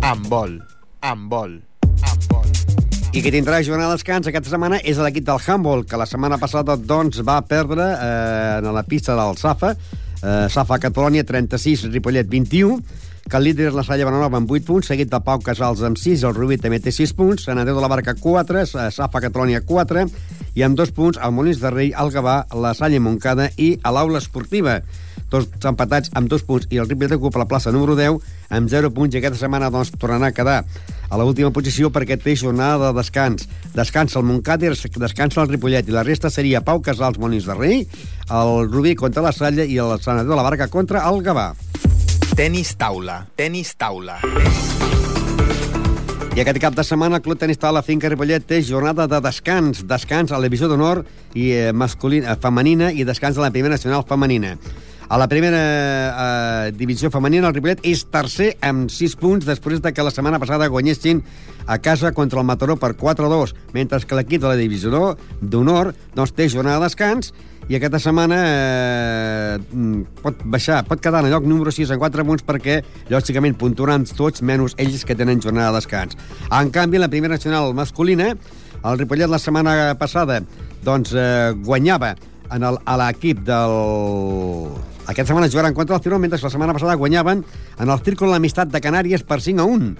Amb 0.00 0.28
vol. 0.30 0.58
Amb 1.04 1.28
vol. 1.32 1.60
I 3.14 3.20
qui 3.22 3.30
tindrà 3.30 3.60
jornada 3.62 3.92
de 3.92 3.98
descans 4.00 4.26
aquesta 4.26 4.50
setmana 4.50 4.80
és 4.82 4.98
l'equip 4.98 5.22
del 5.28 5.38
Humboldt, 5.38 5.86
que 5.86 6.00
la 6.00 6.06
setmana 6.08 6.34
passada 6.40 6.74
doncs, 6.74 7.20
va 7.22 7.36
perdre 7.46 7.84
eh, 7.92 8.56
en 8.58 8.72
la 8.74 8.82
pista 8.82 9.14
del 9.14 9.36
Safa, 9.38 9.70
eh, 10.24 10.48
Safa 10.48 10.78
Catalonia 10.78 11.22
36, 11.22 11.92
Ripollet 11.92 12.24
21, 12.24 12.80
que 13.28 13.36
el 13.38 13.44
líder 13.48 13.70
és 13.70 13.76
la 13.76 13.84
Salle 13.86 14.04
Bonanova 14.04 14.36
amb 14.40 14.50
8 14.52 14.66
punts, 14.68 14.88
seguit 14.90 15.08
de 15.08 15.20
Pau 15.24 15.40
Casals 15.40 15.82
amb 15.86 15.96
6, 16.00 16.26
el 16.28 16.34
Rubí 16.36 16.58
també 16.60 16.80
té 16.82 16.92
6 16.92 17.14
punts, 17.16 17.46
Sant 17.46 17.60
Andreu 17.60 17.78
de 17.78 17.84
la 17.84 17.88
Barca 17.88 18.14
4, 18.20 18.60
eh, 18.60 18.90
Safa 18.92 19.22
Catalonia 19.24 19.62
4, 19.64 20.04
i 20.54 20.62
amb 20.62 20.76
2 20.76 20.92
punts 20.92 21.18
el 21.18 21.32
Molins 21.32 21.62
de 21.62 21.72
Rei, 21.72 21.94
el 21.96 22.12
Gavà, 22.12 22.42
la 22.52 22.74
Salle 22.76 23.00
Moncada 23.00 23.48
i 23.56 23.78
a 23.82 23.94
l'Aula 23.94 24.20
Esportiva. 24.20 24.82
Tots 25.32 25.66
empatats 25.66 26.12
amb 26.14 26.28
2 26.30 26.44
punts 26.46 26.68
i 26.70 26.78
el 26.78 26.86
Ripollet 26.86 27.16
ocupa 27.16 27.40
la 27.40 27.48
plaça 27.48 27.72
número 27.72 27.96
10 27.96 28.20
amb 28.54 28.68
0 28.70 28.92
punts 28.94 29.16
i 29.16 29.18
aquesta 29.18 29.40
setmana 29.40 29.72
doncs, 29.72 29.94
tornarà 29.96 30.28
a 30.28 30.36
quedar 30.36 30.60
a 31.08 31.18
l'última 31.18 31.50
posició 31.50 31.90
perquè 31.90 32.20
té 32.20 32.36
jornada 32.36 32.90
de 32.90 32.98
descans. 33.00 33.48
Descansa 33.74 34.20
el 34.20 34.28
Montcada 34.28 34.68
i 34.68 35.00
descansa 35.00 35.42
el 35.42 35.50
Ripollet 35.50 35.88
i 35.88 35.96
la 35.96 36.04
resta 36.04 36.30
seria 36.30 36.62
Pau 36.62 36.84
Casals, 36.84 37.18
Molins 37.18 37.48
de 37.48 37.56
Rei, 37.56 37.82
el 38.30 38.54
Rubí 38.68 38.94
contra 38.94 39.24
la 39.24 39.32
Salle 39.32 39.66
i 39.66 39.80
el 39.80 39.96
Sant 40.04 40.20
Andreu 40.20 40.36
de 40.36 40.42
la 40.42 40.48
Barca 40.50 40.68
contra 40.68 41.08
el 41.08 41.24
Gavà. 41.24 41.54
Tenis 42.32 42.72
taula. 42.80 43.26
Tenis 43.36 43.74
taula. 43.76 44.16
I 46.34 46.40
aquest 46.40 46.58
cap 46.62 46.74
de 46.74 46.84
setmana 46.86 47.20
el 47.20 47.22
Club 47.22 47.38
Tenis 47.38 47.60
Taula 47.60 47.82
Finca 47.84 48.08
Ripollet 48.08 48.46
té 48.48 48.62
jornada 48.64 49.04
de 49.10 49.20
descans, 49.22 49.84
descans 49.84 50.32
a 50.32 50.40
la 50.40 50.48
divisió 50.48 50.70
d'honor 50.70 51.02
i 51.36 51.50
eh, 51.52 51.68
masculina, 51.76 52.38
femenina 52.40 52.88
i 52.90 53.04
descans 53.04 53.36
a 53.36 53.44
la 53.44 53.52
primera 53.54 53.76
nacional 53.76 54.06
femenina. 54.08 54.56
A 55.04 55.20
la 55.20 55.28
primera 55.28 55.60
eh, 55.60 56.72
divisió 56.72 57.12
femenina, 57.12 57.50
el 57.50 57.54
Ripollet 57.58 57.84
és 57.84 58.06
tercer 58.08 58.54
amb 58.64 58.88
6 58.90 59.18
punts 59.20 59.46
després 59.46 59.84
de 59.84 59.92
que 59.92 60.06
la 60.06 60.14
setmana 60.14 60.40
passada 60.40 60.70
guanyessin 60.72 61.20
a 61.66 61.76
casa 61.78 62.14
contra 62.16 62.40
el 62.40 62.48
Mataró 62.48 62.78
per 62.80 62.94
4-2, 62.96 63.52
mentre 63.76 64.00
que 64.00 64.16
l'equip 64.16 64.42
de 64.42 64.48
la 64.48 64.56
divisió 64.56 65.14
d'honor 65.40 65.92
doncs, 66.16 66.32
té 66.32 66.48
jornada 66.48 66.80
de 66.80 66.88
descans 66.88 67.34
i 67.68 67.78
aquesta 67.78 68.00
setmana 68.02 68.38
eh, 68.44 70.02
pot 70.20 70.42
baixar, 70.44 70.82
pot 70.88 71.00
quedar 71.00 71.22
en 71.22 71.30
el 71.30 71.32
lloc 71.32 71.46
número 71.48 71.72
6 71.72 71.94
en 71.94 72.02
4 72.02 72.26
punts 72.28 72.44
perquè, 72.44 72.80
lògicament, 73.12 73.56
puntuaran 73.60 74.04
tots 74.04 74.44
menys 74.44 74.76
ells 74.82 75.06
que 75.08 75.16
tenen 75.16 75.40
jornada 75.40 75.72
de 75.72 75.80
descans. 75.80 76.18
En 76.50 76.72
canvi, 76.74 77.00
la 77.00 77.08
primera 77.08 77.38
nacional 77.38 77.72
masculina, 77.74 78.34
el 78.84 78.98
Ripollet 79.00 79.32
la 79.32 79.40
setmana 79.40 79.94
passada 80.00 80.42
doncs, 80.84 81.14
eh, 81.16 81.54
guanyava 81.64 82.14
en 82.52 82.66
el, 82.68 82.80
a 82.84 82.98
l'equip 83.00 83.40
del... 83.46 84.74
Aquesta 85.04 85.32
setmana 85.32 85.48
jugaran 85.52 85.74
contra 85.76 85.96
el 85.96 86.02
Tirol, 86.04 86.20
mentre 86.20 86.40
la 86.40 86.52
setmana 86.52 86.72
passada 86.76 86.94
guanyaven 87.00 87.44
en 87.78 87.90
el 87.90 88.04
Círculo 88.04 88.32
l'Amistat 88.32 88.70
de 88.72 88.80
Canàries 88.80 89.24
per 89.24 89.40
5 89.44 89.60
a 89.60 89.66
1. 89.68 89.90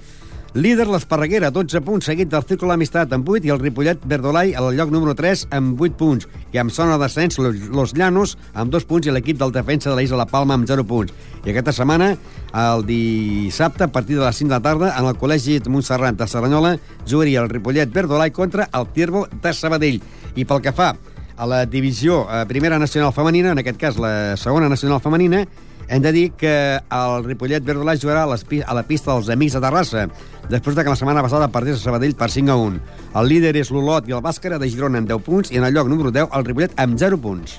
Líder 0.54 0.84
l'Esparreguera, 0.86 1.48
12 1.50 1.80
punts, 1.82 2.06
seguit 2.06 2.28
del 2.30 2.44
Círculo 2.46 2.70
l'Amistat 2.70 3.10
amb 3.16 3.26
8 3.26 3.48
i 3.48 3.50
el 3.50 3.58
Ripollet 3.58 4.04
Verdolai 4.06 4.52
al 4.54 4.68
lloc 4.78 4.92
número 4.94 5.10
3 5.18 5.48
amb 5.56 5.80
8 5.82 5.96
punts. 5.98 6.28
I 6.54 6.60
amb 6.62 6.70
zona 6.70 6.94
de 6.94 7.02
descens, 7.02 7.40
los, 7.42 7.94
Llanos 7.98 8.36
amb 8.54 8.70
2 8.70 8.86
punts 8.86 9.08
i 9.08 9.10
l'equip 9.10 9.40
del 9.40 9.50
defensa 9.50 9.90
de 9.90 9.96
l'Isla 9.98 10.20
La 10.20 10.28
Palma 10.30 10.54
amb 10.54 10.68
0 10.70 10.84
punts. 10.86 11.10
I 11.42 11.50
aquesta 11.50 11.74
setmana, 11.74 12.12
el 12.54 12.86
dissabte, 12.86 13.88
a 13.88 13.90
partir 13.90 14.14
de 14.14 14.22
les 14.22 14.38
5 14.38 14.46
de 14.46 14.54
la 14.54 14.62
tarda, 14.62 14.92
en 14.94 15.10
el 15.10 15.18
Col·legi 15.18 15.58
Montserrat 15.66 16.22
de 16.22 16.30
Cerdanyola, 16.30 16.76
jugaria 17.02 17.42
el 17.42 17.50
Ripollet 17.50 17.90
Verdolai 17.90 18.30
contra 18.30 18.68
el 18.70 18.86
Tierbo 18.94 19.26
de 19.34 19.52
Sabadell. 19.52 19.98
I 20.38 20.46
pel 20.46 20.62
que 20.62 20.70
fa 20.70 20.92
a 21.34 21.50
la 21.50 21.64
divisió 21.66 22.28
eh, 22.30 22.46
primera 22.46 22.78
nacional 22.78 23.10
femenina, 23.12 23.50
en 23.50 23.58
aquest 23.58 23.82
cas 23.82 23.98
la 23.98 24.36
segona 24.38 24.70
nacional 24.70 25.02
femenina, 25.02 25.48
hem 25.88 26.03
de 26.03 26.12
dir 26.12 26.25
que 26.38 26.55
el 26.79 27.25
Ripollet 27.25 27.64
Verdolà 27.64 27.97
jugarà 28.01 28.25
a, 28.25 28.37
a 28.37 28.77
la 28.77 28.85
pista 28.87 29.12
dels 29.12 29.31
Amics 29.33 29.57
de 29.57 29.62
Terrassa, 29.64 30.07
després 30.51 30.77
de 30.77 30.85
que 30.85 30.92
la 30.92 30.99
setmana 30.99 31.25
passada 31.25 31.51
perdés 31.53 31.81
a 31.81 31.85
Sabadell 31.85 32.16
per 32.18 32.31
5 32.31 32.53
a 32.53 32.59
1. 32.66 32.83
El 33.20 33.31
líder 33.33 33.55
és 33.61 33.73
l'Olot 33.75 34.09
i 34.09 34.16
el 34.16 34.25
Bàscara 34.25 34.59
de 34.59 34.70
Girona 34.70 35.03
amb 35.03 35.11
10 35.11 35.25
punts 35.27 35.53
i 35.53 35.61
en 35.61 35.68
el 35.68 35.75
lloc 35.77 35.90
número 35.92 36.14
10 36.14 36.33
el 36.33 36.49
Ripollet 36.49 36.77
amb 36.81 36.99
0 37.01 37.20
punts. 37.20 37.59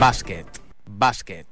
Bàsquet. 0.00 0.60
Bàsquet. 1.00 1.49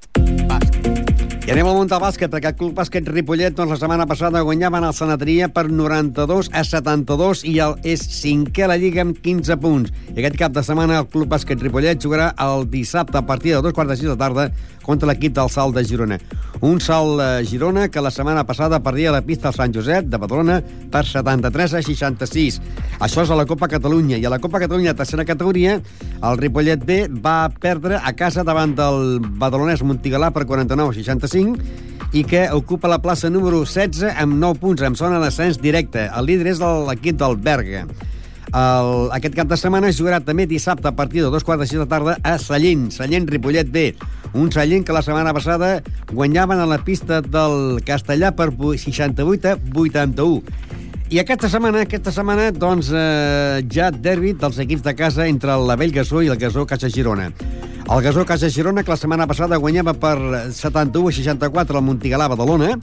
I 1.48 1.52
anem 1.54 1.64
al 1.64 1.78
món 1.78 1.88
del 1.88 2.00
bàsquet, 2.02 2.28
perquè 2.28 2.50
el 2.50 2.56
Club 2.58 2.74
Bàsquet 2.76 3.06
Ripollet 3.08 3.54
doncs, 3.56 3.70
la 3.72 3.78
setmana 3.80 4.04
passada 4.04 4.42
guanyaven 4.44 4.84
el 4.84 4.92
Sanatria 4.92 5.46
per 5.48 5.62
92 5.70 6.50
a 6.52 6.60
72 6.60 7.40
i 7.48 7.54
el, 7.64 7.78
és 7.88 8.02
cinquè 8.18 8.66
a 8.66 8.68
la 8.68 8.76
Lliga 8.76 9.00
amb 9.06 9.16
15 9.24 9.56
punts. 9.62 9.94
I 10.12 10.18
aquest 10.18 10.36
cap 10.42 10.52
de 10.52 10.60
setmana 10.66 10.98
el 11.00 11.08
Club 11.08 11.32
Bàsquet 11.32 11.64
Ripollet 11.64 12.04
jugarà 12.04 12.34
el 12.44 12.68
dissabte 12.68 13.16
a 13.16 13.24
partir 13.24 13.54
de 13.54 13.62
dos 13.64 13.72
quarts 13.72 13.94
de 13.94 13.96
sis 13.96 14.10
de 14.12 14.18
tarda 14.20 14.50
contra 14.88 15.10
l'equip 15.10 15.34
del 15.36 15.50
Salt 15.52 15.76
de 15.76 15.84
Girona. 15.84 16.16
Un 16.64 16.80
Salt 16.80 17.20
de 17.20 17.28
Girona 17.46 17.86
que 17.92 18.00
la 18.00 18.10
setmana 18.10 18.46
passada 18.48 18.80
perdia 18.80 19.12
la 19.12 19.20
pista 19.22 19.50
al 19.50 19.56
Sant 19.56 19.74
Josep 19.76 20.08
de 20.08 20.18
Badalona 20.18 20.62
per 20.90 21.04
73 21.04 21.76
a 21.76 21.82
66. 21.84 22.56
Això 23.04 23.26
és 23.26 23.30
a 23.30 23.36
la 23.36 23.44
Copa 23.46 23.68
Catalunya. 23.68 24.16
I 24.16 24.24
a 24.24 24.32
la 24.32 24.40
Copa 24.40 24.62
Catalunya, 24.64 24.96
tercera 24.96 25.28
categoria, 25.28 25.76
el 26.18 26.40
Ripollet 26.40 26.88
B 26.88 27.04
va 27.20 27.52
perdre 27.60 28.00
a 28.00 28.14
casa 28.16 28.46
davant 28.48 28.72
del 28.78 29.20
badalonès 29.20 29.84
Montigalà 29.84 30.32
per 30.32 30.48
49 30.48 30.96
a 30.96 30.98
65 30.98 32.16
i 32.16 32.24
que 32.24 32.46
ocupa 32.56 32.88
la 32.88 33.02
plaça 33.04 33.28
número 33.28 33.60
16 33.66 34.16
amb 34.16 34.38
9 34.40 34.62
punts, 34.62 34.82
amb 34.82 34.96
zona 34.96 35.20
d'ascens 35.20 35.60
directe. 35.60 36.08
El 36.08 36.32
líder 36.32 36.54
és 36.54 36.62
l'equip 36.64 37.20
del 37.20 37.36
Berga. 37.36 37.84
El, 38.48 39.10
aquest 39.12 39.34
cap 39.36 39.48
de 39.50 39.58
setmana 39.60 39.90
es 39.92 39.98
jugarà 39.98 40.22
també 40.24 40.46
dissabte 40.48 40.88
a 40.88 40.94
partir 40.96 41.20
de 41.20 41.32
dos 41.32 41.44
quarts 41.44 41.64
de 41.64 41.68
sis 41.68 41.80
de 41.80 41.86
tarda 41.90 42.16
a 42.24 42.38
Sallent, 42.40 42.88
Sallent 42.94 43.28
Ripollet 43.28 43.68
B. 43.68 43.92
Un 44.32 44.52
Sallent 44.52 44.86
que 44.86 44.96
la 44.96 45.02
setmana 45.04 45.34
passada 45.36 45.82
guanyaven 46.12 46.60
a 46.60 46.68
la 46.68 46.80
pista 46.84 47.20
del 47.20 47.82
Castellà 47.84 48.32
per 48.36 48.50
68 48.56 49.52
a 49.52 49.58
81. 49.58 50.87
I 51.08 51.22
aquesta 51.22 51.48
setmana, 51.48 51.86
aquesta 51.86 52.12
setmana, 52.12 52.50
doncs, 52.52 52.90
eh, 52.92 53.62
ja 53.72 53.86
derbi 53.88 54.34
dels 54.36 54.58
equips 54.60 54.82
de 54.84 54.92
casa 54.92 55.24
entre 55.24 55.54
el 55.54 55.70
Vell 55.80 55.94
Gasó 55.94 56.20
i 56.20 56.28
el 56.28 56.36
Gasó 56.36 56.66
Caixa 56.68 56.90
Girona. 56.92 57.30
El 57.88 58.02
Gasó 58.04 58.26
Casa 58.26 58.50
Girona, 58.52 58.82
que 58.84 58.90
la 58.92 58.98
setmana 59.00 59.26
passada 59.26 59.56
guanyava 59.56 59.94
per 59.96 60.18
71 60.52 61.08
a 61.08 61.12
64 61.16 61.78
al 61.78 61.86
Montigalà 61.86 62.26
Badalona, 62.28 62.74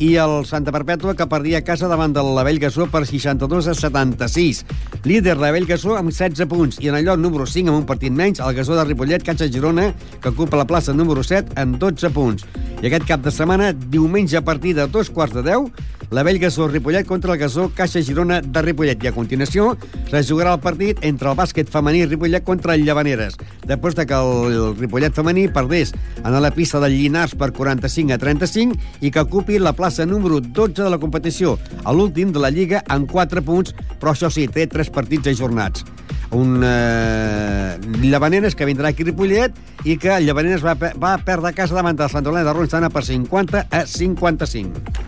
i 0.00 0.14
el 0.16 0.46
Santa 0.48 0.72
Perpètua, 0.72 1.12
que 1.16 1.26
perdia 1.28 1.60
casa 1.64 1.88
davant 1.88 2.14
del 2.16 2.30
Lavell 2.36 2.58
Gasó 2.62 2.86
per 2.88 3.04
62 3.04 3.68
a 3.68 3.74
76. 3.76 4.64
Líder 5.04 5.36
Lavell 5.36 5.68
Gasó 5.68 5.98
amb 5.98 6.08
16 6.08 6.48
punts, 6.48 6.80
i 6.80 6.88
en 6.88 6.96
el 6.96 7.04
lloc 7.04 7.20
número 7.20 7.44
5, 7.44 7.68
amb 7.68 7.82
un 7.82 7.84
partit 7.88 8.12
menys, 8.12 8.40
el 8.40 8.56
Gasó 8.56 8.72
de 8.78 8.86
Ripollet, 8.88 9.24
Casa 9.24 9.50
Girona, 9.52 9.90
que 10.22 10.32
ocupa 10.32 10.56
la 10.56 10.64
plaça 10.64 10.96
número 10.96 11.20
7 11.20 11.60
amb 11.60 11.76
12 11.76 12.08
punts. 12.16 12.48
I 12.80 12.88
aquest 12.88 13.04
cap 13.08 13.20
de 13.20 13.32
setmana, 13.32 13.74
diumenge 13.76 14.40
a 14.40 14.44
partir 14.44 14.72
de 14.76 14.88
dos 14.88 15.12
quarts 15.12 15.36
de 15.36 15.44
10, 15.44 15.68
la 16.10 16.22
Vell 16.22 16.38
Gasó 16.38 16.68
Ripollet 16.68 17.06
contra 17.06 17.32
el 17.32 17.38
Gasó 17.38 17.70
Caixa 17.74 18.02
Girona 18.02 18.40
de 18.40 18.62
Ripollet. 18.62 19.02
I 19.04 19.10
a 19.10 19.14
continuació 19.14 19.72
se 20.10 20.22
jugarà 20.28 20.54
el 20.54 20.62
partit 20.62 21.02
entre 21.06 21.30
el 21.32 21.38
bàsquet 21.38 21.70
femení 21.72 22.04
Ripollet 22.06 22.44
contra 22.46 22.74
el 22.74 22.84
Llavaneres. 22.86 23.38
Després 23.66 23.96
de 23.98 24.06
que 24.06 24.14
el 24.14 24.76
Ripollet 24.78 25.14
femení 25.16 25.48
perdés 25.48 25.94
en 26.22 26.40
la 26.42 26.52
pista 26.54 26.80
del 26.80 26.96
Llinars 26.96 27.34
per 27.34 27.52
45 27.52 28.14
a 28.14 28.18
35 28.22 28.78
i 29.00 29.10
que 29.10 29.26
ocupi 29.26 29.58
la 29.58 29.74
plaça 29.76 30.06
número 30.06 30.40
12 30.40 30.82
de 30.82 30.90
la 30.90 31.00
competició, 31.02 31.58
a 31.84 31.92
l'últim 31.92 32.32
de 32.32 32.42
la 32.42 32.50
Lliga 32.50 32.82
amb 32.88 33.10
4 33.10 33.42
punts, 33.42 33.74
però 34.00 34.14
això 34.14 34.30
sí, 34.30 34.46
té 34.48 34.66
3 34.66 34.90
partits 34.94 35.34
ajornats 35.34 35.84
un 36.30 36.60
eh, 36.64 37.78
Llavaneres 38.02 38.56
que 38.58 38.66
vindrà 38.66 38.90
aquí 38.90 39.04
a 39.04 39.10
Ripollet 39.10 39.58
i 39.84 39.96
que 39.96 40.12
el 40.16 40.26
Llavaneres 40.26 40.64
va, 40.64 40.74
va 40.74 41.16
perdre 41.24 41.52
a 41.52 41.56
casa 41.56 41.78
davant 41.78 41.98
del 41.98 42.10
Sant 42.10 42.26
Olena 42.26 42.48
de 42.48 42.56
Ronstana 42.56 42.90
per 42.90 43.04
50 43.06 43.68
a 43.70 43.84
55. 43.86 45.05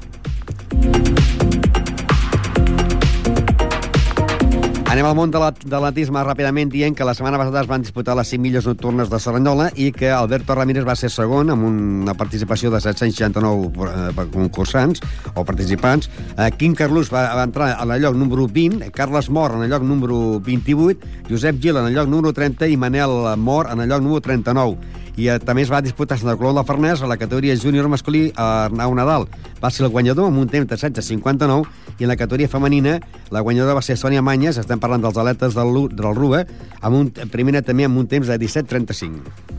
Anem 4.89 5.05
al 5.05 5.15
món 5.15 5.31
de 5.31 5.39
l'atletisme 5.39 6.23
ràpidament 6.27 6.73
dient 6.73 6.95
que 6.99 7.05
la 7.07 7.13
setmana 7.15 7.39
passada 7.39 7.61
es 7.61 7.69
van 7.71 7.85
disputar 7.85 8.17
les 8.19 8.33
5 8.33 8.43
milles 8.43 8.65
nocturnes 8.67 9.07
de 9.13 9.21
Serranyola 9.23 9.69
i 9.79 9.93
que 9.95 10.09
Alberto 10.11 10.57
Ramírez 10.59 10.83
va 10.89 10.97
ser 10.99 11.11
segon 11.15 11.53
amb 11.55 11.69
una 11.69 12.17
participació 12.19 12.73
de 12.73 12.81
769 12.83 13.85
eh, 13.85 14.27
concursants 14.33 15.05
o 15.37 15.45
participants. 15.45 16.11
Eh, 16.35 16.49
Quim 16.59 16.75
Carlús 16.75 17.13
va, 17.15 17.29
va 17.39 17.45
entrar 17.47 17.75
en 17.77 17.93
el 17.95 18.03
lloc 18.03 18.19
número 18.19 18.49
20, 18.49 18.91
Carles 18.91 19.31
Mor 19.31 19.55
en 19.55 19.69
el 19.69 19.71
lloc 19.71 19.87
número 19.87 20.41
28, 20.41 21.29
Josep 21.31 21.63
Gil 21.63 21.79
en 21.79 21.93
el 21.93 21.95
lloc 21.95 22.09
número 22.09 22.33
30 22.33 22.67
i 22.67 22.81
Manel 22.81 23.15
Mor 23.37 23.71
en 23.71 23.85
el 23.85 23.93
lloc 23.93 24.03
número 24.03 24.25
39 24.25 24.79
i 25.19 25.27
eh, 25.27 25.39
també 25.43 25.63
es 25.67 25.71
va 25.73 25.83
disputar 25.83 26.15
a 26.17 26.21
Santa 26.21 26.37
Colom 26.39 26.57
de 26.61 26.65
Farners 26.65 27.03
a 27.03 27.11
la 27.11 27.19
categoria 27.19 27.57
júnior 27.59 27.89
masculí 27.91 28.33
a 28.37 28.67
Arnau 28.69 28.95
Nadal. 28.95 29.27
Va 29.59 29.71
ser 29.75 29.85
el 29.85 29.93
guanyador 29.93 30.31
amb 30.31 30.39
un 30.39 30.49
temps 30.49 30.69
de 30.71 30.77
16.59 30.79 31.67
i 31.99 32.07
en 32.07 32.11
la 32.13 32.17
categoria 32.17 32.49
femenina 32.49 33.01
la 33.35 33.43
guanyadora 33.43 33.75
va 33.75 33.83
ser 33.83 33.99
Sònia 33.99 34.23
Manyes, 34.23 34.59
estem 34.63 34.79
parlant 34.79 35.03
dels 35.03 35.19
atletes 35.19 35.55
del, 35.59 35.89
del 35.91 36.15
RUBA, 36.15 36.45
amb 36.81 36.95
un, 37.03 37.11
primera 37.35 37.63
també 37.67 37.85
amb 37.89 37.99
un 37.99 38.07
temps 38.07 38.31
de 38.31 38.39
17.35. 38.39 39.59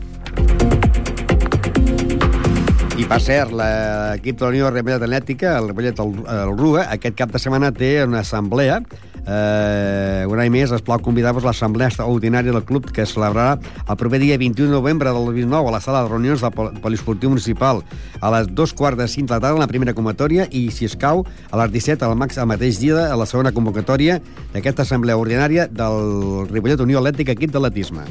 I 3.00 3.04
per 3.08 3.20
cert, 3.24 3.52
l'equip 3.56 4.36
de 4.36 4.44
la 4.44 4.50
Unió 4.52 4.68
Ripollet 4.72 5.04
Atlètica, 5.06 5.54
el 5.60 5.70
Ripollet 5.70 6.00
el, 6.02 6.10
el 6.34 6.50
RUA, 6.56 6.82
aquest 6.96 7.16
cap 7.16 7.30
de 7.32 7.40
setmana 7.40 7.72
té 7.72 8.04
una 8.04 8.20
assemblea 8.20 8.82
Eh, 9.26 10.26
un 10.28 10.40
any 10.40 10.50
més 10.52 10.72
es 10.72 10.82
plau 10.84 11.00
convidar-vos 11.02 11.44
a 11.44 11.50
l'assemblea 11.50 11.90
extraordinària 11.90 12.54
del 12.54 12.64
club 12.64 12.88
que 12.90 13.04
es 13.04 13.14
celebrarà 13.14 13.58
el 13.58 13.98
proper 14.00 14.20
dia 14.22 14.38
21 14.40 14.70
de 14.70 14.76
novembre 14.76 15.12
del 15.12 15.26
2019 15.30 15.68
a 15.68 15.74
la 15.76 15.80
sala 15.84 16.02
de 16.04 16.12
reunions 16.12 16.40
del 16.40 16.80
Poliesportiu 16.80 17.30
Municipal 17.32 17.82
a 18.20 18.32
les 18.36 18.48
dos 18.54 18.72
quarts 18.72 18.98
de 18.98 19.08
cinc 19.08 19.28
de 19.28 19.36
la 19.36 19.40
tarda 19.40 19.58
en 19.58 19.64
la 19.64 19.70
primera 19.70 19.94
convocatòria 19.94 20.48
i, 20.50 20.68
si 20.70 20.88
es 20.88 20.96
cau, 20.96 21.24
a 21.50 21.62
les 21.62 21.72
17 21.72 22.04
al 22.06 22.16
max 22.16 22.38
el 22.38 22.48
mateix 22.50 22.80
dia 22.80 23.10
a 23.10 23.18
la 23.18 23.28
segona 23.28 23.52
convocatòria 23.52 24.20
d'aquesta 24.54 24.86
assemblea 24.88 25.18
ordinària 25.20 25.68
del 25.68 26.48
Ripollet 26.50 26.80
Unió 26.86 27.02
Atlètica 27.02 27.36
equip 27.36 27.54
d'atletisme. 27.54 28.08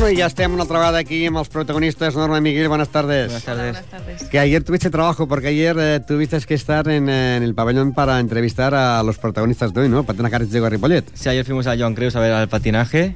Bueno, 0.00 0.14
y 0.14 0.16
ya 0.16 0.26
estamos 0.28 0.54
una 0.54 0.64
otra 0.64 0.78
vez 0.78 0.98
aquí 0.98 1.26
amb 1.28 1.36
els 1.36 1.50
protagonistes. 1.52 2.14
Norma 2.16 2.38
y 2.38 2.40
Miguel, 2.40 2.68
buenas 2.68 2.88
tardes. 2.88 3.26
Buenas 3.26 3.44
tardes. 3.44 3.72
Buenas 3.72 3.90
tardes. 3.90 4.22
Que 4.30 4.38
ayer 4.38 4.64
tuviste 4.64 4.88
trabajo, 4.88 5.28
porque 5.28 5.48
ayer 5.48 5.76
eh, 5.78 6.00
tuviste 6.00 6.40
que 6.40 6.54
estar 6.54 6.88
en, 6.88 7.10
eh, 7.10 7.36
en, 7.36 7.42
el 7.42 7.54
pabellón 7.54 7.92
para 7.92 8.18
entrevistar 8.18 8.74
a 8.74 9.02
los 9.02 9.18
protagonistas 9.18 9.74
de 9.74 9.82
hoy, 9.82 9.88
¿no? 9.90 10.04
Patinaje 10.04 10.36
Artístico 10.36 10.64
de 10.64 10.70
Ripollet. 10.70 11.04
Sí, 11.12 11.28
ayer 11.28 11.44
fuimos 11.44 11.66
a 11.66 11.76
Joan 11.76 11.94
Creus 11.94 12.16
a 12.16 12.20
ver 12.20 12.32
al 12.32 12.48
patinaje, 12.48 13.14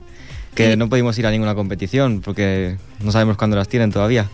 que 0.55 0.73
sí. 0.73 0.77
no 0.77 0.90
pudimos 0.90 1.18
ir 1.18 1.27
a 1.27 1.31
ninguna 1.31 1.55
competición, 1.55 2.20
porque 2.20 2.77
no 3.01 3.12
sabemos 3.12 3.38
cuándo 3.38 3.57
las 3.57 3.68
tienen 3.68 3.90
todavía. 3.90 4.29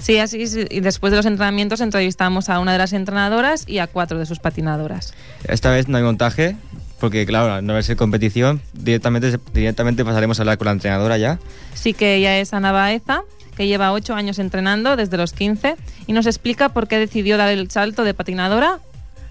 Sí, 0.00 0.18
así 0.18 0.42
es, 0.42 0.56
y 0.56 0.80
después 0.80 1.12
de 1.12 1.18
los 1.18 1.26
entrenamientos 1.26 1.80
entrevistamos 1.80 2.48
a 2.48 2.58
una 2.58 2.72
de 2.72 2.78
las 2.78 2.92
entrenadoras 2.92 3.62
y 3.68 3.78
a 3.78 3.86
cuatro 3.86 4.18
de 4.18 4.26
sus 4.26 4.40
patinadoras. 4.40 5.14
Esta 5.44 5.70
vez 5.70 5.86
no 5.86 5.98
hay 5.98 6.02
montaje, 6.02 6.56
porque 7.02 7.26
claro, 7.26 7.60
no 7.62 7.72
va 7.72 7.80
a 7.80 7.82
ser 7.82 7.96
competición, 7.96 8.60
directamente, 8.74 9.36
directamente 9.52 10.04
pasaremos 10.04 10.38
a 10.38 10.42
hablar 10.42 10.56
con 10.56 10.66
la 10.66 10.70
entrenadora 10.70 11.18
ya. 11.18 11.40
Sí 11.74 11.94
que 11.94 12.14
ella 12.14 12.38
es 12.38 12.54
Ana 12.54 12.70
Baeza, 12.70 13.24
que 13.56 13.66
lleva 13.66 13.90
ocho 13.90 14.14
años 14.14 14.38
entrenando 14.38 14.94
desde 14.94 15.16
los 15.16 15.32
15 15.32 15.74
y 16.06 16.12
nos 16.12 16.26
explica 16.26 16.68
por 16.68 16.86
qué 16.86 17.00
decidió 17.00 17.38
dar 17.38 17.50
el 17.50 17.68
salto 17.72 18.04
de 18.04 18.14
patinadora 18.14 18.78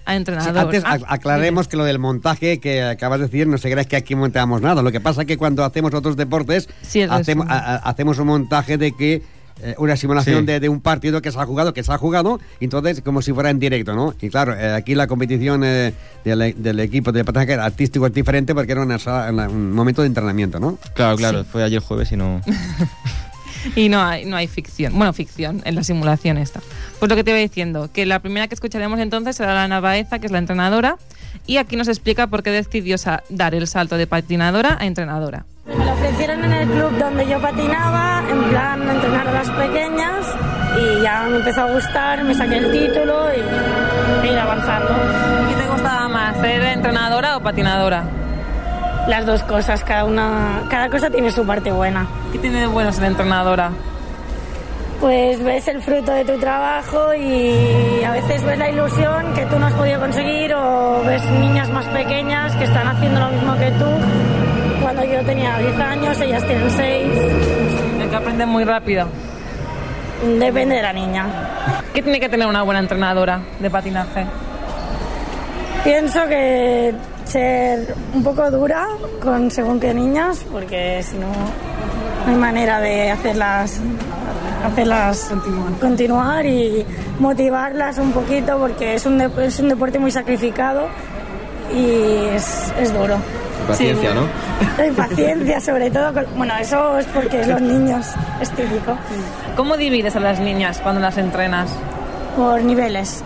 a 0.04 0.16
entrenador. 0.16 0.52
Sí, 0.52 0.58
antes 0.58 0.84
ah, 0.84 0.98
aclaremos 1.08 1.66
que 1.66 1.78
lo 1.78 1.84
del 1.84 1.98
montaje 1.98 2.60
que 2.60 2.82
acabas 2.82 3.20
de 3.20 3.26
decir, 3.28 3.46
no 3.46 3.56
se 3.56 3.70
crees 3.70 3.86
que 3.86 3.96
aquí 3.96 4.14
montamos 4.14 4.60
nada. 4.60 4.82
Lo 4.82 4.92
que 4.92 5.00
pasa 5.00 5.22
es 5.22 5.26
que 5.26 5.38
cuando 5.38 5.64
hacemos 5.64 5.94
otros 5.94 6.14
deportes, 6.18 6.68
sí, 6.82 7.00
hacemos, 7.00 7.46
a, 7.48 7.76
hacemos 7.76 8.18
un 8.18 8.26
montaje 8.26 8.76
de 8.76 8.92
que 8.92 9.22
eh, 9.62 9.74
una 9.78 9.96
simulación 9.96 10.40
sí. 10.40 10.46
de, 10.46 10.60
de, 10.60 10.68
un 10.68 10.80
partido 10.80 11.22
que 11.22 11.30
se 11.30 11.38
ha 11.38 11.46
jugado, 11.46 11.72
que 11.72 11.82
se 11.82 11.92
ha 11.92 11.98
jugado, 11.98 12.40
entonces 12.60 13.00
como 13.00 13.22
si 13.22 13.32
fuera 13.32 13.50
en 13.50 13.58
directo, 13.58 13.94
¿no? 13.94 14.14
Y 14.20 14.28
claro, 14.28 14.54
eh, 14.54 14.72
aquí 14.72 14.94
la 14.94 15.06
competición 15.06 15.62
eh, 15.64 15.94
del, 16.24 16.54
del, 16.60 16.80
equipo 16.80 17.12
de 17.12 17.24
patinaje 17.24 17.54
artístico 17.54 18.06
es 18.06 18.12
diferente 18.12 18.54
porque 18.54 18.72
era 18.72 18.82
una, 18.82 18.98
una, 19.30 19.48
un 19.48 19.72
momento 19.72 20.02
de 20.02 20.08
entrenamiento, 20.08 20.58
¿no? 20.58 20.78
Claro, 20.94 21.16
claro, 21.16 21.42
sí. 21.44 21.48
fue 21.52 21.62
ayer 21.62 21.80
jueves 21.80 22.10
y 22.10 22.16
no... 22.16 22.40
y 23.76 23.88
no 23.88 24.02
hay, 24.02 24.24
no 24.24 24.36
hay 24.36 24.48
ficción, 24.48 24.92
bueno, 24.96 25.12
ficción 25.12 25.62
en 25.64 25.74
la 25.74 25.84
simulación 25.84 26.38
esta. 26.38 26.60
Pues 26.98 27.08
lo 27.08 27.14
que 27.14 27.22
te 27.22 27.30
iba 27.30 27.38
diciendo, 27.38 27.90
que 27.92 28.04
la 28.06 28.18
primera 28.20 28.48
que 28.48 28.54
escucharemos 28.54 28.98
entonces 28.98 29.36
será 29.36 29.54
la 29.54 29.64
Ana 29.64 29.80
Baeza, 29.80 30.18
que 30.18 30.26
es 30.26 30.32
la 30.32 30.38
entrenadora, 30.38 30.96
y 31.46 31.58
aquí 31.58 31.76
nos 31.76 31.88
explica 31.88 32.26
por 32.26 32.42
qué 32.42 32.50
decidió 32.50 32.96
dar 33.28 33.54
el 33.54 33.66
salto 33.66 33.96
de 33.96 34.06
patinadora 34.06 34.76
a 34.80 34.86
entrenadora. 34.86 35.46
Me 35.64 35.84
lo 35.84 35.92
ofrecieron 35.92 36.44
en 36.44 36.52
el 36.52 36.68
club 36.68 36.98
donde 36.98 37.26
yo 37.28 37.40
patinaba, 37.40 38.22
en 38.28 38.42
plan 38.50 38.82
entrenar 38.82 39.28
a 39.28 39.32
las 39.32 39.50
pequeñas 39.50 40.26
y 40.76 41.02
ya 41.02 41.26
me 41.28 41.36
empezó 41.36 41.62
a 41.62 41.72
gustar, 41.72 42.24
me 42.24 42.34
saqué 42.34 42.56
el 42.56 42.72
título 42.72 43.28
y 43.32 44.26
ir 44.26 44.38
avanzando. 44.38 44.92
¿Y 45.50 45.54
te 45.54 45.68
gustaba 45.68 46.08
más, 46.08 46.36
ser 46.38 46.62
entrenadora 46.64 47.36
o 47.36 47.40
patinadora? 47.40 48.02
Las 49.06 49.24
dos 49.24 49.44
cosas, 49.44 49.84
cada 49.84 50.04
una, 50.04 50.64
cada 50.68 50.90
cosa 50.90 51.10
tiene 51.10 51.30
su 51.30 51.46
parte 51.46 51.70
buena. 51.70 52.06
¿Qué 52.32 52.38
tiene 52.38 52.60
de 52.60 52.66
bueno 52.66 52.92
ser 52.92 53.04
entrenadora? 53.04 53.70
Pues 55.00 55.42
ves 55.44 55.68
el 55.68 55.80
fruto 55.82 56.12
de 56.12 56.24
tu 56.24 56.38
trabajo 56.38 57.14
y 57.14 58.02
a 58.04 58.10
veces 58.12 58.44
ves 58.44 58.58
la 58.58 58.68
ilusión 58.68 59.34
que 59.34 59.46
tú 59.46 59.58
no 59.60 59.66
has 59.66 59.74
podido 59.74 60.00
conseguir 60.00 60.54
o 60.54 61.02
ves 61.04 61.24
niñas 61.30 61.68
más 61.70 61.86
pequeñas 61.86 62.54
que 62.56 62.64
están 62.64 62.86
haciendo 62.88 63.20
lo 63.20 63.28
mismo 63.28 63.56
que 63.56 63.70
tú 63.72 63.86
cuando 64.94 65.10
yo 65.10 65.24
tenía 65.24 65.58
10 65.58 65.78
años, 65.78 66.20
ellas 66.20 66.46
tienen 66.46 66.70
6. 66.70 67.08
Es 68.02 68.10
que 68.10 68.16
aprenden 68.16 68.48
muy 68.48 68.64
rápido. 68.64 69.06
Depende 70.38 70.76
de 70.76 70.82
la 70.82 70.92
niña. 70.92 71.26
¿Qué 71.94 72.02
tiene 72.02 72.20
que 72.20 72.28
tener 72.28 72.46
una 72.46 72.62
buena 72.62 72.80
entrenadora 72.80 73.40
de 73.58 73.70
patinaje? 73.70 74.26
Pienso 75.82 76.26
que 76.28 76.92
ser 77.24 77.94
un 78.12 78.22
poco 78.22 78.50
dura 78.50 78.86
con 79.20 79.50
según 79.50 79.80
qué 79.80 79.94
niñas, 79.94 80.44
porque 80.52 81.02
si 81.02 81.16
no, 81.16 81.28
no 82.26 82.32
hay 82.32 82.36
manera 82.36 82.78
de 82.80 83.10
hacerlas 83.10 83.80
hacerlas 84.64 85.30
continuar. 85.80 86.46
y 86.46 86.86
motivarlas 87.18 87.98
un 87.98 88.12
poquito 88.12 88.58
porque 88.58 88.94
es 88.94 89.06
un, 89.06 89.20
es 89.20 89.58
un 89.58 89.70
deporte 89.70 89.98
muy 89.98 90.10
sacrificado 90.10 90.86
y 91.74 92.26
es, 92.34 92.72
es 92.78 92.92
duro. 92.92 93.16
Paciencia, 93.66 94.10
Sí. 94.10 94.16
¿no? 94.16 94.84
Y 94.86 94.90
paciencia, 94.92 95.60
sobre 95.60 95.90
todo. 95.90 96.12
con- 96.12 96.26
bueno, 96.36 96.54
eso 96.60 96.98
es 96.98 97.06
porque 97.06 97.44
los 97.46 97.60
niños, 97.60 98.06
es 98.40 98.50
típico. 98.50 98.96
¿Cómo 99.56 99.76
divides 99.76 100.16
a 100.16 100.20
las 100.20 100.38
niñas 100.40 100.78
cuando 100.82 101.00
las 101.00 101.16
entrenas? 101.18 101.70
Por 102.36 102.62
niveles. 102.62 103.22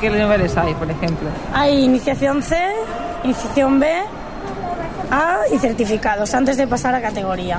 ¿Qué 0.00 0.10
niveles 0.10 0.56
hay, 0.56 0.74
por 0.74 0.90
ejemplo? 0.90 1.28
Hay 1.54 1.84
iniciación 1.84 2.42
C, 2.42 2.56
iniciación 3.24 3.78
B, 3.80 3.86
A 5.10 5.38
y 5.52 5.58
certificados 5.58 6.34
antes 6.34 6.56
de 6.56 6.66
pasar 6.66 6.94
a 6.94 7.02
categoría. 7.02 7.58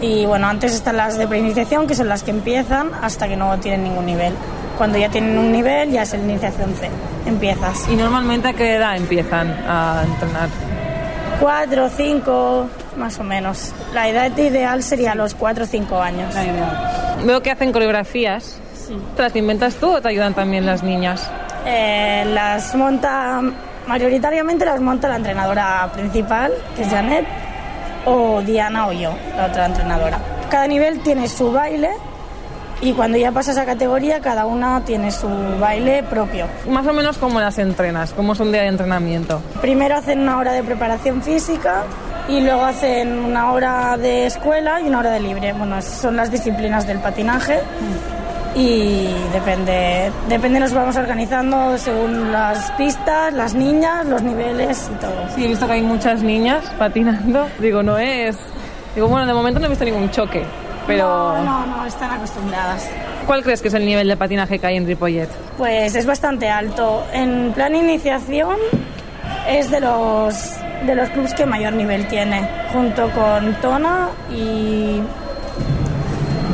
Y 0.00 0.26
bueno, 0.26 0.48
antes 0.48 0.74
están 0.74 0.96
las 0.96 1.16
de 1.16 1.26
preiniciación, 1.28 1.86
que 1.86 1.94
son 1.94 2.08
las 2.08 2.22
que 2.22 2.30
empiezan 2.30 2.90
hasta 3.02 3.28
que 3.28 3.36
no 3.36 3.56
tienen 3.58 3.84
ningún 3.84 4.06
nivel. 4.06 4.34
Cuando 4.76 4.98
ya 4.98 5.08
tienen 5.08 5.38
un 5.38 5.52
nivel, 5.52 5.92
ya 5.92 6.02
es 6.02 6.12
el 6.14 6.22
iniciación 6.22 6.74
C. 6.74 6.90
Empiezas. 7.26 7.88
¿Y 7.88 7.94
normalmente 7.96 8.48
a 8.48 8.52
qué 8.52 8.74
edad 8.74 8.96
empiezan 8.96 9.48
a 9.68 10.02
entrenar? 10.04 10.48
Cuatro, 11.40 11.88
cinco, 11.88 12.68
más 12.96 13.18
o 13.18 13.24
menos. 13.24 13.72
La 13.92 14.08
edad 14.08 14.36
ideal 14.36 14.82
sería 14.82 15.14
los 15.14 15.34
cuatro 15.34 15.64
o 15.64 15.66
cinco 15.66 16.00
años. 16.00 16.34
Veo 17.24 17.42
que 17.42 17.50
hacen 17.50 17.72
coreografías. 17.72 18.58
¿Te 19.16 19.22
las 19.22 19.34
inventas 19.34 19.76
tú 19.76 19.90
o 19.90 20.00
te 20.00 20.08
ayudan 20.08 20.34
también 20.34 20.66
las 20.66 20.82
niñas? 20.82 21.30
Eh, 21.66 22.24
las 22.28 22.74
monta, 22.74 23.40
mayoritariamente 23.86 24.64
las 24.64 24.80
monta 24.80 25.08
la 25.08 25.16
entrenadora 25.16 25.90
principal, 25.94 26.52
que 26.76 26.82
es 26.82 26.88
Janet, 26.88 27.26
o 28.04 28.42
Diana 28.42 28.86
o 28.88 28.92
yo, 28.92 29.14
la 29.36 29.46
otra 29.46 29.66
entrenadora. 29.66 30.18
Cada 30.50 30.66
nivel 30.66 31.00
tiene 31.00 31.28
su 31.28 31.50
baile 31.50 31.90
y 32.80 32.92
cuando 32.92 33.18
ya 33.18 33.32
pasas 33.32 33.56
a 33.56 33.64
categoría, 33.64 34.20
cada 34.20 34.46
una 34.46 34.84
tiene 34.84 35.10
su 35.10 35.28
baile 35.58 36.02
propio. 36.02 36.46
Más 36.68 36.86
o 36.86 36.92
menos 36.92 37.18
cómo 37.18 37.40
las 37.40 37.58
entrenas, 37.58 38.12
cómo 38.12 38.32
es 38.32 38.40
un 38.40 38.52
día 38.52 38.62
de 38.62 38.68
entrenamiento. 38.68 39.40
Primero 39.60 39.96
hacen 39.96 40.20
una 40.20 40.38
hora 40.38 40.52
de 40.52 40.62
preparación 40.62 41.22
física 41.22 41.84
y 42.28 42.40
luego 42.40 42.64
hacen 42.64 43.18
una 43.18 43.52
hora 43.52 43.96
de 43.96 44.26
escuela 44.26 44.80
y 44.80 44.88
una 44.88 45.00
hora 45.00 45.10
de 45.10 45.20
libre. 45.20 45.52
Bueno, 45.52 45.80
son 45.82 46.16
las 46.16 46.30
disciplinas 46.30 46.86
del 46.86 46.98
patinaje 46.98 47.60
y 48.54 49.08
depende, 49.32 50.12
depende 50.28 50.60
nos 50.60 50.72
vamos 50.72 50.96
organizando 50.96 51.76
según 51.76 52.30
las 52.32 52.70
pistas, 52.72 53.32
las 53.32 53.54
niñas, 53.54 54.06
los 54.06 54.22
niveles 54.22 54.90
y 54.94 55.00
todo. 55.00 55.28
Sí, 55.34 55.44
he 55.44 55.48
visto 55.48 55.66
que 55.66 55.72
hay 55.72 55.82
muchas 55.82 56.22
niñas 56.22 56.64
patinando. 56.78 57.48
Digo, 57.58 57.82
no 57.82 57.98
es... 57.98 58.36
Digo, 58.94 59.08
bueno, 59.08 59.26
de 59.26 59.34
momento 59.34 59.58
no 59.58 59.66
he 59.66 59.70
visto 59.70 59.84
ningún 59.84 60.08
choque, 60.10 60.44
pero... 60.86 61.36
No, 61.38 61.44
no, 61.44 61.66
no, 61.66 61.86
están 61.86 62.10
acostumbradas. 62.10 62.88
¿Cuál 63.26 63.42
crees 63.42 63.62
que 63.62 63.68
es 63.68 63.74
el 63.74 63.86
nivel 63.86 64.08
de 64.08 64.16
patinaje 64.16 64.58
que 64.58 64.66
hay 64.66 64.76
en 64.76 64.86
Ripollet? 64.86 65.28
Pues 65.56 65.94
es 65.94 66.06
bastante 66.06 66.48
alto. 66.48 67.04
En 67.12 67.52
plan 67.52 67.74
iniciación 67.74 68.56
es 69.48 69.70
de 69.70 69.80
los 69.80 70.56
de 70.86 70.94
los 70.94 71.08
clubes 71.10 71.32
que 71.32 71.46
mayor 71.46 71.72
nivel 71.72 72.06
tiene, 72.08 72.46
junto 72.72 73.08
con 73.10 73.54
Tona 73.62 74.08
y 74.30 75.00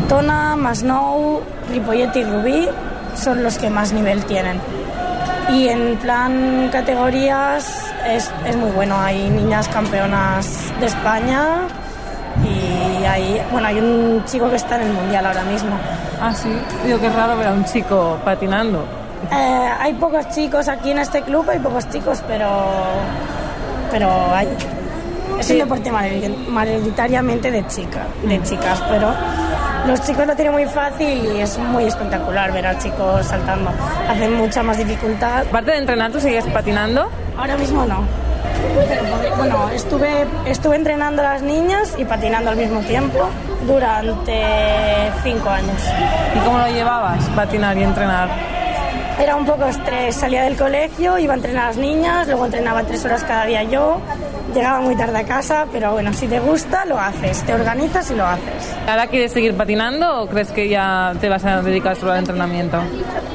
Tona, 0.09 0.55
Masnou, 0.55 1.43
Ripollet 1.69 2.15
y 2.15 2.25
Rubí 2.25 2.69
son 3.15 3.43
los 3.43 3.59
que 3.59 3.71
más 3.71 3.93
nivel 3.93 4.25
tienen. 4.25 4.61
Y 5.51 5.69
en 5.69 5.97
plan 5.97 6.69
categorías 6.71 7.93
es, 8.09 8.31
es 8.47 8.57
muy 8.57 8.71
bueno. 8.71 8.97
Hay 9.01 9.29
niñas 9.31 9.67
campeonas 9.69 10.73
de 10.79 10.87
España 10.87 11.63
bueno, 13.53 13.69
hay 13.69 13.79
un 13.79 14.25
chico 14.27 14.49
que 14.51 14.57
está 14.57 14.77
en 14.77 14.83
el 14.89 14.93
mundial 14.93 15.27
ahora 15.27 15.43
mismo. 15.43 15.71
Ah, 16.21 16.33
sí. 16.33 16.49
Digo 16.85 16.99
que 17.01 17.07
es 17.09 17.15
raro 17.15 17.37
ver 17.37 17.49
a 17.49 17.53
un 17.53 17.65
chico 17.65 18.19
patinando. 18.25 18.85
Eh, 19.33 19.71
hay 19.81 19.93
pocos 19.95 20.29
chicos 20.31 20.69
aquí 20.69 20.91
en 20.93 20.99
este 20.99 21.23
club, 21.23 21.49
hay 21.51 21.59
pocos 21.59 21.89
chicos, 21.91 22.23
pero, 22.27 22.49
pero 23.91 24.09
hay. 24.35 24.49
Es 25.39 25.51
un 25.51 25.59
deporte 25.59 25.91
mayor- 25.91 26.37
mayoritariamente 26.49 27.51
de 27.51 27.67
chica, 27.67 28.01
de 28.25 28.43
chicas, 28.43 28.83
pero 28.91 29.13
los 29.87 30.03
chicos 30.03 30.27
lo 30.27 30.35
tienen 30.35 30.53
muy 30.53 30.67
fácil 30.67 31.31
y 31.35 31.41
es 31.41 31.57
muy 31.59 31.85
espectacular 31.85 32.53
ver 32.53 32.67
a 32.67 32.79
chicos 32.79 33.25
saltando. 33.27 33.71
Hacen 34.11 34.35
mucha 34.37 34.63
más 34.63 34.77
dificultad. 34.77 35.47
Aparte 35.49 35.71
de 35.71 35.79
entrenar, 35.79 36.11
¿tú 36.13 36.21
sigues 36.21 36.45
patinando? 36.47 37.09
Ahora 37.39 37.57
mismo 37.57 37.87
no. 37.87 38.05
Bueno, 39.37 39.71
estuve, 39.71 40.27
estuve 40.47 40.77
entrenando 40.77 41.23
a 41.23 41.35
las 41.35 41.43
niñas 41.43 41.95
y 41.99 42.05
patinando 42.05 42.51
al 42.51 42.57
mismo 42.57 42.81
tiempo 42.81 43.29
durante 43.67 44.43
cinco 45.23 45.49
años. 45.51 45.83
¿Y 46.35 46.39
cómo 46.41 46.59
lo 46.59 46.67
llevabas, 46.69 47.25
patinar 47.31 47.77
y 47.79 47.83
entrenar? 47.83 48.29
Era 49.21 49.37
un 49.37 49.45
poco 49.45 49.67
estrés. 49.67 50.17
Salía 50.17 50.45
del 50.45 50.57
colegio, 50.57 51.19
iba 51.19 51.35
a 51.35 51.37
entrenar 51.37 51.65
a 51.65 51.67
las 51.69 51.77
niñas, 51.77 52.27
luego 52.27 52.47
entrenaba 52.47 52.85
tres 52.85 53.05
horas 53.05 53.23
cada 53.25 53.45
día 53.45 53.63
yo. 53.65 54.01
Llegaba 54.55 54.81
muy 54.81 54.97
tarde 54.97 55.19
a 55.19 55.25
casa, 55.25 55.67
pero 55.71 55.93
bueno, 55.93 56.13
si 56.13 56.27
te 56.27 56.41
gusta, 56.41 56.85
lo 56.85 56.99
haces. 56.99 57.43
Te 57.45 57.55
organizas 57.55 58.11
y 58.11 58.15
lo 58.15 58.27
haces. 58.27 58.75
¿Ahora 58.89 59.07
quieres 59.07 59.33
seguir 59.33 59.55
patinando 59.55 60.23
o 60.23 60.27
crees 60.27 60.51
que 60.51 60.69
ya 60.69 61.13
te 61.21 61.29
vas 61.29 61.45
a 61.45 61.63
dedicar 61.63 61.97
solo 61.97 62.13
al 62.13 62.19
entrenamiento? 62.19 62.79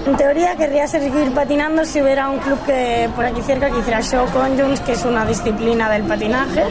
En 0.05 0.18
teoría 0.18 0.55
querría 0.55 0.88
seguir 0.88 1.32
patinando 1.34 1.86
si 1.86 2.01
hubiera 2.01 2.30
un 2.30 2.39
club 2.39 2.59
que 2.66 3.09
por 3.16 3.26
aquí 3.26 3.41
cerca 3.41 3.70
que 3.70 3.80
hiciera 3.80 4.01
show 4.01 4.26
conjuncts, 4.34 4.82
que 4.82 4.91
es 4.91 5.05
una 5.05 5.26
disciplina 5.26 5.89
del 5.89 6.03
patinaje. 6.03 6.63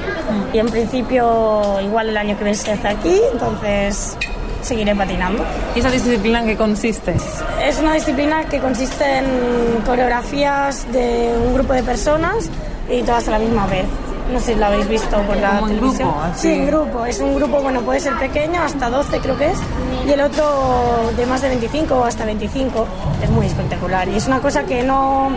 Y 0.53 0.59
en 0.59 0.67
principio 0.69 1.81
igual 1.83 2.11
el 2.11 2.17
año 2.17 2.37
que 2.37 2.45
viene 2.45 2.59
se 2.59 2.73
hace 2.73 2.89
aquí, 2.89 3.21
entonces 3.33 4.17
seguiré 4.61 4.95
patinando. 4.95 5.45
¿Y 5.75 5.81
esa 5.81 5.91
disciplina 5.91 6.41
en 6.41 6.47
qué 6.47 6.57
consiste? 6.57 7.15
Es 7.63 7.79
una 7.81 7.95
disciplina 7.95 8.45
que 8.45 8.59
consiste 8.59 9.05
en 9.19 9.81
coreografías 9.87 10.91
de 10.93 11.35
un 11.47 11.55
grupo 11.55 11.73
de 11.73 11.83
personas 11.83 12.51
y 12.91 13.03
todas 13.03 13.27
a 13.29 13.33
la 13.33 13.39
misma 13.39 13.67
vez. 13.67 13.87
No 14.33 14.41
sé 14.41 14.55
si 14.55 14.59
lo 14.59 14.67
habéis 14.67 14.89
visto 14.89 15.17
por 15.23 15.37
la 15.37 15.57
Como 15.57 15.69
televisión. 15.69 16.09
grupo, 16.09 16.23
así. 16.23 16.41
Sí, 16.49 16.53
en 16.55 16.67
grupo. 16.67 17.05
Es 17.07 17.21
un 17.21 17.35
grupo, 17.37 17.61
bueno, 17.61 17.81
puede 17.83 18.01
ser 18.01 18.19
pequeño, 18.19 18.63
hasta 18.63 18.89
12 18.89 19.21
creo 19.21 19.37
que 19.37 19.51
es, 19.51 19.59
y 20.07 20.11
el 20.11 20.21
otro 20.23 21.11
de 21.17 21.27
más 21.27 21.43
de 21.43 21.49
25 21.49 21.95
o 21.95 22.05
hasta 22.05 22.25
25. 22.25 22.87
Es 23.23 23.31
muy 23.31 23.47
espectacular. 23.47 24.09
Y 24.09 24.17
es 24.17 24.27
una 24.27 24.41
cosa 24.41 24.65
que 24.65 24.83
no, 24.83 25.29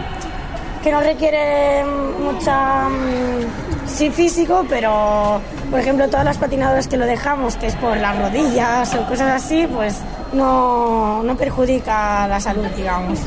que 0.83 0.91
no 0.91 1.01
requiere 1.01 1.83
mucha... 2.23 2.87
mm, 2.89 3.67
Sí, 3.87 4.09
físico, 4.11 4.65
pero 4.69 5.39
por 5.71 5.79
ejemplo 5.79 6.07
todas 6.09 6.25
las 6.25 6.37
patinadoras 6.37 6.87
que 6.89 6.97
lo 6.97 7.05
dejamos, 7.05 7.55
que 7.55 7.67
es 7.67 7.75
por 7.75 7.95
las 7.95 8.17
rodillas 8.19 8.93
o 8.95 9.05
cosas 9.07 9.41
así, 9.41 9.65
pues 9.65 9.95
no, 10.33 11.23
no 11.23 11.35
perjudica 11.37 12.27
la 12.27 12.37
salud, 12.41 12.65
digamos. 12.75 13.17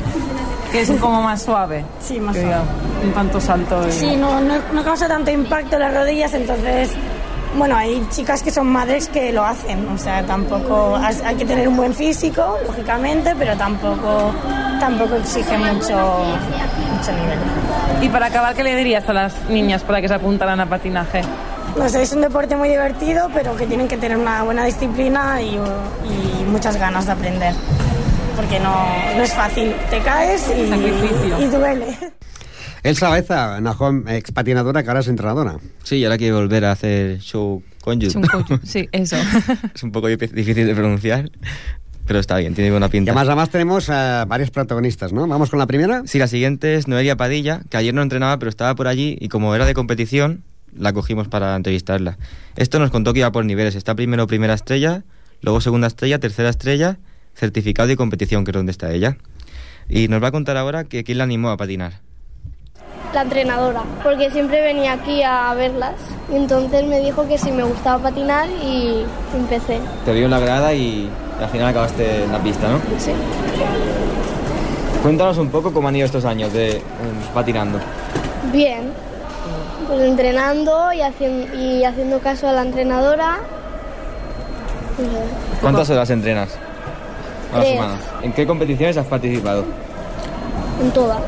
Que 0.71 0.81
es 0.81 0.91
como 0.91 1.21
más 1.21 1.41
suave. 1.41 1.83
Sí, 2.01 2.19
más 2.19 2.35
suave. 2.35 2.55
Un 3.03 3.11
tanto 3.13 3.41
salto. 3.41 3.87
y- 3.87 3.91
Sí, 3.91 4.15
no, 4.15 4.39
no, 4.39 4.55
no 4.73 4.83
causa 4.83 5.07
tanto 5.07 5.29
impacto 5.31 5.75
en 5.75 5.81
las 5.81 5.93
rodillas, 5.93 6.33
entonces, 6.33 6.91
bueno, 7.57 7.75
hay 7.75 8.05
chicas 8.09 8.41
que 8.41 8.51
son 8.51 8.67
madres 8.67 9.09
que 9.09 9.33
lo 9.33 9.43
hacen, 9.43 9.85
o 9.89 9.97
sea, 9.97 10.23
tampoco, 10.25 10.95
hay 10.97 11.35
que 11.35 11.43
tener 11.45 11.67
un 11.67 11.75
buen 11.75 11.93
físico, 11.93 12.57
lógicamente, 12.65 13.35
pero 13.37 13.55
tampoco, 13.57 14.31
tampoco 14.79 15.15
exige 15.15 15.57
mucho, 15.57 15.97
mucho 15.97 17.11
nivel. 17.11 17.39
Y 18.01 18.07
para 18.09 18.27
acabar, 18.27 18.55
¿qué 18.55 18.63
le 18.63 18.75
dirías 18.75 19.07
a 19.09 19.13
las 19.13 19.33
niñas 19.49 19.83
para 19.83 19.99
que 20.01 20.07
se 20.07 20.13
apuntaran 20.13 20.59
a 20.61 20.65
patinaje? 20.67 21.21
No 21.77 21.87
sé, 21.89 22.01
es 22.01 22.11
un 22.13 22.21
deporte 22.21 22.55
muy 22.55 22.69
divertido, 22.69 23.29
pero 23.33 23.55
que 23.55 23.65
tienen 23.65 23.87
que 23.87 23.97
tener 23.97 24.17
una 24.17 24.43
buena 24.43 24.63
disciplina 24.65 25.41
y, 25.41 25.55
y 25.55 26.43
muchas 26.49 26.77
ganas 26.77 27.05
de 27.05 27.11
aprender, 27.13 27.53
porque 28.35 28.59
no, 28.59 28.85
no 29.15 29.23
es 29.23 29.33
fácil, 29.33 29.73
te 29.89 29.99
caes 29.99 30.49
y, 30.55 30.61
y 31.43 31.47
duele. 31.47 31.97
Elsa 32.83 33.09
Baeza, 33.09 33.61
Nahom, 33.61 34.07
expatinadora 34.07 34.81
que 34.81 34.89
ahora 34.89 35.01
es 35.01 35.07
entrenadora. 35.07 35.57
Sí, 35.83 35.97
y 35.97 36.05
ahora 36.05 36.17
quiere 36.17 36.33
volver 36.33 36.65
a 36.65 36.71
hacer 36.71 37.19
show 37.19 37.61
conjunct, 37.81 38.63
sí, 38.65 38.89
eso. 38.91 39.17
es 39.73 39.83
un 39.83 39.91
poco 39.91 40.09
dif- 40.09 40.31
difícil 40.31 40.65
de 40.65 40.73
pronunciar, 40.73 41.29
pero 42.07 42.19
está 42.19 42.37
bien, 42.37 42.55
tiene 42.55 42.71
buena 42.71 42.87
Y 42.87 42.89
pinta. 42.89 43.11
además, 43.11 43.27
además 43.27 43.49
tenemos 43.51 43.89
eh, 43.89 44.23
varios 44.27 44.49
protagonistas, 44.49 45.13
¿no? 45.13 45.27
Vamos 45.27 45.49
con 45.51 45.59
la 45.59 45.67
primera. 45.67 46.01
Sí, 46.05 46.17
la 46.17 46.27
siguiente 46.27 46.75
es 46.75 46.87
Noelia 46.87 47.15
Padilla, 47.15 47.61
que 47.69 47.77
ayer 47.77 47.93
no 47.93 48.01
entrenaba, 48.01 48.37
pero 48.39 48.49
estaba 48.49 48.73
por 48.75 48.87
allí 48.87 49.15
y 49.21 49.27
como 49.29 49.53
era 49.53 49.65
de 49.65 49.73
competición, 49.75 50.43
la 50.75 50.91
cogimos 50.93 51.27
para 51.27 51.55
entrevistarla. 51.55 52.17
Esto 52.55 52.79
nos 52.79 52.89
contó 52.89 53.13
que 53.13 53.19
iba 53.19 53.31
por 53.31 53.45
niveles. 53.45 53.75
Está 53.75 53.93
primero 53.93 54.25
primera 54.25 54.53
estrella, 54.55 55.03
luego 55.41 55.61
segunda 55.61 55.85
estrella, 55.87 56.17
tercera 56.19 56.49
estrella, 56.49 56.97
certificado 57.35 57.91
y 57.91 57.95
competición, 57.95 58.43
que 58.43 58.51
es 58.51 58.55
donde 58.55 58.71
está 58.71 58.91
ella. 58.91 59.17
Y 59.89 60.07
nos 60.07 60.23
va 60.23 60.27
a 60.27 60.31
contar 60.31 60.57
ahora 60.57 60.83
que 60.85 61.03
quién 61.03 61.17
la 61.17 61.25
animó 61.25 61.49
a 61.49 61.57
patinar. 61.57 61.93
la 63.13 63.23
entrenadora, 63.23 63.83
porque 64.03 64.31
siempre 64.31 64.61
venía 64.61 64.93
aquí 64.93 65.21
a 65.21 65.53
verlas. 65.53 65.95
Y 66.31 66.37
entonces 66.37 66.85
me 66.85 67.01
dijo 67.01 67.27
que 67.27 67.37
si 67.37 67.51
me 67.51 67.63
gustaba 67.63 68.01
patinar 68.03 68.47
y 68.49 69.03
empecé. 69.35 69.79
Te 70.05 70.13
vio 70.13 70.25
en 70.25 70.31
la 70.31 70.39
grada 70.39 70.73
y 70.73 71.09
al 71.41 71.49
final 71.49 71.67
acabaste 71.67 72.23
en 72.23 72.31
la 72.31 72.41
pista, 72.41 72.69
¿no? 72.69 72.77
Sí. 72.97 73.11
Cuéntanos 75.03 75.37
un 75.39 75.49
poco 75.49 75.73
cómo 75.73 75.89
han 75.89 75.95
ido 75.95 76.05
estos 76.05 76.23
años 76.23 76.53
de 76.53 76.77
eh, 76.77 76.81
patinando. 77.33 77.79
Bien. 78.53 78.93
Pues 79.87 79.99
entrenando 80.01 80.93
y, 80.93 81.01
haciendo 81.01 81.53
y 81.57 81.83
haciendo 81.83 82.19
caso 82.19 82.47
a 82.47 82.53
la 82.53 82.61
entrenadora. 82.61 83.39
¿Cuántas 85.59 85.89
horas 85.89 86.09
entrenas 86.11 86.57
a 87.51 87.57
la 87.57 87.61
Tres. 87.63 87.73
semana? 87.73 87.95
¿En 88.21 88.33
qué 88.33 88.45
competiciones 88.47 88.97
has 88.97 89.05
participado? 89.05 89.65
En 90.81 90.91
todas. 90.91 91.19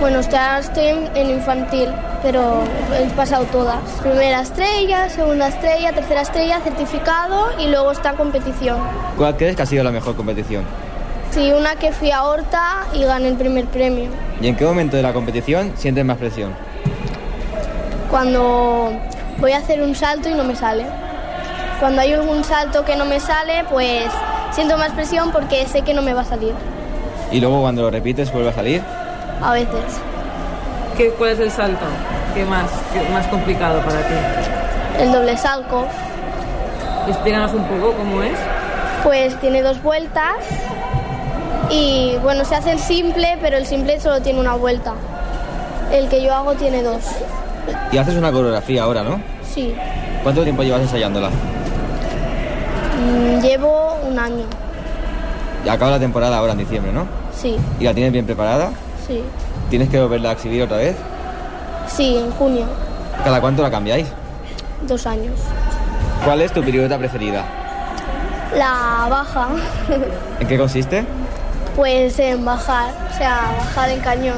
Bueno, 0.00 0.20
ya 0.22 0.58
estoy 0.58 0.86
en, 0.86 1.08
en 1.16 1.30
infantil, 1.30 1.88
pero 2.22 2.62
he 2.98 3.04
pasado 3.14 3.44
todas. 3.44 3.78
Primera 4.02 4.40
estrella, 4.40 5.08
segunda 5.08 5.48
estrella, 5.48 5.92
tercera 5.92 6.22
estrella, 6.22 6.60
certificado 6.60 7.46
y 7.58 7.68
luego 7.68 7.92
está 7.92 8.14
competición. 8.14 8.78
¿Cuál 9.16 9.36
crees 9.36 9.56
que 9.56 9.62
ha 9.62 9.66
sido 9.66 9.84
la 9.84 9.92
mejor 9.92 10.16
competición? 10.16 10.64
Sí, 11.30 11.52
una 11.52 11.76
que 11.76 11.92
fui 11.92 12.10
a 12.10 12.24
Horta 12.24 12.84
y 12.92 13.04
gané 13.04 13.28
el 13.28 13.36
primer 13.36 13.66
premio. 13.66 14.08
¿Y 14.40 14.48
en 14.48 14.56
qué 14.56 14.64
momento 14.64 14.96
de 14.96 15.02
la 15.02 15.12
competición 15.12 15.72
sientes 15.76 16.04
más 16.04 16.16
presión? 16.18 16.52
Cuando 18.10 18.92
voy 19.38 19.52
a 19.52 19.58
hacer 19.58 19.82
un 19.82 19.94
salto 19.94 20.28
y 20.28 20.34
no 20.34 20.44
me 20.44 20.54
sale. 20.54 20.84
Cuando 21.80 22.00
hay 22.02 22.12
algún 22.12 22.44
salto 22.44 22.84
que 22.84 22.94
no 22.96 23.04
me 23.04 23.18
sale, 23.20 23.64
pues 23.70 24.04
siento 24.54 24.76
más 24.78 24.92
presión 24.92 25.30
porque 25.32 25.66
sé 25.66 25.82
que 25.82 25.94
no 25.94 26.02
me 26.02 26.14
va 26.14 26.22
a 26.22 26.24
salir. 26.24 26.52
¿Y 27.30 27.40
luego 27.40 27.60
cuando 27.62 27.82
lo 27.82 27.90
repites 27.90 28.32
vuelve 28.32 28.50
a 28.50 28.52
salir? 28.52 28.82
A 29.42 29.52
veces. 29.52 30.00
¿Qué, 30.96 31.10
¿Cuál 31.10 31.30
es 31.30 31.40
el 31.40 31.50
salto? 31.50 31.84
¿Qué 32.34 32.44
más, 32.44 32.70
qué 32.92 33.00
más 33.12 33.26
complicado 33.26 33.80
para 33.80 33.98
ti? 33.98 34.14
El 35.00 35.12
doble 35.12 35.36
salto, 35.36 35.86
Explícanos 37.08 37.52
un 37.52 37.64
poco 37.64 37.92
cómo 37.92 38.22
es. 38.22 38.38
pues 39.02 39.38
tiene 39.40 39.60
dos 39.60 39.82
vueltas 39.82 40.36
y 41.70 42.16
bueno, 42.22 42.44
se 42.44 42.54
hace 42.54 42.72
el 42.72 42.78
simple, 42.78 43.36
pero 43.42 43.56
el 43.56 43.66
simple 43.66 44.00
solo 44.00 44.20
tiene 44.22 44.40
una 44.40 44.54
vuelta. 44.54 44.94
El 45.92 46.08
que 46.08 46.22
yo 46.22 46.32
hago 46.32 46.54
tiene 46.54 46.82
dos. 46.82 47.02
Y 47.92 47.98
haces 47.98 48.14
una 48.16 48.30
coreografía 48.32 48.84
ahora, 48.84 49.02
¿no? 49.02 49.20
Sí. 49.52 49.74
¿Cuánto 50.22 50.42
tiempo 50.44 50.62
llevas 50.62 50.80
ensayándola? 50.82 51.30
Mm, 52.98 53.40
llevo 53.40 53.96
un 54.06 54.18
año. 54.18 54.44
Ya 55.64 55.72
acaba 55.74 55.92
la 55.92 55.98
temporada 55.98 56.36
ahora 56.38 56.52
en 56.52 56.58
diciembre, 56.58 56.92
¿no? 56.92 57.06
Sí, 57.34 57.56
¿Y 57.80 57.84
la 57.84 57.94
tienes 57.94 58.12
bien 58.12 58.26
preparada? 58.26 58.70
sí. 59.06 59.22
¿Tienes 59.70 59.88
que 59.88 59.98
volverla 59.98 60.28
a 60.28 60.32
exhibir 60.32 60.62
otra 60.62 60.76
vez? 60.76 60.94
Sí, 61.88 62.16
en 62.18 62.30
junio. 62.32 62.66
¿Cada 63.24 63.40
cuánto 63.40 63.62
la 63.62 63.70
cambiáis? 63.70 64.06
Dos 64.86 65.06
años. 65.06 65.32
¿Cuál 66.24 66.42
es 66.42 66.52
tu 66.52 66.62
pirueta 66.62 66.98
preferida? 66.98 67.44
La 68.54 69.06
baja, 69.10 69.48
¿En 70.40 70.46
qué 70.46 70.58
consiste? 70.58 71.04
pues 71.74 72.18
en 72.20 72.44
bajar, 72.44 72.92
o 73.12 73.16
sea, 73.18 73.40
bajar 73.58 73.88
en 73.90 74.00
cañón. 74.00 74.36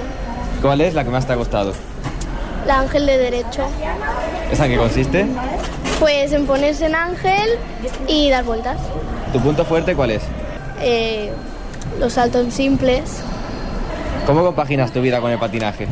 ¿Cuál 0.62 0.80
es 0.80 0.94
la 0.94 1.04
que 1.04 1.10
más 1.10 1.26
te 1.26 1.32
ha 1.34 1.36
costado? 1.36 1.72
La 2.66 2.80
ángel 2.80 3.04
de 3.04 3.18
derecho. 3.18 3.62
¿Esa 4.50 4.64
en 4.66 4.72
qué 4.72 4.78
consiste? 4.78 5.26
Pues 5.98 6.32
en 6.32 6.46
ponerse 6.46 6.86
en 6.86 6.94
ángel 6.94 7.48
y 8.06 8.30
dar 8.30 8.44
vueltas. 8.44 8.76
¿Tu 9.32 9.40
punto 9.40 9.64
fuerte 9.64 9.94
cuál 9.94 10.10
es? 10.10 10.22
Eh, 10.80 11.32
los 11.98 12.12
saltos 12.12 12.52
simples. 12.52 13.22
¿Cómo 14.26 14.42
compaginas 14.44 14.92
tu 14.92 15.00
vida 15.00 15.20
con 15.20 15.30
el 15.30 15.38
patinaje? 15.38 15.86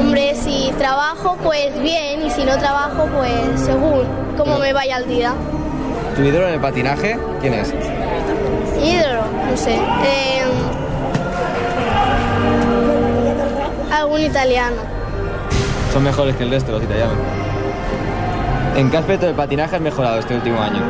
Hombre, 0.00 0.34
si 0.34 0.72
trabajo, 0.78 1.36
pues 1.42 1.80
bien, 1.80 2.26
y 2.26 2.30
si 2.30 2.44
no 2.44 2.58
trabajo, 2.58 3.06
pues 3.16 3.60
según 3.60 4.02
cómo 4.36 4.58
me 4.58 4.72
vaya 4.72 4.96
el 4.96 5.06
día. 5.08 5.34
¿Tu 6.16 6.22
ídolo 6.22 6.48
en 6.48 6.54
el 6.54 6.60
patinaje? 6.60 7.16
¿Quién 7.40 7.54
es? 7.54 7.68
Ídolo, 8.82 9.22
no 9.50 9.56
sé. 9.56 9.74
eh, 9.74 10.42
algún 13.92 14.20
italiano. 14.22 14.76
Son 15.92 16.02
mejores 16.02 16.34
que 16.36 16.44
el 16.44 16.50
resto, 16.50 16.72
los 16.72 16.82
italianos. 16.82 17.16
¿En 18.78 18.92
qué 18.92 18.96
aspecto 18.96 19.26
del 19.26 19.34
patinaje 19.34 19.74
has 19.74 19.82
mejorado 19.82 20.20
este 20.20 20.36
último 20.36 20.62
año? 20.62 20.80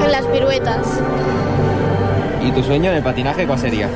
En 0.00 0.12
las 0.12 0.24
piruetas. 0.26 1.00
¿Y 2.40 2.52
tu 2.52 2.62
sueño 2.62 2.92
en 2.92 2.98
el 2.98 3.02
patinaje 3.02 3.44
cuál 3.44 3.58
sería? 3.58 3.88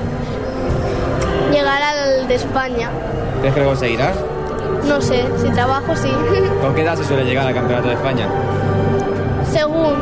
Llegar 1.52 1.80
al 1.80 2.26
de 2.26 2.34
España. 2.34 2.90
¿Crees 3.38 3.54
que 3.54 3.60
lo 3.60 3.66
conseguirás? 3.66 4.16
No 4.88 5.00
sé, 5.00 5.26
si 5.40 5.48
trabajo, 5.50 5.94
sí. 5.94 6.10
¿Con 6.60 6.74
qué 6.74 6.82
edad 6.82 6.96
se 6.96 7.04
suele 7.04 7.24
llegar 7.24 7.46
al 7.46 7.54
Campeonato 7.54 7.86
de 7.86 7.94
España? 7.94 8.26
Según. 9.52 9.94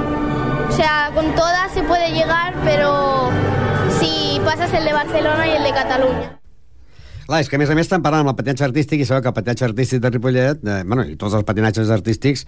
O 0.70 0.72
sea, 0.72 1.10
con 1.14 1.34
todas 1.34 1.70
se 1.72 1.82
puede 1.82 2.12
llegar, 2.12 2.54
pero 2.64 3.28
si 4.00 4.40
pasas 4.42 4.72
el 4.72 4.86
de 4.86 4.92
Barcelona 4.94 5.46
y 5.48 5.50
el 5.50 5.64
de 5.64 5.70
Catalunya. 5.70 6.35
Clar, 7.26 7.40
és 7.42 7.48
que 7.50 7.56
a 7.56 7.58
més 7.58 7.70
a 7.70 7.74
més 7.74 7.86
estan 7.88 8.02
parlant 8.04 8.22
amb 8.22 8.30
el 8.30 8.36
patinatge 8.38 8.64
artístic 8.68 9.00
i 9.02 9.04
sabeu 9.08 9.22
que 9.24 9.28
el 9.32 9.34
patinatge 9.34 9.64
artístic 9.66 10.00
de 10.04 10.10
Ripollet, 10.14 10.60
eh, 10.62 10.82
bueno, 10.86 11.02
i 11.10 11.16
tots 11.18 11.34
els 11.34 11.42
patinatges 11.48 11.90
artístics 11.90 12.44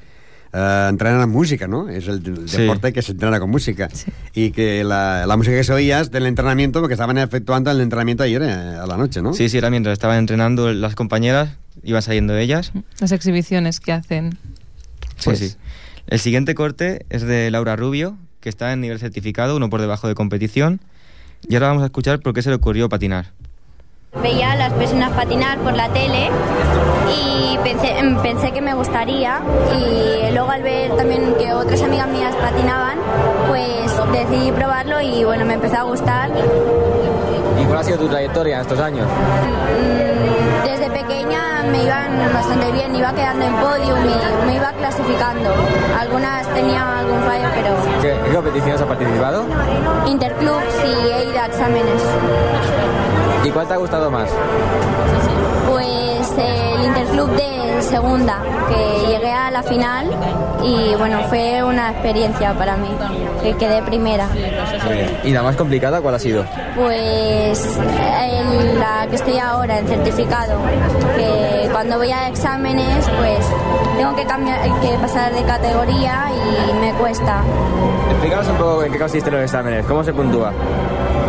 eh, 0.52 0.86
entrenen 0.88 1.20
amb 1.24 1.34
música, 1.34 1.66
¿no? 1.66 1.88
Es 1.88 2.06
el, 2.06 2.22
el 2.24 2.48
Sí. 2.48 2.58
deporte 2.62 2.92
que 2.92 3.02
se 3.02 3.12
entrena 3.12 3.40
con 3.40 3.50
música. 3.50 3.88
Y 4.34 4.52
que 4.52 4.84
la, 4.84 5.26
la 5.26 5.36
música 5.36 5.56
que 5.56 5.64
se 5.64 5.72
oía 5.72 6.00
es 6.00 6.10
del 6.12 6.26
entrenamiento, 6.26 6.80
porque 6.80 6.94
estaban 6.94 7.18
efectuando 7.18 7.70
el 7.72 7.80
entrenamiento 7.80 8.22
ayer 8.22 8.42
eh, 8.42 8.52
a 8.52 8.86
la 8.86 8.96
noche, 8.96 9.20
¿no? 9.20 9.34
Sí, 9.34 9.48
sí, 9.48 9.58
era 9.58 9.68
mientras 9.70 9.94
estaban 9.94 10.18
entrenando 10.18 10.72
las 10.72 10.94
compañeras, 10.94 11.50
iban 11.82 12.02
saliendo 12.02 12.36
ellas. 12.36 12.72
Las 13.00 13.10
exhibiciones 13.12 13.80
que 13.80 13.92
hacen. 13.92 14.38
Sí, 15.16 15.24
Pues- 15.24 15.38
sí. 15.40 15.54
El 16.06 16.20
siguiente 16.20 16.54
corte 16.54 17.04
es 17.10 17.22
de 17.22 17.50
Laura 17.50 17.74
Rubio, 17.76 18.16
que 18.40 18.48
está 18.48 18.72
en 18.72 18.80
nivel 18.80 18.98
certificado, 19.00 19.56
uno 19.56 19.68
por 19.68 19.80
debajo 19.80 20.06
de 20.08 20.14
competición. 20.14 20.80
Y 21.48 21.54
ahora 21.56 21.66
vamos 21.68 21.82
a 21.82 21.86
escuchar 21.86 22.20
por 22.20 22.32
qué 22.32 22.40
se 22.42 22.48
le 22.48 22.54
ocurrió 22.56 22.88
patinar. 22.88 23.32
Veía 24.14 24.52
a 24.52 24.56
las 24.56 24.72
personas 24.72 25.10
patinar 25.10 25.58
por 25.58 25.74
la 25.74 25.88
tele 25.90 26.30
y 27.14 27.58
pensé, 27.62 27.98
em, 27.98 28.16
pensé 28.22 28.50
que 28.52 28.60
me 28.62 28.72
gustaría 28.74 29.40
y 29.76 30.32
luego 30.32 30.50
al 30.50 30.62
ver 30.62 30.96
también 30.96 31.34
que 31.38 31.52
otras 31.52 31.82
amigas 31.82 32.08
mías 32.08 32.34
patinaban, 32.36 32.98
pues 33.48 33.92
decidí 34.12 34.50
probarlo 34.52 35.00
y 35.02 35.24
bueno, 35.24 35.44
me 35.44 35.54
empezó 35.54 35.76
a 35.78 35.82
gustar. 35.82 36.30
¿Y 37.60 37.64
cuál 37.66 37.78
ha 37.78 37.84
sido 37.84 37.98
tu 37.98 38.08
trayectoria 38.08 38.56
en 38.56 38.60
estos 38.62 38.80
años? 38.80 39.06
Mm, 39.06 40.64
Desde 40.66 40.90
pequeña 40.90 41.62
me 41.70 41.84
iban 41.84 42.32
bastante 42.32 42.72
bien, 42.72 42.96
iba 42.96 43.12
quedando 43.12 43.44
en 43.44 43.54
podium 43.56 43.98
y 44.04 44.46
me 44.46 44.56
iba 44.56 44.72
clasificando. 44.72 45.50
Algunas 46.00 46.46
tenía 46.54 46.98
algún 47.00 47.20
fallo, 47.24 47.48
pero 47.54 47.74
¿Qué, 48.00 48.12
¿En 48.12 48.24
qué 48.24 48.34
competiciones 48.34 48.80
has 48.80 48.86
participado? 48.86 49.44
interclubs 50.06 50.74
y 50.84 51.08
he 51.10 51.24
ido 51.30 51.40
a 51.40 51.46
exámenes. 51.46 52.02
¿Y 53.44 53.50
cuál 53.50 53.66
te 53.66 53.74
ha 53.74 53.76
gustado 53.76 54.10
más? 54.10 54.28
Pues 55.70 56.32
el 56.36 56.84
interclub 56.84 57.30
de 57.30 57.82
segunda, 57.82 58.42
que 58.68 59.06
llegué 59.06 59.32
a 59.32 59.50
la 59.50 59.62
final 59.62 60.10
y 60.62 60.94
bueno, 60.96 61.20
fue 61.28 61.62
una 61.62 61.92
experiencia 61.92 62.52
para 62.54 62.76
mí, 62.76 62.88
que 63.42 63.56
quedé 63.56 63.82
primera. 63.82 64.26
Muy 64.84 64.94
bien. 64.94 65.20
¿Y 65.24 65.32
la 65.32 65.42
más 65.42 65.56
complicada 65.56 66.00
cuál 66.00 66.16
ha 66.16 66.18
sido? 66.18 66.44
Pues 66.76 67.78
en 67.78 68.78
la 68.78 69.06
que 69.08 69.16
estoy 69.16 69.38
ahora, 69.38 69.78
en 69.78 69.86
certificado, 69.86 70.58
que 71.16 71.68
cuando 71.70 71.98
voy 71.98 72.10
a 72.10 72.28
exámenes 72.28 73.08
pues 73.18 73.46
tengo 73.96 74.14
que, 74.16 74.24
cambiar, 74.24 74.60
que 74.80 74.98
pasar 75.00 75.32
de 75.32 75.42
categoría 75.44 76.30
y 76.30 76.74
me 76.74 76.92
cuesta. 76.94 77.42
Explícanos 78.10 78.48
un 78.48 78.56
poco 78.56 78.84
en 78.84 78.92
qué 78.92 78.98
consisten 78.98 79.32
los 79.34 79.42
exámenes, 79.42 79.86
cómo 79.86 80.02
se 80.02 80.12
puntúa. 80.12 80.52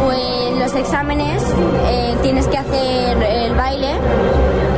Pues 0.03 0.38
los 0.69 0.81
exámenes 0.81 1.41
eh, 1.87 2.15
tienes 2.21 2.47
que 2.47 2.57
hacer 2.57 3.17
el 3.23 3.55
baile 3.55 3.93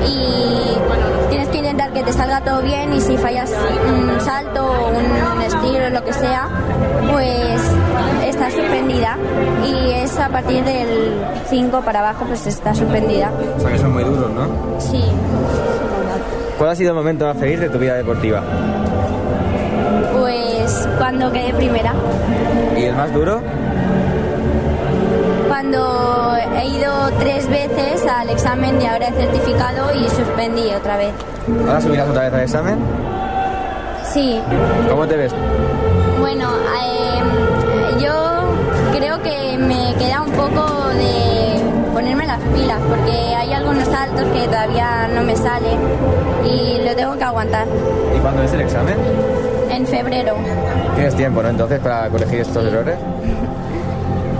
y 0.07 1.29
tienes 1.29 1.49
que 1.49 1.57
intentar 1.57 1.91
que 1.91 2.01
te 2.03 2.13
salga 2.13 2.39
todo 2.41 2.61
bien 2.61 2.93
y 2.93 3.01
si 3.01 3.17
fallas 3.17 3.51
un 3.89 4.21
salto 4.21 4.65
o 4.65 4.89
un 4.89 5.41
estilo 5.41 5.87
o 5.87 5.89
lo 5.89 6.03
que 6.05 6.13
sea, 6.13 6.47
pues 7.11 7.61
estás 8.25 8.53
suspendida 8.53 9.17
y 9.65 9.91
es 9.91 10.17
a 10.17 10.29
partir 10.29 10.63
del 10.63 11.19
5 11.49 11.81
para 11.81 11.99
abajo 11.99 12.23
pues 12.25 12.47
está 12.47 12.73
suspendida. 12.73 13.29
O 13.57 13.59
sea 13.59 13.71
que 13.71 13.79
son 13.79 13.91
muy 13.91 14.05
duros, 14.05 14.31
¿no? 14.31 14.47
Sí. 14.79 15.03
¿Cuál 16.57 16.69
ha 16.69 16.75
sido 16.75 16.91
el 16.91 16.95
momento 16.95 17.25
más 17.25 17.37
feliz 17.37 17.59
de 17.59 17.69
tu 17.69 17.79
vida 17.79 17.95
deportiva? 17.95 18.41
Pues 20.17 20.87
cuando 20.97 21.31
quedé 21.33 21.53
primera. 21.53 21.93
¿Y 22.77 22.83
el 22.83 22.95
más 22.95 23.13
duro? 23.13 23.41
Cuando 25.61 26.35
he 26.57 26.69
ido 26.69 26.91
tres 27.19 27.47
veces 27.47 28.03
al 28.07 28.31
examen 28.31 28.79
de 28.79 28.87
ahora 28.87 29.09
he 29.09 29.11
certificado 29.11 29.93
y 29.93 30.09
suspendí 30.09 30.73
otra 30.73 30.97
vez. 30.97 31.13
¿Ahora 31.67 31.79
subirás 31.79 32.09
otra 32.09 32.23
vez 32.23 32.33
al 32.33 32.39
examen? 32.39 32.79
Sí, 34.11 34.41
¿Cómo 34.89 35.07
te 35.07 35.17
ves? 35.17 35.31
Bueno, 36.19 36.49
eh, 36.81 38.01
yo 38.01 38.97
creo 38.97 39.21
que 39.21 39.59
me 39.59 39.93
queda 39.99 40.23
un 40.23 40.31
poco 40.31 40.87
de 40.95 41.61
ponerme 41.93 42.25
las 42.25 42.39
pilas, 42.39 42.79
porque 42.89 43.11
hay 43.11 43.53
algunos 43.53 43.87
saltos 43.87 44.25
que 44.33 44.47
todavía 44.47 45.09
no 45.13 45.21
me 45.21 45.35
salen 45.35 45.77
y 46.43 46.83
lo 46.83 46.95
tengo 46.95 47.15
que 47.19 47.23
aguantar. 47.23 47.67
¿Y 48.17 48.19
cuándo 48.19 48.41
es 48.41 48.51
el 48.51 48.61
examen? 48.61 48.95
En 49.69 49.85
febrero. 49.85 50.37
Tienes 50.95 51.15
tiempo, 51.15 51.43
¿no? 51.43 51.49
Entonces, 51.49 51.79
para 51.79 52.09
corregir 52.09 52.39
estos 52.39 52.65
errores. 52.65 52.95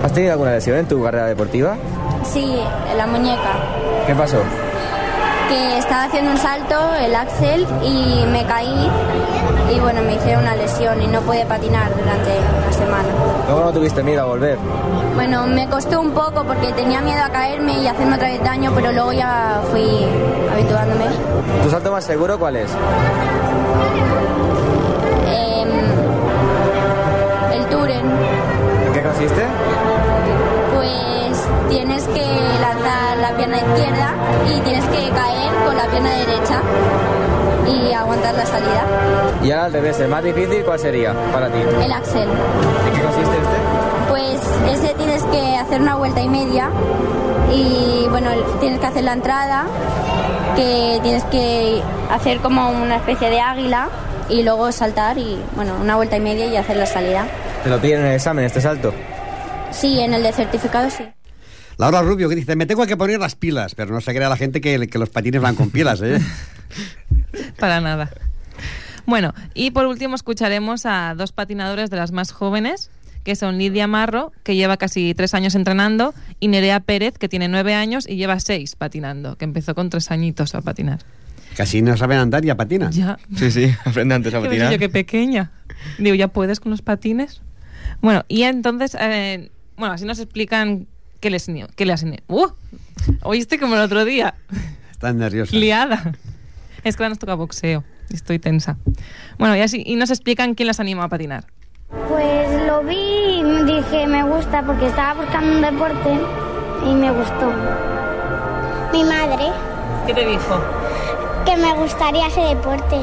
¿Has 0.02 0.12
tenido 0.12 0.32
alguna 0.32 0.52
lesión 0.52 0.78
en 0.78 0.86
tu 0.86 1.02
carrera 1.02 1.26
deportiva? 1.26 1.76
Sí, 2.24 2.56
la 2.96 3.06
muñeca. 3.06 3.52
¿Qué 4.06 4.14
pasó? 4.14 4.38
Que 5.48 5.78
estaba 5.78 6.04
haciendo 6.04 6.32
un 6.32 6.38
salto, 6.38 6.94
el 7.00 7.14
axel, 7.14 7.66
y 7.82 8.24
me 8.26 8.44
caí 8.46 8.90
y 9.74 9.80
bueno, 9.80 10.02
me 10.02 10.14
hice 10.14 10.36
una 10.36 10.54
lesión 10.54 11.00
y 11.00 11.06
no 11.06 11.20
pude 11.20 11.46
patinar 11.46 11.90
durante 11.90 12.30
una 12.30 12.72
semana. 12.72 13.08
¿Cómo 13.48 13.60
no 13.64 13.72
tuviste 13.72 14.02
miedo 14.02 14.22
a 14.22 14.24
volver? 14.26 14.58
Bueno, 15.14 15.46
me 15.46 15.68
costó 15.68 16.00
un 16.00 16.10
poco 16.10 16.44
porque 16.44 16.72
tenía 16.72 17.00
miedo 17.00 17.22
a 17.22 17.30
caerme 17.30 17.78
y 17.78 17.86
hacerme 17.86 18.16
otra 18.16 18.28
vez 18.28 18.42
daño, 18.42 18.72
pero 18.74 18.92
luego 18.92 19.12
ya 19.12 19.62
fui 19.70 20.06
habituándome. 20.52 21.04
¿Tu 21.62 21.70
salto 21.70 21.90
más 21.92 22.04
seguro 22.04 22.38
cuál 22.38 22.56
es? 22.56 22.70
Em, 25.26 25.68
el 27.52 27.66
Turen, 27.66 28.06
¿En 28.86 28.92
qué 28.92 29.02
consiste? 29.02 29.42
Tienes 31.72 32.04
que 32.04 32.26
lanzar 32.60 33.16
la 33.18 33.34
pierna 33.34 33.56
izquierda 33.56 34.14
y 34.46 34.60
tienes 34.60 34.84
que 34.84 35.08
caer 35.10 35.54
con 35.64 35.74
la 35.74 35.86
pierna 35.86 36.10
derecha 36.10 36.60
y 37.66 37.92
aguantar 37.94 38.34
la 38.34 38.44
salida. 38.44 38.84
Y 39.42 39.50
ahora 39.50 39.64
al 39.66 39.72
revés, 39.72 39.98
el 40.00 40.08
más 40.08 40.22
difícil, 40.22 40.62
¿cuál 40.64 40.78
sería 40.78 41.14
para 41.32 41.48
ti? 41.48 41.58
El 41.82 41.92
axel. 41.92 42.28
¿En 42.28 42.94
qué 42.94 43.02
consiste 43.02 43.36
este? 43.36 44.08
Pues 44.10 44.40
ese 44.70 44.94
tienes 44.94 45.22
que 45.24 45.56
hacer 45.56 45.80
una 45.80 45.94
vuelta 45.94 46.20
y 46.20 46.28
media 46.28 46.68
y 47.50 48.06
bueno, 48.10 48.30
tienes 48.60 48.78
que 48.78 48.86
hacer 48.86 49.04
la 49.04 49.14
entrada, 49.14 49.64
que 50.54 51.00
tienes 51.02 51.24
que 51.24 51.80
hacer 52.10 52.40
como 52.40 52.70
una 52.70 52.96
especie 52.96 53.30
de 53.30 53.40
águila 53.40 53.88
y 54.28 54.42
luego 54.42 54.70
saltar 54.72 55.16
y 55.16 55.42
bueno, 55.56 55.74
una 55.80 55.96
vuelta 55.96 56.18
y 56.18 56.20
media 56.20 56.46
y 56.46 56.56
hacer 56.56 56.76
la 56.76 56.86
salida. 56.86 57.24
¿Te 57.64 57.70
lo 57.70 57.80
piden 57.80 58.00
en 58.00 58.06
el 58.08 58.14
examen 58.16 58.44
este 58.44 58.60
salto? 58.60 58.92
Sí, 59.70 60.00
en 60.00 60.12
el 60.12 60.22
de 60.22 60.32
certificado 60.32 60.90
sí. 60.90 61.08
Laura 61.78 62.02
Rubio, 62.02 62.28
que 62.28 62.34
dice, 62.36 62.56
me 62.56 62.66
tengo 62.66 62.86
que 62.86 62.96
poner 62.96 63.18
las 63.18 63.34
pilas, 63.34 63.74
pero 63.74 63.92
no 63.92 64.00
se 64.00 64.14
crea 64.14 64.28
la 64.28 64.36
gente 64.36 64.60
que, 64.60 64.88
que 64.88 64.98
los 64.98 65.08
patines 65.10 65.40
van 65.40 65.54
con 65.54 65.70
pilas, 65.70 66.00
¿eh? 66.02 66.18
Para 67.58 67.80
nada. 67.80 68.10
Bueno, 69.06 69.34
y 69.54 69.70
por 69.72 69.86
último 69.86 70.14
escucharemos 70.14 70.86
a 70.86 71.14
dos 71.16 71.32
patinadores 71.32 71.90
de 71.90 71.96
las 71.96 72.12
más 72.12 72.30
jóvenes, 72.32 72.90
que 73.24 73.36
son 73.36 73.58
Lidia 73.58 73.86
Marro, 73.86 74.32
que 74.42 74.54
lleva 74.56 74.76
casi 74.76 75.14
tres 75.14 75.34
años 75.34 75.54
entrenando, 75.54 76.14
y 76.40 76.48
Nerea 76.48 76.80
Pérez, 76.80 77.18
que 77.18 77.28
tiene 77.28 77.48
nueve 77.48 77.74
años 77.74 78.08
y 78.08 78.16
lleva 78.16 78.38
seis 78.40 78.76
patinando, 78.76 79.36
que 79.36 79.44
empezó 79.44 79.74
con 79.74 79.90
tres 79.90 80.10
añitos 80.10 80.54
a 80.54 80.60
patinar. 80.60 81.00
Casi 81.56 81.82
no 81.82 81.96
saben 81.96 82.18
andar 82.18 82.44
y 82.44 82.48
ya 82.48 82.56
patinan. 82.56 82.92
Ya. 82.92 83.18
Sí, 83.36 83.50
sí, 83.50 83.74
aprende 83.84 84.14
antes 84.14 84.34
a 84.34 84.40
Qué 84.40 84.46
patinar. 84.48 84.72
yo, 84.72 84.78
qué 84.78 84.88
pequeña. 84.88 85.50
Digo, 85.98 86.14
¿ya 86.14 86.28
puedes 86.28 86.60
con 86.60 86.70
los 86.70 86.82
patines? 86.82 87.42
Bueno, 88.00 88.24
y 88.28 88.42
entonces, 88.42 88.96
eh, 88.98 89.50
bueno, 89.76 89.94
así 89.94 90.04
nos 90.04 90.18
explican 90.18 90.86
qué 91.22 91.30
les... 91.30 91.46
Qué 91.76 91.86
les 91.86 92.04
¡Uh! 92.28 92.48
Hoy 93.22 93.38
estoy 93.38 93.56
como 93.58 93.76
el 93.76 93.80
otro 93.80 94.04
día, 94.04 94.34
Están 94.90 95.18
nerviosos. 95.18 95.54
liada. 95.54 96.12
Es 96.84 96.96
que 96.96 97.02
ahora 97.04 97.10
nos 97.10 97.18
toca 97.20 97.34
boxeo 97.34 97.84
y 98.10 98.14
estoy 98.16 98.38
tensa. 98.40 98.76
Bueno, 99.38 99.56
y 99.56 99.60
así 99.60 99.82
y 99.86 99.94
nos 99.96 100.10
explican 100.10 100.54
quién 100.54 100.66
las 100.66 100.80
anima 100.80 101.04
a 101.04 101.08
patinar. 101.08 101.44
Pues 102.08 102.66
lo 102.66 102.82
vi 102.82 102.96
y 102.96 103.62
dije, 103.64 104.06
me 104.08 104.24
gusta 104.24 104.62
porque 104.66 104.86
estaba 104.88 105.14
buscando 105.22 105.56
un 105.56 105.62
deporte 105.62 106.18
y 106.84 106.94
me 106.94 107.10
gustó. 107.12 107.52
Mi 108.92 109.04
madre, 109.04 109.46
¿Qué 110.06 110.12
te 110.14 110.26
dijo? 110.26 110.60
que 111.46 111.56
me 111.56 111.72
gustaría 111.74 112.26
ese 112.26 112.40
deporte. 112.40 112.96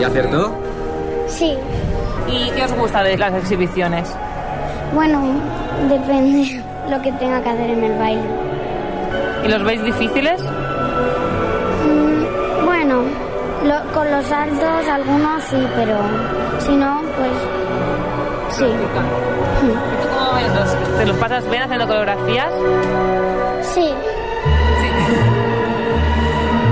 ¿Y 0.00 0.04
acertó? 0.04 0.60
Sí, 1.28 1.54
¿Y 2.28 2.50
qué 2.50 2.64
os 2.64 2.72
gusta 2.72 3.02
de 3.04 3.16
las 3.16 3.34
exhibiciones? 3.34 4.08
Bueno, 4.94 5.20
depende 5.88 6.62
lo 6.90 7.00
que 7.02 7.12
tenga 7.12 7.40
que 7.42 7.48
hacer 7.50 7.70
en 7.70 7.84
el 7.84 7.98
baile. 7.98 8.22
¿Y 9.44 9.48
los 9.48 9.62
veis 9.64 9.82
difíciles? 9.84 10.40
Mm, 10.42 10.46
Bueno, 12.64 13.02
lo- 13.64 13.92
con 13.92 14.10
los 14.10 14.24
saltos 14.26 14.88
algunos 14.92 15.42
sí, 15.44 15.56
pero 15.76 15.96
si 16.58 16.74
no, 16.76 17.00
pues 17.16 17.30
sí. 18.56 18.64
¿Y 18.64 20.02
tú 20.02 20.08
cómo 20.18 20.32
ves? 20.34 20.52
¿Los- 20.54 20.98
¿Te 20.98 21.06
los 21.06 21.16
pasas 21.16 21.48
bien 21.50 21.62
haciendo 21.62 21.86
coreografías? 21.86 22.52
Sí, 23.62 23.94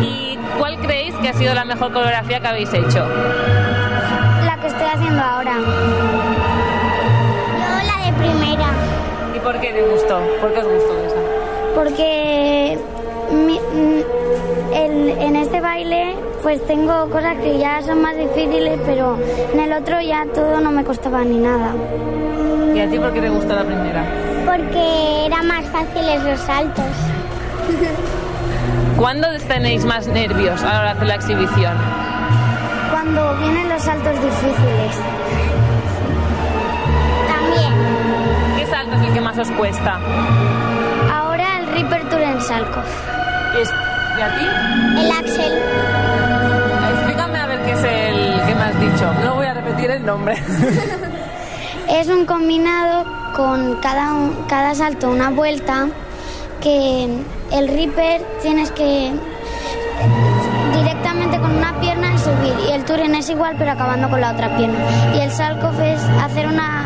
¿Y 0.03 0.39
cuál 0.59 0.77
creéis 0.79 1.15
que 1.17 1.29
ha 1.29 1.33
sido 1.35 1.55
la 1.55 1.65
mejor 1.65 1.93
coreografía 1.93 2.41
que 2.41 2.47
habéis 2.47 2.73
hecho? 2.73 3.07
la 4.47 4.57
que 4.61 4.67
estoy 4.69 4.87
haciendo 4.87 5.23
ahora. 5.23 5.55
Primera. 8.31 8.69
¿Y 9.35 9.39
por 9.41 9.61
qué 9.61 9.73
te 9.73 9.83
gustó? 9.83 10.19
¿Por 10.41 10.53
qué 10.53 10.61
os 10.61 10.67
gustó 10.69 10.99
esa? 11.07 11.15
porque 11.75 12.79
mi- 13.33 13.59
mm, 13.59 15.21
en 15.21 15.37
este 15.37 15.61
baile 15.61 16.15
pues 16.43 16.65
tengo 16.67 17.09
cosas 17.11 17.37
que 17.39 17.59
ya 17.59 17.83
son 17.83 18.01
más 18.03 18.17
difíciles, 18.17 18.79
pero 18.87 19.17
en 19.53 19.59
el 19.61 19.73
otro 19.73 20.01
ya 20.01 20.25
todo 20.33 20.61
no 20.61 20.71
me 20.71 20.85
costaba 20.85 21.25
ni 21.25 21.39
nada. 21.39 21.73
¿Y 22.75 22.81
a 22.81 22.89
ti 22.89 22.99
por 22.99 23.13
qué 23.13 23.21
te 23.23 23.31
gustó 23.31 23.55
la 23.57 23.65
primera? 23.65 24.05
Porque 24.47 25.27
eran 25.27 25.47
más 25.49 25.65
fáciles 25.67 26.23
los 26.23 26.39
saltos. 26.41 26.85
¿Cuándo 28.97 29.27
tenéis 29.49 29.85
más 29.85 30.07
nervios 30.07 30.63
a 30.63 30.67
la 30.67 30.79
hora 30.81 30.85
de 30.85 30.91
hacer 30.97 31.07
la 31.09 31.15
exhibición? 31.17 31.75
Cuando 32.93 33.37
vienen 33.39 33.69
los 33.69 33.83
saltos 33.83 34.13
difíciles. 34.15 34.97
¿Qué 38.85 38.91
salto 38.91 38.97
es 39.03 39.09
el 39.09 39.15
que 39.15 39.21
más 39.21 39.39
os 39.39 39.51
cuesta? 39.53 39.99
Ahora 41.13 41.59
el 41.61 41.67
Ripper 41.75 42.09
Tour 42.09 42.21
en 42.21 42.41
Salkov. 42.41 42.85
¿Y, 43.57 43.63
es- 43.63 43.71
y 44.19 44.23
a 44.23 44.29
ti? 44.37 45.01
El 45.01 45.11
Axel. 45.13 45.53
Explícame 46.95 47.39
a 47.39 47.47
ver 47.47 47.63
qué 47.63 47.73
es 47.73 47.83
el 47.85 48.47
que 48.47 48.55
me 48.55 48.63
has 48.63 48.81
dicho. 48.81 49.13
No 49.25 49.35
voy 49.37 49.47
a 49.47 49.55
repetir 49.55 49.91
el 49.91 50.05
nombre. 50.05 50.37
Es 51.89 52.09
un 52.09 52.25
combinado 52.25 53.05
con 53.37 53.77
cada, 53.77 54.11
cada 54.49 54.75
salto 54.75 55.11
una 55.11 55.29
vuelta 55.31 55.87
que 56.63 57.05
el 57.53 57.69
Reaper 57.69 58.23
tienes 58.43 58.71
que 58.71 59.13
directamente 60.75 61.39
con 61.39 61.55
una 61.55 61.79
pierna 61.81 62.17
subir 62.19 62.55
y 62.69 62.73
el 62.73 62.85
Touren 62.87 63.15
es 63.15 63.29
igual 63.29 63.57
pero 63.59 63.73
acabando 63.73 64.09
con 64.09 64.21
la 64.21 64.33
otra 64.33 64.57
pierna 64.57 64.79
y 65.15 65.21
el 65.21 65.31
Salkov 65.31 65.79
es 65.83 66.01
hacer 66.23 66.47
una 66.49 66.85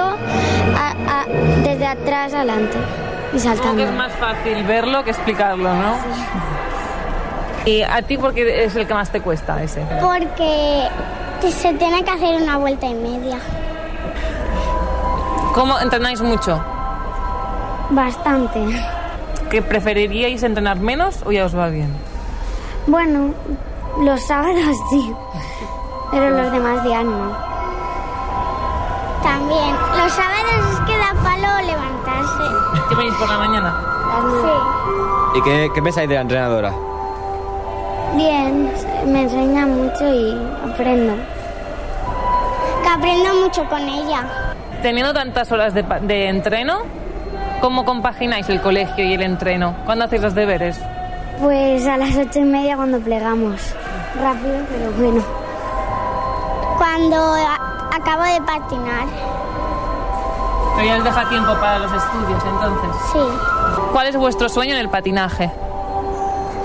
redondeando 0.00 0.16
a- 0.76 1.20
a- 1.20 1.26
desde 1.62 1.86
atrás 1.86 2.34
adelante 2.34 2.76
y 3.32 3.38
saltando. 3.38 3.76
que 3.76 3.84
es 3.84 3.92
más 3.92 4.12
fácil 4.12 4.64
verlo 4.64 5.04
que 5.04 5.10
explicarlo, 5.10 5.72
¿no? 5.74 5.94
¿Y 7.66 7.82
a 7.82 8.00
ti 8.02 8.16
por 8.16 8.32
qué 8.34 8.64
es 8.64 8.74
el 8.76 8.86
que 8.86 8.94
más 8.94 9.10
te 9.10 9.20
cuesta 9.20 9.62
ese? 9.62 9.82
Porque 10.00 10.88
se 11.50 11.72
tiene 11.74 12.02
que 12.04 12.10
hacer 12.10 12.40
una 12.42 12.56
vuelta 12.56 12.86
y 12.86 12.94
media. 12.94 13.38
¿Cómo 15.54 15.78
entrenáis 15.78 16.20
mucho? 16.22 16.60
Bastante. 17.90 18.60
¿Que 19.50 19.62
preferiríais 19.62 20.42
entrenar 20.42 20.78
menos 20.78 21.22
o 21.26 21.32
ya 21.32 21.44
os 21.44 21.56
va 21.56 21.68
bien? 21.68 21.92
Bueno, 22.86 23.34
los 24.00 24.20
sábados 24.22 24.76
sí, 24.90 25.12
pero 26.10 26.30
los 26.30 26.52
demás 26.52 26.82
días 26.84 27.04
no. 27.04 27.32
También, 29.22 29.74
los 30.02 30.12
sábados 30.12 30.72
es 30.72 30.80
que 30.80 30.96
da 30.96 31.14
palo 31.22 31.66
levantarse. 31.66 32.88
¿Qué 32.88 32.94
venís 32.94 33.14
por 33.14 33.28
la 33.28 33.38
mañana? 33.38 33.74
Sí. 35.32 35.38
¿Y 35.38 35.42
qué, 35.42 35.70
qué 35.74 35.82
pensáis 35.82 36.08
de 36.08 36.14
la 36.16 36.20
entrenadora? 36.22 36.72
Bien, 38.16 38.72
me 39.06 39.22
enseña 39.22 39.66
mucho 39.66 40.04
y 40.12 40.36
aprendo. 40.72 41.14
Que 42.82 42.88
aprendo 42.88 43.34
mucho 43.42 43.64
con 43.68 43.80
ella. 43.80 44.24
Teniendo 44.82 45.12
tantas 45.12 45.52
horas 45.52 45.74
de, 45.74 45.82
de 46.02 46.28
entreno, 46.28 46.78
¿cómo 47.60 47.84
compagináis 47.84 48.48
el 48.48 48.60
colegio 48.60 49.04
y 49.04 49.14
el 49.14 49.22
entreno? 49.22 49.74
¿Cuándo 49.84 50.06
hacéis 50.06 50.22
los 50.22 50.34
deberes? 50.34 50.80
Pues 51.40 51.86
a 51.86 51.96
las 51.96 52.16
ocho 52.16 52.40
y 52.40 52.44
media 52.44 52.76
cuando 52.76 52.98
plegamos. 52.98 53.60
Rápido, 54.20 54.58
pero 54.70 54.90
bueno. 54.98 55.22
Cuando 56.78 57.16
a- 57.16 57.90
acabo 57.94 58.24
de 58.24 58.40
patinar. 58.40 59.04
Pero 60.80 60.92
ya 60.92 60.96
os 60.98 61.04
deja 61.04 61.28
tiempo 61.28 61.52
para 61.60 61.78
los 61.78 61.92
estudios, 61.92 62.42
entonces. 62.42 62.90
Sí. 63.12 63.18
¿Cuál 63.92 64.06
es 64.06 64.16
vuestro 64.16 64.48
sueño 64.48 64.72
en 64.72 64.78
el 64.78 64.88
patinaje? 64.88 65.50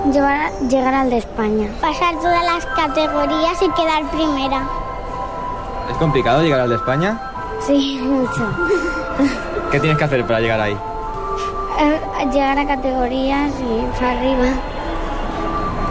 Llevar- 0.09 0.53
llegar 0.70 0.93
al 0.93 1.09
de 1.09 1.18
España. 1.18 1.68
Pasar 1.82 2.16
todas 2.22 2.45
las 2.45 2.66
categorías 2.68 3.61
y 3.61 3.70
quedar 3.72 4.03
primera. 4.11 4.61
¿Es 5.91 5.97
complicado 5.97 6.41
llegar 6.43 6.61
al 6.61 6.70
de 6.70 6.76
España? 6.76 7.20
Sí, 7.68 7.99
mucho. 8.03 8.47
¿Qué 9.70 9.82
tienes 9.82 9.97
que 9.97 10.03
hacer 10.05 10.26
para 10.26 10.39
llegar 10.39 10.61
ahí? 10.61 10.78
eh, 11.78 11.99
llegar 12.32 12.57
a 12.57 12.66
categorías 12.66 13.51
y 13.59 13.99
para 13.99 14.11
arriba. 14.11 14.47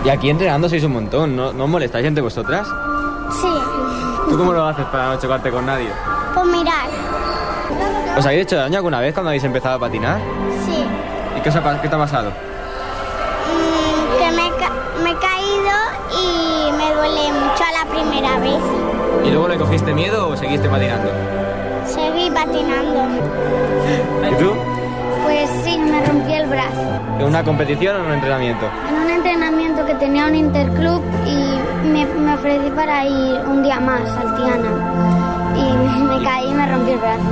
Y 0.03 0.09
aquí 0.09 0.31
entrenando 0.31 0.67
sois 0.67 0.83
un 0.85 0.95
montón, 0.95 1.37
¿no, 1.37 1.53
no 1.53 1.67
molestáis 1.67 2.07
entre 2.07 2.23
vosotras? 2.23 2.67
Sí, 3.43 3.53
¿Tú 4.31 4.39
cómo 4.39 4.55
lo 4.55 4.65
haces 4.67 4.87
para 4.87 5.09
no 5.09 5.21
chocarte 5.21 5.51
con 5.51 5.67
nadie? 5.67 5.91
pues 6.33 6.47
mirar. 6.47 6.89
¿Os 8.17 8.25
habéis 8.25 8.43
hecho 8.43 8.57
daño 8.57 8.77
alguna 8.77 9.01
vez 9.01 9.13
cuando 9.13 9.31
habéis 9.31 9.45
empezado 9.45 9.77
a 9.77 9.79
patinar? 9.81 10.19
Sí, 10.65 10.85
¿Y 11.37 11.41
qué, 11.41 11.49
os 11.49 11.57
ha 11.57 11.81
qué 11.83 11.89
te 11.89 11.95
ha 11.95 11.99
pasado? 11.99 12.31
Mm, 13.51 14.19
que 14.19 14.31
me, 14.31 14.51
ca- 14.57 14.73
me 15.03 15.11
he 15.11 15.17
caído 15.17 15.75
y 16.13 16.73
me 16.73 16.95
duele 16.95 17.33
mucho 17.33 17.65
a 17.65 17.85
la 17.85 17.91
primera 17.91 18.39
vez. 18.39 18.61
¿Y 19.25 19.31
luego 19.31 19.49
le 19.49 19.57
cogiste 19.57 19.93
miedo 19.95 20.29
o 20.29 20.37
seguiste 20.37 20.69
patinando? 20.69 21.11
Seguí 21.87 22.31
patinando. 22.31 23.05
¿Y 24.31 24.35
tú? 24.37 24.53
Pues 25.25 25.51
sí, 25.65 25.77
me 25.79 26.05
rompí 26.07 26.33
el 26.35 26.47
brazo. 26.47 27.01
¿En 27.19 27.27
una 27.27 27.43
competición 27.43 27.97
o 27.97 27.99
en 28.01 28.07
un 28.07 28.13
entrenamiento? 28.13 28.67
En 28.89 28.95
un 29.05 29.11
entrenamiento 29.11 29.85
que 29.87 29.95
tenía 29.95 30.27
un 30.27 30.35
interclub 30.37 31.03
y 31.27 31.89
me, 31.89 32.05
me 32.07 32.35
ofrecí 32.35 32.71
para 32.71 33.05
ir 33.07 33.41
un 33.47 33.63
día 33.63 33.81
más 33.81 34.03
al 34.11 34.35
Tiana. 34.37 35.34
Y 35.67 36.03
me 36.03 36.23
caí 36.25 36.51
y 36.51 36.55
me 36.55 36.67
rompí 36.67 36.93
el 36.93 36.99
brazo. 36.99 37.23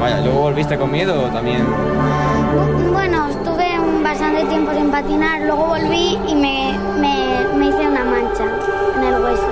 Vaya, 0.00 0.20
¿luego 0.20 0.40
volviste 0.40 0.76
con 0.78 0.90
miedo 0.90 1.22
o 1.24 1.28
también...? 1.28 1.64
Bu- 1.66 2.92
Bueno, 2.92 3.28
estuve 3.28 3.78
un 3.80 4.02
bastante 4.02 4.44
tiempo 4.46 4.72
sin 4.72 4.90
patinar, 4.90 5.42
luego 5.42 5.66
volví 5.66 6.18
y 6.26 6.34
me, 6.34 6.78
me, 7.00 7.46
me 7.56 7.66
hice 7.68 7.86
una 7.88 8.04
mancha 8.04 8.44
en 8.96 9.04
el 9.04 9.22
hueso. 9.22 9.46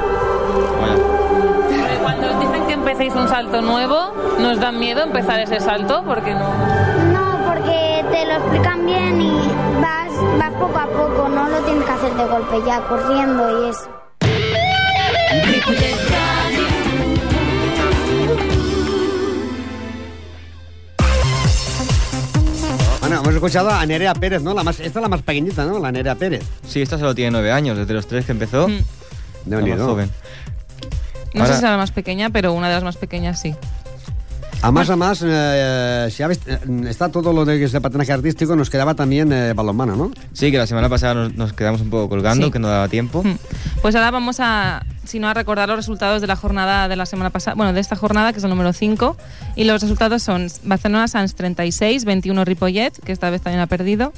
Porque 0.80 1.96
Cuando 2.02 2.28
os 2.30 2.40
dicen 2.40 2.66
que 2.66 2.72
empecéis 2.74 3.14
un 3.14 3.28
salto 3.28 3.60
nuevo, 3.62 4.12
¿nos 4.38 4.58
da 4.60 4.72
miedo 4.72 5.02
empezar 5.02 5.40
ese 5.40 5.60
salto? 5.60 6.02
Porque 6.04 6.32
no. 6.34 6.48
No, 7.12 7.38
porque 7.46 8.04
te 8.10 8.26
lo 8.26 8.34
explican 8.34 8.86
bien 8.86 9.20
y 9.20 9.32
vas, 9.80 10.10
vas 10.38 10.52
poco 10.58 10.78
a 10.78 10.86
poco, 10.86 11.28
no 11.28 11.48
lo 11.48 11.58
tienes 11.60 11.84
que 11.84 11.92
hacer 11.92 12.12
de 12.14 12.24
golpe 12.26 12.62
ya, 12.66 12.80
corriendo 12.82 13.66
y 13.66 13.70
eso. 13.70 13.88
Escuchado 23.36 23.70
a 23.70 23.84
Nerea 23.86 24.14
Pérez, 24.14 24.42
¿no? 24.42 24.54
La 24.54 24.62
más, 24.62 24.80
esta 24.80 24.98
es 24.98 25.02
la 25.02 25.08
más 25.08 25.22
pequeñita, 25.22 25.64
¿no? 25.64 25.78
La 25.78 25.92
Nerea 25.92 26.14
Pérez. 26.14 26.42
Sí, 26.66 26.82
esta 26.82 26.98
solo 26.98 27.14
tiene 27.14 27.30
nueve 27.30 27.52
años, 27.52 27.76
desde 27.78 27.94
los 27.94 28.06
tres 28.06 28.24
que 28.26 28.32
empezó. 28.32 28.66
De 28.66 28.74
la 29.46 29.56
más 29.56 29.62
unido. 29.62 29.86
joven. 29.86 30.10
No 31.34 31.42
Ahora- 31.42 31.46
sé 31.48 31.54
si 31.54 31.60
será 31.60 31.72
la 31.72 31.76
más 31.78 31.90
pequeña, 31.92 32.30
pero 32.30 32.52
una 32.52 32.68
de 32.68 32.74
las 32.74 32.82
más 32.84 32.96
pequeñas 32.96 33.40
sí. 33.40 33.54
A 34.62 34.72
más 34.72 34.90
a 34.90 34.96
más, 34.96 35.22
eh, 35.24 36.08
si 36.10 36.22
eh, 36.24 36.36
está 36.88 37.08
todo 37.08 37.32
lo 37.32 37.44
de, 37.44 37.56
de 37.68 37.80
patinaje 37.80 38.12
artístico, 38.12 38.56
nos 38.56 38.68
quedaba 38.68 38.94
también 38.94 39.32
eh, 39.32 39.52
balonmano, 39.52 39.94
¿no? 39.94 40.10
Sí, 40.32 40.50
que 40.50 40.58
la 40.58 40.66
semana 40.66 40.88
pasada 40.88 41.14
nos, 41.14 41.34
nos 41.36 41.52
quedamos 41.52 41.82
un 41.82 41.90
poco 41.90 42.08
colgando, 42.08 42.46
Sí. 42.46 42.52
que 42.52 42.58
no 42.58 42.66
daba 42.66 42.88
tiempo. 42.88 43.22
Pues 43.80 43.94
ahora 43.94 44.10
vamos 44.10 44.40
a, 44.40 44.84
si 45.04 45.20
no, 45.20 45.28
a 45.28 45.34
recordar 45.34 45.68
los 45.68 45.76
resultados 45.76 46.20
de 46.20 46.26
la 46.26 46.34
jornada 46.34 46.88
de 46.88 46.96
la 46.96 47.06
semana 47.06 47.30
pasada, 47.30 47.54
bueno, 47.54 47.72
de 47.74 47.80
esta 47.80 47.94
jornada, 47.94 48.32
que 48.32 48.38
es 48.38 48.44
el 48.44 48.50
número 48.50 48.72
5. 48.72 49.16
Y 49.54 49.64
los 49.64 49.80
resultados 49.82 50.22
son 50.24 50.48
Barcelona 50.64 51.06
Sans 51.06 51.36
36, 51.36 52.04
21 52.04 52.44
Ripollet, 52.44 52.92
que 53.04 53.12
esta 53.12 53.30
vez 53.30 53.42
también 53.42 53.60
ha 53.60 53.66
perdido. 53.68 54.12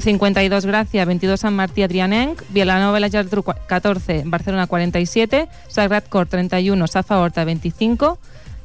52 0.00 0.66
Gracia, 0.66 1.04
22 1.06 1.40
San 1.40 1.54
Martí 1.54 1.82
Adrianenc, 1.82 2.42
Vilanova 2.50 2.98
la 3.00 3.08
Geltrú 3.08 3.42
cua- 3.42 3.56
14, 3.66 4.24
Barcelona 4.26 4.66
47, 4.66 5.48
Sagrat 5.68 6.08
Cor 6.08 6.26
31, 6.26 6.86
Safa 6.88 7.18
Horta 7.20 7.44
25, 7.44 8.18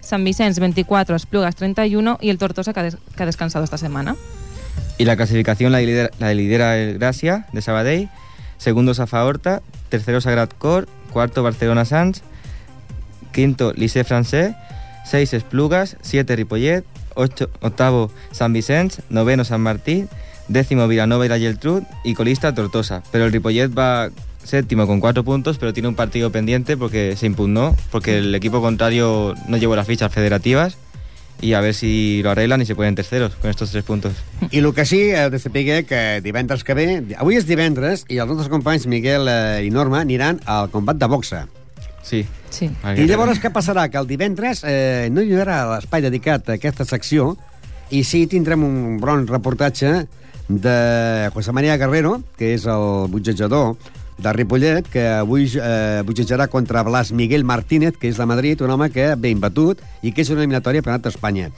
San 0.07 0.23
Vicens 0.23 0.57
24, 0.57 1.17
Esplugas 1.17 1.57
31 1.57 2.17
y 2.21 2.29
el 2.29 2.37
Tortosa 2.37 2.71
que 2.71 2.79
ha, 2.79 3.25
descansado 3.25 3.65
esta 3.65 3.77
semana. 3.77 4.15
Y 4.97 5.03
la 5.03 5.17
clasificación 5.17 5.73
la 5.73 5.79
lidera, 5.79 6.11
lidera 6.33 6.77
el 6.77 6.97
Gracia, 6.97 7.45
de 7.51 7.61
Sabadell. 7.61 8.09
Segundo, 8.57 8.93
Safa 8.93 9.25
Horta. 9.25 9.61
Tercero, 9.89 10.21
Sagrat 10.21 10.53
Cor. 10.57 10.87
Cuarto, 11.11 11.43
Barcelona 11.43 11.83
Sans. 11.83 12.23
Quinto, 13.33 13.73
Lycée 13.73 14.05
Francés. 14.05 14.55
Seis, 15.03 15.33
Esplugas. 15.33 15.97
Siete, 16.01 16.37
Ripollet. 16.37 16.85
Ocho, 17.15 17.49
octavo, 17.59 18.09
San 18.31 18.53
Vicens. 18.53 19.01
Noveno, 19.09 19.43
San 19.43 19.59
Martí. 19.59 20.07
Décimo, 20.47 20.87
Vilanova 20.87 21.25
y 21.25 21.29
la 21.29 21.37
Geltrud. 21.37 21.83
Y 22.05 22.13
colista, 22.13 22.55
Tortosa. 22.55 23.03
Pero 23.11 23.25
el 23.25 23.33
Ripollet 23.33 23.77
va 23.77 24.09
séptimo 24.47 24.87
con 24.87 24.99
cuatro 24.99 25.23
puntos, 25.23 25.57
pero 25.57 25.73
tiene 25.73 25.89
un 25.89 25.95
partido 25.95 26.31
pendiente 26.31 26.77
porque 26.77 27.15
se 27.15 27.25
impugnó, 27.25 27.75
porque 27.91 28.19
el 28.19 28.33
equipo 28.33 28.61
contrario 28.61 29.35
no 29.47 29.57
llevó 29.57 29.75
las 29.75 29.87
fichas 29.87 30.11
federativas. 30.13 30.77
Y 31.39 31.53
a 31.53 31.61
ver 31.61 31.75
si 31.75 32.23
lo 32.23 32.31
arreglan 32.31 32.63
y 32.63 32.65
se 32.65 32.73
ponen 32.73 32.95
terceros 32.95 33.35
con 33.35 33.51
estos 33.51 33.69
tres 33.69 33.83
puntos. 33.83 34.13
I 34.51 34.57
el 34.57 34.73
que 34.73 34.85
sí, 34.85 35.11
heu 35.11 35.29
de 35.29 35.37
saber 35.37 35.85
que 35.85 36.19
divendres 36.23 36.63
que 36.63 36.73
ve... 36.73 36.87
Avui 37.13 37.37
és 37.37 37.45
divendres 37.45 38.07
i 38.09 38.17
els 38.17 38.31
nostres 38.31 38.49
companys 38.49 38.87
Miguel 38.89 39.29
eh, 39.29 39.61
i 39.67 39.69
Norma 39.69 40.01
aniran 40.01 40.41
al 40.49 40.71
combat 40.73 40.97
de 40.97 41.05
boxa. 41.05 41.45
Sí. 42.01 42.23
Sí. 42.49 42.71
I 42.71 43.05
llavors 43.05 43.37
què 43.43 43.51
passarà? 43.53 43.85
Que 43.91 44.01
el 44.01 44.09
divendres 44.09 44.63
eh, 44.65 45.11
no 45.13 45.21
hi 45.21 45.35
haurà 45.37 45.59
l'espai 45.75 46.01
dedicat 46.01 46.49
a 46.49 46.57
aquesta 46.57 46.87
secció 46.89 47.35
i 47.93 48.01
sí 48.03 48.25
tindrem 48.25 48.63
un 48.65 48.97
bon 48.97 49.27
reportatge 49.29 50.07
de 50.47 51.29
José 51.35 51.51
María 51.51 51.77
Guerrero, 51.77 52.21
que 52.39 52.53
és 52.55 52.65
el 52.65 53.11
butxejador 53.11 53.75
de 54.17 54.33
Ripollet, 54.33 54.87
que 54.89 55.03
avui 55.19 55.45
eh, 55.55 56.03
butxejarà 56.05 56.47
contra 56.49 56.83
Blas 56.83 57.11
Miguel 57.11 57.45
Martínez, 57.45 57.97
que 57.97 58.09
és 58.09 58.17
de 58.17 58.25
Madrid, 58.25 58.61
un 58.61 58.73
home 58.73 58.89
que 58.89 59.13
ve 59.15 59.29
imbatut 59.29 59.81
i 60.01 60.11
que 60.11 60.23
és 60.25 60.31
una 60.33 60.41
eliminatòria 60.41 60.81
per 60.81 60.95
a 60.95 61.01
Espanya. 61.09 61.51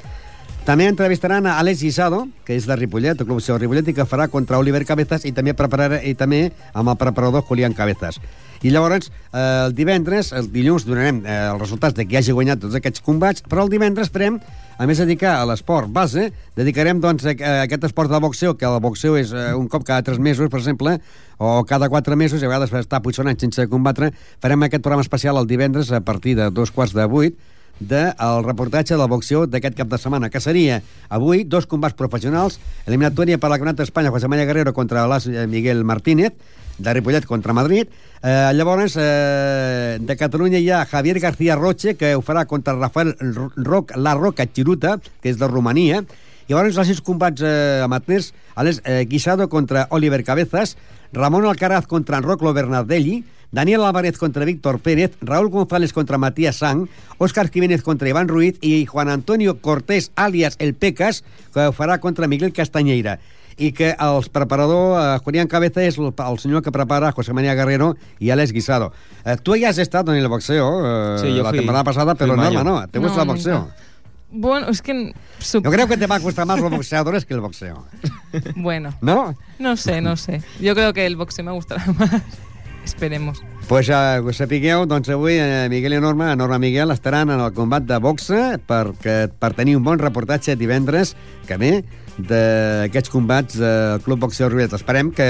També 0.67 0.85
entrevistaran 0.85 1.47
a 1.47 1.57
Alex 1.57 1.81
Guisado, 1.81 2.27
que 2.45 2.53
és 2.53 2.67
de 2.67 2.75
Ripollet, 2.75 3.19
el 3.19 3.25
Club 3.25 3.39
Seu 3.41 3.57
Ripollet, 3.57 3.87
i 3.89 3.95
que 3.95 4.05
farà 4.05 4.27
contra 4.29 4.59
Oliver 4.59 4.83
Cabezas 4.85 5.25
i 5.25 5.31
també 5.31 5.55
prepararà 5.57 6.03
i 6.03 6.13
també 6.13 6.51
amb 6.73 6.91
el 6.91 6.99
preparador 6.99 7.47
Julián 7.47 7.73
Cabezas. 7.73 8.19
I 8.61 8.71
llavors, 8.73 9.07
eh, 9.31 9.41
el 9.65 9.73
divendres, 9.75 10.33
el 10.35 10.49
dilluns, 10.51 10.83
donarem 10.87 11.21
eh, 11.23 11.35
els 11.53 11.61
resultats 11.61 11.95
de 11.95 12.03
qui 12.07 12.17
hagi 12.19 12.35
guanyat 12.35 12.59
tots 12.59 12.75
aquests 12.75 13.03
combats, 13.05 13.43
però 13.47 13.63
el 13.63 13.71
divendres 13.71 14.11
farem, 14.11 14.39
a 14.79 14.87
més 14.87 14.99
de 14.99 15.05
dedicar 15.07 15.37
a 15.37 15.45
l'esport 15.47 15.87
base, 15.95 16.25
dedicarem 16.59 16.99
doncs, 16.99 17.23
a, 17.23 17.35
a 17.39 17.53
aquest 17.67 17.87
esport 17.87 18.11
de 18.11 18.19
boxeo, 18.19 18.57
que 18.59 18.67
el 18.67 18.81
boxeo 18.83 19.15
és 19.19 19.31
eh, 19.31 19.53
un 19.55 19.69
cop 19.71 19.85
cada 19.87 20.03
3 20.03 20.19
mesos, 20.19 20.51
per 20.51 20.59
exemple, 20.59 20.97
o 21.39 21.63
cada 21.63 21.87
4 21.87 22.19
mesos, 22.19 22.43
i 22.43 22.49
a 22.49 22.51
vegades 22.51 22.75
està 22.83 22.99
potser 22.99 23.23
un 23.23 23.31
any 23.31 23.39
sense 23.39 23.69
combatre, 23.71 24.11
farem 24.43 24.67
aquest 24.67 24.83
programa 24.83 25.07
especial 25.07 25.39
el 25.39 25.47
divendres 25.47 25.93
a 25.95 26.03
partir 26.03 26.35
de 26.35 26.51
dos 26.51 26.75
quarts 26.75 26.97
de 26.97 27.07
vuit, 27.07 27.39
del 27.79 28.43
reportatge 28.43 28.97
del 28.99 29.07
boxeo 29.07 29.45
d'aquest 29.47 29.77
cap 29.77 29.87
de 29.87 29.97
setmana, 29.97 30.27
que 30.27 30.41
seria 30.43 30.81
avui 31.07 31.45
dos 31.47 31.63
combats 31.63 31.95
professionals, 31.95 32.59
eliminatòria 32.85 33.39
per 33.39 33.47
la 33.47 33.55
Campionat 33.55 33.79
d'Espanya, 33.79 34.11
José 34.11 34.27
María 34.27 34.43
Guerrero 34.49 34.73
contra 34.75 35.07
Las 35.07 35.27
Miguel 35.27 35.85
Martínez, 35.87 36.35
de 36.79 36.93
Ripollet 36.93 37.25
contra 37.25 37.53
Madrid. 37.53 37.87
Eh, 38.23 38.51
llavors, 38.55 38.95
eh, 38.97 39.97
de 40.01 40.15
Catalunya 40.17 40.59
hi 40.59 40.69
ha 40.71 40.85
Javier 40.85 41.19
García 41.19 41.55
Roche, 41.55 41.95
que 41.95 42.15
ho 42.15 42.21
farà 42.21 42.45
contra 42.47 42.73
Rafael 42.75 43.15
Ro- 43.19 43.51
Roc, 43.55 43.93
La 43.95 44.15
Roca 44.15 44.45
Chiruta, 44.47 44.99
que 45.21 45.29
és 45.29 45.37
de 45.39 45.47
Romania. 45.47 46.03
I 46.47 46.53
llavors 46.55 46.77
els 46.81 46.87
sis 46.89 47.01
combats 47.05 47.43
eh, 47.45 47.81
amateurs, 47.83 48.33
Alex 48.55 48.81
eh, 48.83 49.05
Guisado 49.07 49.47
contra 49.49 49.87
Oliver 49.91 50.23
Cabezas, 50.23 50.77
Ramon 51.13 51.45
Alcaraz 51.45 51.85
contra 51.87 52.19
Roclo 52.21 52.53
Bernardelli, 52.53 53.23
Daniel 53.51 53.81
Álvarez 53.83 54.17
contra 54.17 54.45
Víctor 54.45 54.79
Pérez, 54.79 55.11
Raúl 55.21 55.49
González 55.49 55.91
contra 55.93 56.17
Matías 56.19 56.57
Sang, 56.57 56.87
Óscar 57.17 57.49
Jiménez 57.49 57.81
contra 57.81 58.09
Iván 58.09 58.27
Ruiz 58.27 58.57
i 58.61 58.85
Juan 58.85 59.09
Antonio 59.09 59.59
Cortés, 59.59 60.11
alias 60.15 60.55
El 60.59 60.75
Pecas, 60.75 61.23
que 61.53 61.65
ho 61.65 61.73
farà 61.73 61.99
contra 61.99 62.27
Miguel 62.27 62.53
Castañeira 62.53 63.19
i 63.59 63.71
que 63.75 63.89
el 63.91 64.23
preparador 64.31 64.95
eh, 64.99 65.19
Julián 65.23 65.47
Cabeza 65.51 65.83
és 65.83 65.97
el, 65.99 66.13
el 66.15 66.39
senyor 66.39 66.63
que 66.63 66.71
prepara 66.71 67.11
José 67.11 67.33
María 67.33 67.53
Guerrero 67.55 67.95
i 68.19 68.31
Alex 68.31 68.51
Guisado. 68.55 68.93
Eh, 69.25 69.35
tu 69.43 69.53
ja 69.59 69.69
has 69.69 69.77
estat 69.77 70.07
en 70.09 70.15
el 70.15 70.27
boxeo 70.31 70.69
eh, 70.83 71.19
Sí, 71.21 71.35
yo 71.35 71.43
la 71.43 71.49
fui- 71.51 71.59
temporada 71.59 71.83
pasada, 71.83 72.15
pero 72.15 72.35
mayo. 72.37 72.63
Norma 72.63 72.81
no, 72.81 72.87
¿te 72.87 72.99
gusta 72.99 73.17
No, 73.17 73.21
el 73.23 73.27
boxeo? 73.35 73.59
nunca. 73.59 73.75
Bueno, 74.31 74.67
es 74.69 74.81
que... 74.83 75.11
Yo 75.53 75.71
creo 75.71 75.87
que 75.87 75.97
te 75.97 76.05
va 76.05 76.15
a 76.15 76.19
gustar 76.19 76.45
más 76.45 76.59
los 76.59 76.69
boxeadores 76.69 77.25
que 77.25 77.33
el 77.33 77.41
boxeo. 77.41 77.83
Bueno. 78.55 78.93
¿No? 79.01 79.35
No 79.57 79.75
sé, 79.75 80.01
no 80.01 80.15
sé. 80.15 80.43
Yo 80.61 80.75
creo 80.75 80.93
que 80.93 81.05
el 81.07 81.15
boxeo 81.15 81.43
me 81.43 81.51
gustará 81.51 81.83
más. 81.97 82.21
Esperemos. 82.85 83.41
Pues 83.67 83.89
eh, 83.89 84.21
ho 84.23 84.33
sapigueu, 84.33 84.85
doncs 84.89 85.09
avui 85.13 85.35
eh, 85.37 85.67
Miguel 85.69 85.93
i 85.93 85.99
Norma, 86.01 86.31
Norma 86.35 86.55
i 86.57 86.63
Miguel, 86.63 86.89
estaran 86.93 87.29
en 87.29 87.41
el 87.41 87.51
combat 87.53 87.83
de 87.85 87.97
boxa 88.01 88.57
perquè, 88.65 89.27
per 89.29 89.51
tenir 89.53 89.75
un 89.77 89.83
bon 89.85 89.99
reportatge 90.01 90.55
divendres 90.57 91.11
que 91.49 91.57
ve 91.57 91.71
d'aquests 92.19 93.09
combats 93.09 93.55
del 93.57 94.01
Club 94.03 94.19
Boxeo 94.19 94.49
Ribet. 94.51 94.73
Esperem 94.75 95.09
que 95.15 95.27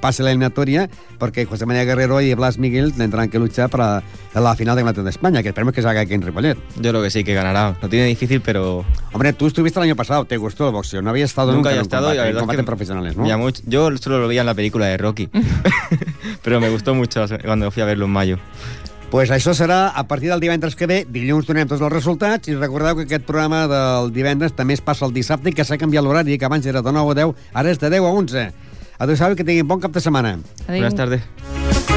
passi 0.00 0.22
l'eliminatòria 0.22 0.86
perquè 1.20 1.44
José 1.50 1.66
María 1.66 1.84
Guerrero 1.84 2.20
i 2.24 2.32
Blas 2.38 2.58
Miguel 2.62 2.92
tendrán 2.96 3.28
que 3.28 3.38
luchar 3.42 3.68
para 3.68 4.02
la 4.34 4.54
final 4.56 4.76
de 4.76 4.82
Campeonato 4.82 5.02
de 5.04 5.10
España, 5.10 5.42
que 5.42 5.48
esperemos 5.50 5.74
que 5.74 5.82
se 5.82 5.88
haga 5.88 6.00
aquí 6.02 6.14
en 6.14 6.22
Ripollet. 6.22 6.56
Yo 6.80 6.90
creo 6.90 7.02
que 7.02 7.10
sí, 7.10 7.24
que 7.24 7.34
ganará. 7.34 7.76
Lo 7.82 7.88
tiene 7.88 8.06
difícil, 8.06 8.40
pero... 8.40 8.84
Hombre, 9.12 9.32
tú 9.32 9.48
estuviste 9.48 9.78
el 9.80 9.84
año 9.84 9.96
pasado, 9.96 10.24
te 10.24 10.36
gustó 10.36 10.68
el 10.68 10.72
boxeo, 10.72 11.02
no 11.02 11.10
habías 11.10 11.30
estado 11.30 11.52
nunca, 11.52 11.70
Nunca 11.70 11.70
había 11.70 11.80
en 11.80 11.82
un 11.82 11.86
estado 11.86 12.02
combate, 12.06 12.14
y 12.14 12.18
la 12.18 12.22
en 12.22 12.28
verdad 12.28 12.40
es 12.40 12.40
combates 12.42 12.60
que 12.60 12.66
profesionales, 12.66 13.16
¿no? 13.16 13.38
mucho- 13.38 13.62
yo 13.66 13.96
solo 13.98 14.20
lo 14.20 14.28
veía 14.28 14.40
en 14.42 14.46
la 14.46 14.54
película 14.54 14.86
de 14.86 14.96
Rocky. 14.96 15.28
pero 16.42 16.60
me 16.60 16.70
gustó 16.70 16.94
mucho 16.94 17.24
cuando 17.44 17.70
fui 17.70 17.82
a 17.82 17.86
verlo 17.86 18.06
en 18.06 18.12
mayo. 18.12 18.38
Pues 19.10 19.30
això 19.34 19.52
serà 19.58 19.90
a 19.90 20.04
partir 20.06 20.30
del 20.30 20.40
divendres 20.40 20.76
que 20.78 20.86
ve. 20.86 21.02
Dilluns 21.10 21.48
donem 21.48 21.68
tots 21.68 21.82
els 21.82 21.92
resultats 21.92 22.48
i 22.48 22.54
recordeu 22.54 22.96
que 22.96 23.08
aquest 23.08 23.26
programa 23.26 23.66
del 23.70 24.12
divendres 24.14 24.54
també 24.56 24.78
es 24.78 24.84
passa 24.86 25.04
el 25.08 25.14
dissabte 25.16 25.50
i 25.50 25.56
que 25.56 25.66
s'ha 25.66 25.80
canviat 25.82 26.06
l'horari, 26.06 26.38
que 26.38 26.46
abans 26.46 26.66
era 26.66 26.82
de 26.82 26.94
9 26.94 27.16
a 27.16 27.20
10, 27.24 27.46
ara 27.52 27.74
és 27.74 27.82
de 27.82 27.90
10 27.90 28.06
a 28.06 28.16
11. 28.22 28.48
Adéu-siau 29.00 29.34
i 29.34 29.40
que 29.40 29.46
tinguin 29.48 29.66
bon 29.66 29.82
cap 29.82 29.92
de 29.92 30.04
setmana. 30.04 30.38
Adéu. 30.66 30.76
Buenas 30.76 30.94
tardes. 30.94 31.89